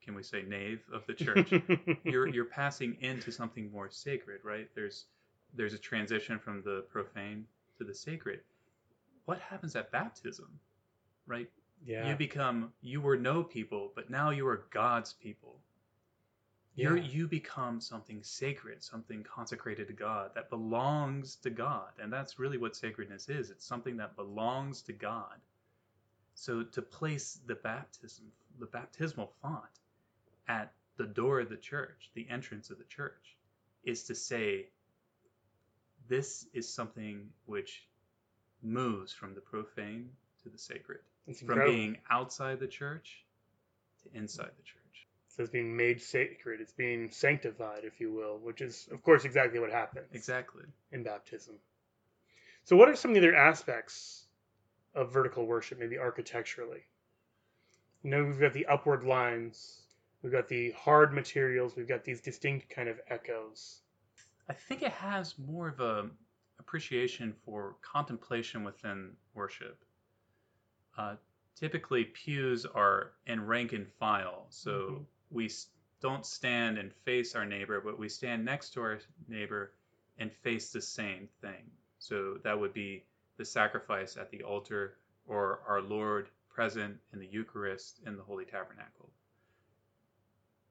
can 0.03 0.13
we 0.15 0.23
say 0.23 0.43
nave 0.43 0.83
of 0.93 1.05
the 1.07 1.13
church 1.13 1.51
you're 2.03 2.27
you're 2.27 2.45
passing 2.45 2.95
into 3.01 3.31
something 3.31 3.71
more 3.71 3.89
sacred 3.89 4.39
right 4.43 4.69
there's 4.75 5.05
there's 5.55 5.73
a 5.73 5.77
transition 5.77 6.37
from 6.37 6.61
the 6.63 6.83
profane 6.89 7.45
to 7.77 7.83
the 7.83 7.93
sacred 7.93 8.41
what 9.25 9.39
happens 9.39 9.75
at 9.75 9.91
baptism 9.91 10.47
right 11.27 11.49
yeah. 11.85 12.09
you 12.09 12.15
become 12.15 12.71
you 12.81 13.01
were 13.01 13.17
no 13.17 13.43
people 13.43 13.91
but 13.95 14.09
now 14.09 14.29
you 14.29 14.47
are 14.47 14.65
god's 14.71 15.13
people 15.13 15.59
You're, 16.77 16.97
you 16.97 17.27
become 17.27 17.79
something 17.79 18.21
sacred, 18.21 18.83
something 18.83 19.23
consecrated 19.23 19.87
to 19.87 19.93
God 19.93 20.31
that 20.35 20.49
belongs 20.49 21.37
to 21.37 21.49
God. 21.49 21.91
And 22.01 22.11
that's 22.11 22.37
really 22.37 22.57
what 22.57 22.75
sacredness 22.75 23.29
is 23.29 23.49
it's 23.49 23.65
something 23.65 23.97
that 23.97 24.17
belongs 24.17 24.81
to 24.83 24.93
God. 24.93 25.39
So 26.33 26.63
to 26.63 26.81
place 26.81 27.39
the 27.47 27.55
baptism, 27.55 28.25
the 28.59 28.65
baptismal 28.65 29.31
font 29.41 29.79
at 30.49 30.73
the 30.97 31.05
door 31.05 31.39
of 31.39 31.49
the 31.49 31.55
church, 31.55 32.11
the 32.13 32.27
entrance 32.29 32.69
of 32.69 32.77
the 32.77 32.83
church, 32.85 33.37
is 33.85 34.03
to 34.03 34.15
say 34.15 34.67
this 36.09 36.45
is 36.53 36.67
something 36.73 37.29
which 37.45 37.87
moves 38.61 39.13
from 39.13 39.33
the 39.33 39.41
profane 39.41 40.09
to 40.43 40.49
the 40.49 40.57
sacred, 40.57 40.99
It's 41.27 41.39
from 41.39 41.51
incredible. 41.51 41.75
being 41.75 41.97
outside 42.09 42.59
the 42.59 42.67
church 42.67 43.25
to 44.03 44.17
inside 44.17 44.51
the 44.57 44.63
church. 44.63 45.07
So 45.27 45.43
it's 45.43 45.51
being 45.51 45.75
made 45.75 46.01
sacred. 46.01 46.61
It's 46.61 46.71
being 46.71 47.11
sanctified, 47.11 47.83
if 47.83 47.99
you 47.99 48.13
will, 48.13 48.37
which 48.39 48.61
is, 48.61 48.87
of 48.91 49.01
course, 49.03 49.25
exactly 49.25 49.59
what 49.59 49.71
happens 49.71 50.07
Exactly. 50.13 50.63
in 50.91 51.03
baptism. 51.03 51.55
So, 52.63 52.75
what 52.75 52.89
are 52.89 52.95
some 52.95 53.11
of 53.11 53.15
the 53.15 53.21
other 53.21 53.35
aspects 53.35 54.25
of 54.95 55.11
vertical 55.11 55.45
worship, 55.45 55.77
maybe 55.79 55.97
architecturally? 55.97 56.83
You 58.03 58.11
know, 58.11 58.23
we've 58.23 58.39
got 58.39 58.53
the 58.53 58.65
upward 58.67 59.03
lines, 59.03 59.81
we've 60.21 60.31
got 60.31 60.47
the 60.47 60.71
hard 60.71 61.13
materials, 61.13 61.75
we've 61.75 61.87
got 61.87 62.03
these 62.03 62.21
distinct 62.21 62.69
kind 62.69 62.87
of 62.89 62.99
echoes. 63.09 63.81
I 64.49 64.53
think 64.53 64.83
it 64.83 64.91
has 64.91 65.37
more 65.37 65.67
of 65.67 65.79
a 65.79 66.09
appreciation 66.59 67.33
for 67.43 67.75
contemplation 67.81 68.63
within 68.63 69.11
worship. 69.33 69.84
Uh, 70.97 71.15
typically, 71.55 72.05
pews 72.05 72.65
are 72.65 73.11
in 73.25 73.45
rank 73.45 73.73
and 73.73 73.87
file, 73.87 74.47
so 74.49 74.71
Mhm. 74.71 75.05
we 75.31 75.49
don't 75.99 76.25
stand 76.25 76.77
and 76.77 76.93
face 76.93 77.35
our 77.35 77.45
neighbor, 77.45 77.81
but 77.81 77.97
we 77.97 78.09
stand 78.09 78.45
next 78.45 78.71
to 78.71 78.81
our 78.81 78.99
neighbor 79.27 79.73
and 80.17 80.31
face 80.31 80.71
the 80.71 80.81
same 80.81 81.27
thing. 81.41 81.71
So 81.99 82.35
that 82.43 82.59
would 82.59 82.73
be 82.73 83.05
the 83.37 83.45
sacrifice 83.45 84.17
at 84.17 84.29
the 84.29 84.43
altar 84.43 84.97
or 85.25 85.61
our 85.67 85.81
Lord 85.81 86.29
present 86.49 87.01
in 87.11 87.19
the 87.19 87.27
Eucharist 87.27 87.99
in 88.05 88.15
the 88.15 88.23
Holy 88.23 88.45
Tabernacle. 88.45 89.11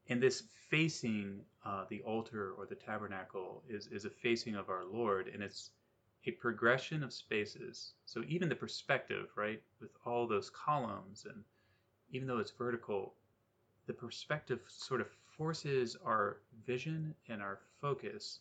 And 0.07 0.21
this 0.21 0.41
facing 0.69 1.45
uh, 1.63 1.85
the 1.89 2.01
altar 2.03 2.53
or 2.53 2.65
the 2.65 2.75
tabernacle 2.75 3.63
is, 3.67 3.87
is 3.87 4.05
a 4.05 4.09
facing 4.09 4.55
of 4.55 4.69
our 4.69 4.85
Lord, 4.85 5.27
and 5.27 5.43
it's 5.43 5.71
a 6.25 6.31
progression 6.31 7.03
of 7.03 7.13
spaces. 7.13 7.93
So 8.05 8.23
even 8.27 8.49
the 8.49 8.55
perspective, 8.55 9.29
right, 9.35 9.61
with 9.79 9.91
all 10.05 10.27
those 10.27 10.49
columns, 10.49 11.25
and 11.29 11.43
even 12.11 12.27
though 12.27 12.39
it's 12.39 12.51
vertical, 12.51 13.13
the 13.87 13.93
perspective 13.93 14.59
sort 14.67 15.01
of 15.01 15.07
forces 15.37 15.95
our 16.03 16.37
vision 16.65 17.13
and 17.29 17.41
our 17.41 17.59
focus 17.81 18.39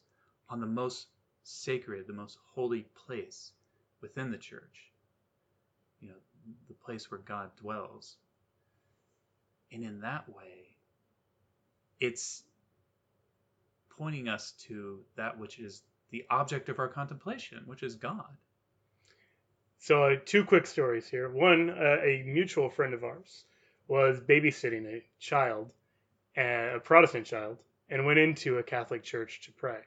on 0.49 0.61
the 0.61 0.67
most 0.67 1.09
sacred, 1.43 2.07
the 2.07 2.13
most 2.13 2.39
holy 2.55 2.87
place 3.07 3.53
within 4.01 4.31
the 4.31 4.39
church. 4.39 4.93
You 6.01 6.09
know, 6.09 6.15
the 6.69 6.75
place 6.75 7.11
where 7.11 7.21
God 7.21 7.51
dwells. 7.57 8.17
And 9.73 9.83
in 9.83 10.01
that 10.01 10.29
way, 10.29 10.77
it's 12.01 12.43
pointing 13.99 14.29
us 14.29 14.53
to 14.67 15.01
that 15.17 15.39
which 15.39 15.59
is 15.59 15.83
the 16.15 16.25
object 16.31 16.69
of 16.69 16.79
our 16.79 16.87
contemplation, 16.87 17.61
which 17.67 17.83
is 17.83 17.97
God. 17.97 18.37
So, 19.79 20.05
uh, 20.05 20.17
two 20.25 20.45
quick 20.45 20.65
stories 20.65 21.09
here. 21.09 21.29
One, 21.29 21.71
uh, 21.71 21.99
a 22.05 22.23
mutual 22.25 22.71
friend 22.71 22.95
of 22.95 23.03
ours 23.03 23.45
was 23.89 24.21
babysitting 24.21 24.87
a 24.87 25.05
child, 25.19 25.73
uh, 26.39 26.77
a 26.77 26.81
Protestant 26.81 27.27
child, 27.27 27.59
and 27.89 28.07
went 28.07 28.21
into 28.21 28.59
a 28.59 28.63
Catholic 28.63 29.03
church 29.03 29.41
to 29.47 29.53
pray. 29.53 29.81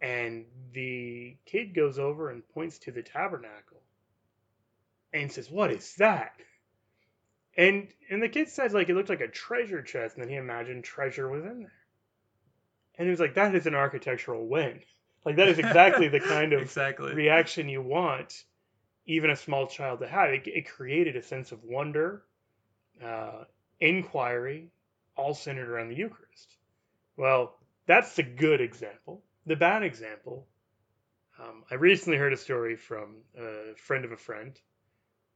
And 0.00 0.44
the 0.72 1.36
kid 1.46 1.72
goes 1.72 2.00
over 2.00 2.28
and 2.28 2.46
points 2.48 2.78
to 2.78 2.90
the 2.90 3.04
tabernacle 3.04 3.80
and 5.12 5.30
says, 5.30 5.48
What 5.48 5.70
is 5.70 5.94
that? 5.98 6.34
And 7.56 7.86
and 8.10 8.20
the 8.20 8.28
kid 8.28 8.48
says 8.48 8.74
like 8.74 8.88
it 8.88 8.96
looked 8.96 9.08
like 9.08 9.20
a 9.20 9.28
treasure 9.28 9.82
chest, 9.82 10.16
and 10.16 10.24
then 10.24 10.30
he 10.30 10.36
imagined 10.36 10.82
treasure 10.82 11.28
was 11.28 11.44
in 11.44 11.60
there. 11.60 11.82
And 12.98 13.06
he 13.06 13.10
was 13.10 13.20
like, 13.20 13.34
That 13.34 13.54
is 13.54 13.66
an 13.66 13.76
architectural 13.76 14.46
win. 14.46 14.80
Like 15.24 15.36
that 15.36 15.48
is 15.48 15.58
exactly 15.58 16.08
the 16.08 16.20
kind 16.20 16.52
of 16.54 16.62
exactly 16.62 17.14
reaction 17.14 17.68
you 17.68 17.82
want 17.82 18.44
even 19.06 19.30
a 19.30 19.36
small 19.36 19.66
child 19.66 20.00
to 20.00 20.06
have. 20.06 20.30
It, 20.30 20.46
it 20.46 20.68
created 20.68 21.16
a 21.16 21.22
sense 21.22 21.52
of 21.52 21.64
wonder, 21.64 22.22
uh, 23.04 23.44
inquiry, 23.80 24.68
all 25.16 25.34
centered 25.34 25.68
around 25.68 25.88
the 25.88 25.96
Eucharist. 25.96 26.56
Well, 27.16 27.56
that's 27.86 28.16
the 28.16 28.22
good 28.22 28.60
example. 28.60 29.22
The 29.46 29.56
bad 29.56 29.82
example, 29.82 30.46
um, 31.40 31.64
I 31.70 31.74
recently 31.74 32.18
heard 32.18 32.32
a 32.32 32.36
story 32.36 32.76
from 32.76 33.16
a 33.36 33.74
friend 33.76 34.04
of 34.04 34.12
a 34.12 34.16
friend 34.16 34.58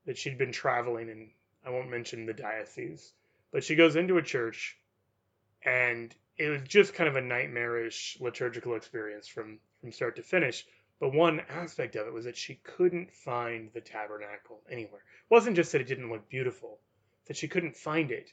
that 0.07 0.17
she'd 0.17 0.39
been 0.39 0.53
traveling, 0.53 1.11
and 1.11 1.31
I 1.65 1.71
won't 1.71 1.91
mention 1.91 2.27
the 2.27 2.33
diocese, 2.33 3.13
but 3.53 3.65
she 3.65 3.75
goes 3.75 3.97
into 3.97 4.19
a 4.19 4.23
church, 4.23 4.79
and 5.65 6.15
it 6.39 6.49
was 6.49 6.63
just 6.63 6.95
kind 6.95 7.09
of 7.09 7.17
a 7.17 7.21
nightmarish 7.21 8.19
liturgical 8.21 8.77
experience 8.77 9.27
from 9.27 9.59
from 9.87 9.93
start 9.93 10.17
to 10.17 10.23
finish. 10.23 10.67
But 10.99 11.15
one 11.15 11.41
aspect 11.49 11.95
of 11.95 12.09
it 12.09 12.13
was 12.13 12.25
that 12.25 12.37
she 12.37 12.57
couldn't 12.57 13.13
find 13.13 13.71
the 13.73 13.81
tabernacle 13.81 14.63
anywhere. 14.69 15.01
It 15.01 15.31
wasn't 15.31 15.55
just 15.55 15.71
that 15.73 15.81
it 15.81 15.87
didn't 15.87 16.11
look 16.11 16.29
beautiful, 16.29 16.81
that 17.29 17.37
she 17.37 17.47
couldn't 17.47 17.77
find 17.77 18.11
it 18.11 18.33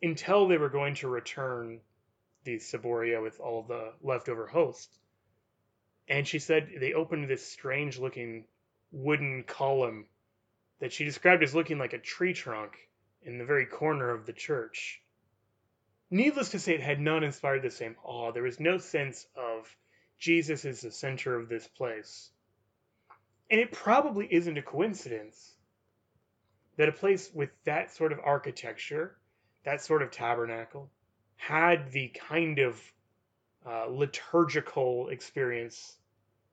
until 0.00 0.46
they 0.46 0.56
were 0.56 0.68
going 0.68 0.94
to 0.96 1.08
return 1.08 1.80
the 2.44 2.60
ciboria 2.60 3.20
with 3.20 3.40
all 3.40 3.62
the 3.62 3.92
leftover 4.02 4.46
hosts. 4.46 4.96
And 6.06 6.28
she 6.28 6.38
said 6.38 6.68
they 6.78 6.92
opened 6.92 7.28
this 7.28 7.44
strange 7.44 7.98
looking 7.98 8.44
wooden 8.92 9.42
column 9.42 10.06
that 10.78 10.92
she 10.92 11.04
described 11.04 11.42
as 11.42 11.56
looking 11.56 11.78
like 11.78 11.94
a 11.94 11.98
tree 11.98 12.34
trunk 12.34 12.76
in 13.22 13.38
the 13.38 13.44
very 13.44 13.66
corner 13.66 14.10
of 14.10 14.26
the 14.26 14.32
church. 14.32 15.00
Needless 16.08 16.50
to 16.50 16.60
say, 16.60 16.74
it 16.74 16.82
had 16.82 17.00
not 17.00 17.24
inspired 17.24 17.62
the 17.62 17.70
same 17.70 17.96
awe. 18.04 18.30
There 18.30 18.44
was 18.44 18.60
no 18.60 18.78
sense 18.78 19.26
of 19.34 19.74
Jesus 20.18 20.64
is 20.64 20.80
the 20.80 20.90
center 20.90 21.34
of 21.38 21.48
this 21.48 21.66
place. 21.66 22.30
And 23.50 23.60
it 23.60 23.72
probably 23.72 24.26
isn't 24.30 24.58
a 24.58 24.62
coincidence 24.62 25.54
that 26.76 26.88
a 26.88 26.92
place 26.92 27.30
with 27.32 27.50
that 27.64 27.94
sort 27.94 28.12
of 28.12 28.18
architecture, 28.24 29.16
that 29.64 29.82
sort 29.82 30.02
of 30.02 30.10
tabernacle, 30.10 30.90
had 31.36 31.92
the 31.92 32.08
kind 32.08 32.58
of 32.58 32.80
uh, 33.66 33.86
liturgical 33.86 35.08
experience 35.08 35.96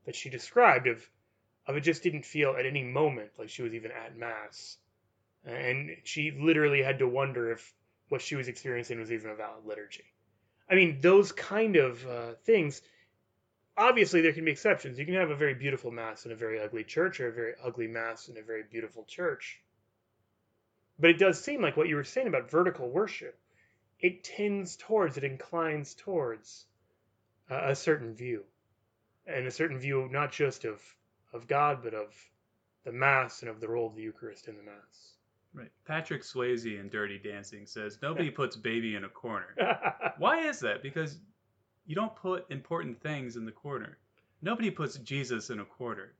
that 0.05 0.16
she 0.16 0.30
described 0.30 0.88
of, 0.88 1.07
of 1.68 1.76
it 1.76 1.82
just 1.82 2.03
didn't 2.03 2.26
feel 2.26 2.55
at 2.57 2.66
any 2.66 2.84
moment 2.84 3.30
like 3.38 3.49
she 3.49 3.64
was 3.64 3.74
even 3.74 3.91
at 3.91 4.18
mass. 4.18 4.78
And 5.45 5.91
she 6.03 6.32
literally 6.32 6.84
had 6.84 6.99
to 6.99 7.07
wonder 7.07 7.51
if 7.51 7.74
what 8.09 8.22
she 8.22 8.36
was 8.36 8.47
experiencing 8.47 8.99
was 8.99 9.12
even 9.12 9.32
a 9.32 9.36
valid 9.36 9.66
liturgy. 9.66 10.03
I 10.70 10.76
mean, 10.76 10.99
those 11.01 11.32
kind 11.32 11.76
of 11.76 12.05
uh, 12.05 12.34
things 12.43 12.82
obviously 13.82 14.21
there 14.21 14.34
can 14.34 14.45
be 14.45 14.51
exceptions. 14.51 14.99
You 14.99 15.05
can 15.05 15.15
have 15.15 15.32
a 15.32 15.36
very 15.36 15.55
beautiful 15.55 15.91
mass 15.91 16.25
in 16.25 16.32
a 16.32 16.36
very 16.36 16.61
ugly 16.61 16.84
church, 16.84 17.19
or 17.19 17.29
a 17.29 17.34
very 17.34 17.53
ugly 17.63 17.88
mass 17.88 18.29
in 18.29 18.38
a 18.38 18.41
very 18.41 18.63
beautiful 18.69 19.03
church. 19.05 19.59
But 20.99 21.09
it 21.09 21.19
does 21.19 21.43
seem 21.43 21.61
like 21.61 21.77
what 21.77 21.88
you 21.88 21.95
were 21.95 22.03
saying 22.03 22.27
about 22.27 22.51
vertical 22.51 22.89
worship, 22.89 23.38
it 23.99 24.23
tends 24.23 24.77
towards, 24.77 25.17
it 25.17 25.23
inclines 25.23 25.95
towards 25.95 26.65
uh, 27.49 27.59
a 27.63 27.75
certain 27.75 28.13
view, 28.13 28.43
and 29.25 29.47
a 29.47 29.51
certain 29.51 29.79
view 29.79 30.07
not 30.11 30.32
just 30.32 30.65
of 30.65 30.79
of 31.34 31.47
God, 31.47 31.79
but 31.82 31.93
of 31.93 32.13
the 32.84 32.91
mass 32.91 33.41
and 33.41 33.49
of 33.49 33.61
the 33.61 33.67
role 33.67 33.88
of 33.88 33.95
the 33.95 34.01
Eucharist 34.01 34.47
in 34.47 34.57
the 34.57 34.63
mass. 34.63 35.15
right. 35.53 35.71
Patrick 35.86 36.23
Swayze 36.23 36.79
in 36.79 36.89
Dirty 36.89 37.17
Dancing 37.17 37.65
says 37.65 37.97
nobody 38.01 38.29
puts 38.41 38.55
baby 38.55 38.95
in 38.95 39.05
a 39.05 39.09
corner. 39.09 39.55
Why 40.17 40.47
is 40.47 40.59
that? 40.59 40.84
Because 40.84 41.19
you 41.91 41.95
don't 41.95 42.15
put 42.15 42.49
important 42.49 43.01
things 43.01 43.35
in 43.35 43.43
the 43.43 43.51
corner. 43.51 43.97
Nobody 44.41 44.71
puts 44.71 44.97
Jesus 44.99 45.49
in 45.49 45.59
a 45.59 45.65
corner, 45.65 46.13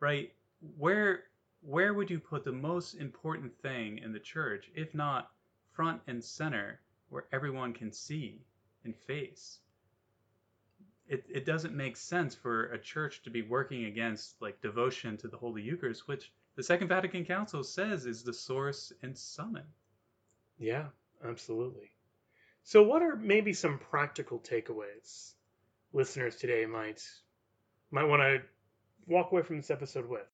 right? 0.00 0.30
Where 0.76 1.22
where 1.62 1.94
would 1.94 2.10
you 2.10 2.20
put 2.20 2.44
the 2.44 2.52
most 2.52 2.92
important 2.92 3.56
thing 3.62 3.96
in 4.04 4.12
the 4.12 4.20
church 4.20 4.70
if 4.74 4.94
not 4.94 5.30
front 5.72 6.02
and 6.08 6.22
center 6.22 6.80
where 7.08 7.24
everyone 7.32 7.72
can 7.72 7.90
see 7.90 8.42
and 8.84 8.94
face? 8.94 9.60
It, 11.06 11.24
it 11.26 11.46
doesn't 11.46 11.74
make 11.74 11.96
sense 11.96 12.34
for 12.34 12.66
a 12.66 12.78
church 12.78 13.22
to 13.22 13.30
be 13.30 13.40
working 13.40 13.86
against 13.86 14.42
like 14.42 14.60
devotion 14.60 15.16
to 15.16 15.28
the 15.28 15.38
Holy 15.38 15.62
Eucharist, 15.62 16.06
which 16.06 16.32
the 16.54 16.62
Second 16.62 16.88
Vatican 16.88 17.24
Council 17.24 17.64
says 17.64 18.04
is 18.04 18.22
the 18.22 18.34
source 18.34 18.92
and 19.02 19.16
summit. 19.16 19.64
Yeah, 20.58 20.88
absolutely. 21.24 21.92
So, 22.68 22.82
what 22.82 23.00
are 23.00 23.16
maybe 23.16 23.54
some 23.54 23.78
practical 23.78 24.38
takeaways 24.40 25.32
listeners 25.94 26.36
today 26.36 26.66
might 26.66 27.02
might 27.90 28.04
want 28.04 28.20
to 28.20 28.42
walk 29.06 29.32
away 29.32 29.40
from 29.40 29.56
this 29.56 29.70
episode 29.70 30.06
with? 30.06 30.28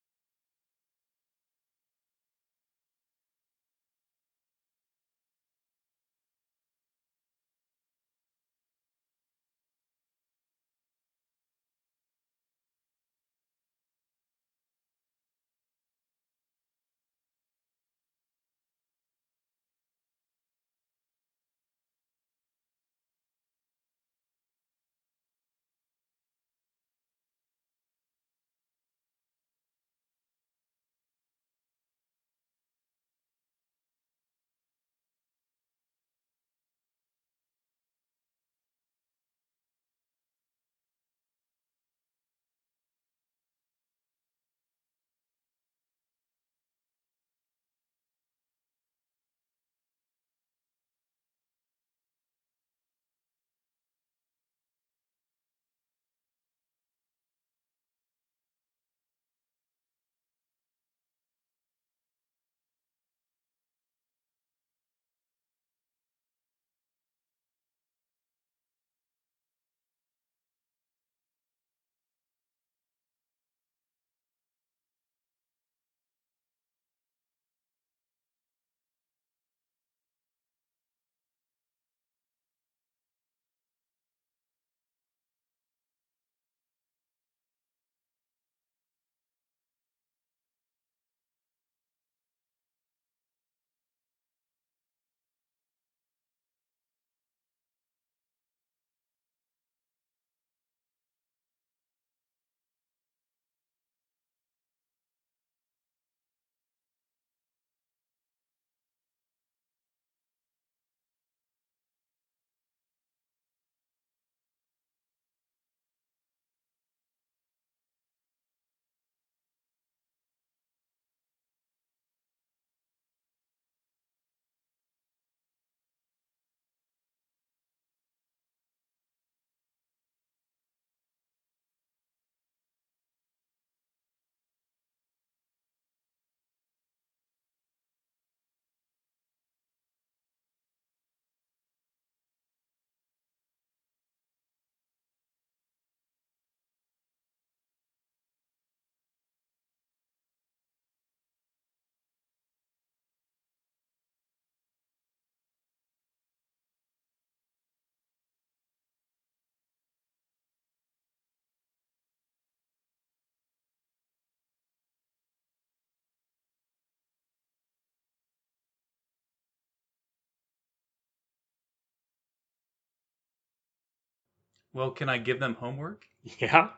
Well, 174.75 174.91
can 174.91 175.07
I 175.07 175.17
give 175.17 175.39
them 175.39 175.55
homework? 175.55 176.05
Yeah. 176.37 176.71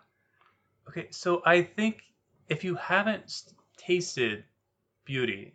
Okay, 0.87 1.07
so 1.09 1.41
I 1.47 1.63
think 1.63 2.03
if 2.47 2.63
you 2.63 2.75
haven't 2.75 3.43
tasted 3.75 4.43
beauty 5.03 5.51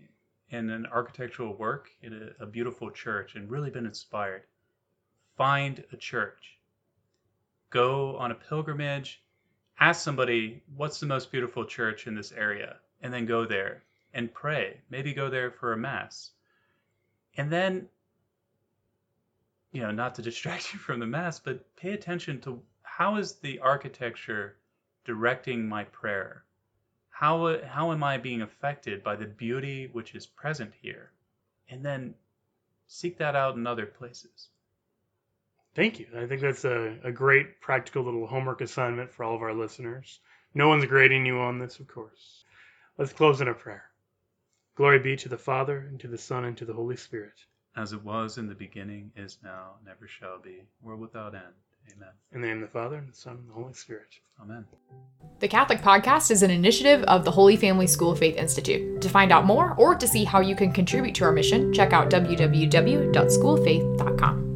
in 0.51 0.68
an 0.68 0.86
architectural 0.86 1.55
work 1.55 1.90
in 2.03 2.12
a, 2.40 2.43
a 2.43 2.47
beautiful 2.47 2.90
church 2.90 3.36
and 3.36 3.49
really 3.49 3.70
been 3.70 3.86
inspired, 3.86 4.43
find 5.36 5.84
a 5.93 5.97
church. 5.97 6.59
Go 7.70 8.16
on 8.16 8.32
a 8.32 8.34
pilgrimage, 8.34 9.22
ask 9.78 10.03
somebody, 10.03 10.64
what's 10.74 10.99
the 10.99 11.07
most 11.07 11.30
beautiful 11.30 11.64
church 11.64 12.09
in 12.09 12.14
this 12.16 12.32
area? 12.32 12.78
And 13.03 13.14
then 13.14 13.24
go 13.24 13.47
there 13.47 13.84
and 14.14 14.34
pray. 14.34 14.80
Maybe 14.90 15.14
go 15.14 15.30
there 15.30 15.53
for 15.53 15.74
a 15.74 15.78
mass. 15.78 16.32
And 17.36 17.53
then, 17.53 17.88
you 19.73 19.83
know, 19.83 19.91
not 19.91 20.14
to 20.14 20.23
distract 20.23 20.73
you 20.73 20.79
from 20.79 21.01
the 21.01 21.07
mass, 21.07 21.39
but 21.39 21.75
pay 21.77 21.93
attention 21.93 22.41
to 22.43 22.62
how 22.83 23.16
is 23.16 23.35
the 23.35 23.59
architecture 23.59 24.57
directing 25.05 25.68
my 25.68 25.85
prayer? 25.85 26.45
How, 27.11 27.59
how 27.64 27.93
am 27.93 28.05
I 28.05 28.18
being 28.18 28.43
affected 28.43 29.03
by 29.03 29.16
the 29.16 29.27
beauty 29.27 29.89
which 29.93 30.14
is 30.14 30.27
present 30.27 30.73
here? 30.81 31.12
And 31.68 31.85
then 31.85 32.14
seek 32.87 33.18
that 33.18 33.35
out 33.35 33.57
in 33.57 33.66
other 33.66 33.87
places. 33.87 34.49
Thank 35.75 35.99
you. 35.99 36.07
I 36.16 36.27
think 36.27 36.43
that's 36.43 36.64
a, 36.64 36.99
a 37.03 37.11
great 37.11 37.61
practical 37.61 38.03
little 38.03 38.27
homework 38.27 38.61
assignment 38.61 39.11
for 39.11 39.25
all 39.25 39.35
of 39.35 39.43
our 39.43 39.55
listeners. 39.55 40.20
No 40.55 40.68
one's 40.68 40.85
grading 40.85 41.25
you 41.25 41.39
on 41.39 41.59
this, 41.59 41.79
of 41.79 41.89
course. 41.89 42.45
Let's 42.99 43.14
close 43.14 43.41
in 43.41 43.49
a 43.49 43.55
prayer. 43.55 43.85
Glory 44.75 44.99
be 44.99 45.16
to 45.16 45.31
the 45.31 45.39
Father, 45.39 45.79
and 45.79 45.99
to 46.01 46.09
the 46.09 46.18
Son, 46.18 46.45
and 46.45 46.57
to 46.59 46.66
the 46.66 46.75
Holy 46.75 46.97
Spirit. 46.97 47.45
As 47.77 47.93
it 47.93 48.05
was 48.05 48.39
in 48.39 48.49
the 48.49 48.55
beginning, 48.55 49.11
is 49.16 49.39
now, 49.43 49.73
never 49.85 50.07
shall 50.07 50.39
be, 50.39 50.62
world 50.83 51.01
without 51.01 51.35
end. 51.35 51.43
Amen. 51.91 52.11
In 52.33 52.43
the 52.43 52.47
name 52.47 52.59
of 52.59 52.62
the 52.62 52.68
Father, 52.68 52.95
and 52.97 53.09
the 53.09 53.14
Son, 53.14 53.39
and 53.39 53.49
the 53.49 53.55
Holy 53.55 53.73
Spirit. 53.73 54.14
Amen. 54.41 54.64
The 55.41 55.49
Catholic 55.49 55.81
Podcast 55.81 56.31
is 56.31 56.43
an 56.43 56.51
initiative 56.51 57.03
of 57.05 57.25
the 57.25 57.31
Holy 57.31 57.57
Family 57.57 57.87
School 57.87 58.12
of 58.12 58.18
Faith 58.18 58.37
Institute. 58.37 59.01
To 59.01 59.09
find 59.09 59.33
out 59.33 59.47
more 59.47 59.75
or 59.79 59.95
to 59.95 60.07
see 60.07 60.25
how 60.25 60.41
you 60.41 60.55
can 60.55 60.70
contribute 60.70 61.14
to 61.16 61.25
our 61.25 61.33
mission, 61.33 61.73
check 61.73 61.93
out 61.93 62.09
www.schooloffaith.com. 62.11 64.51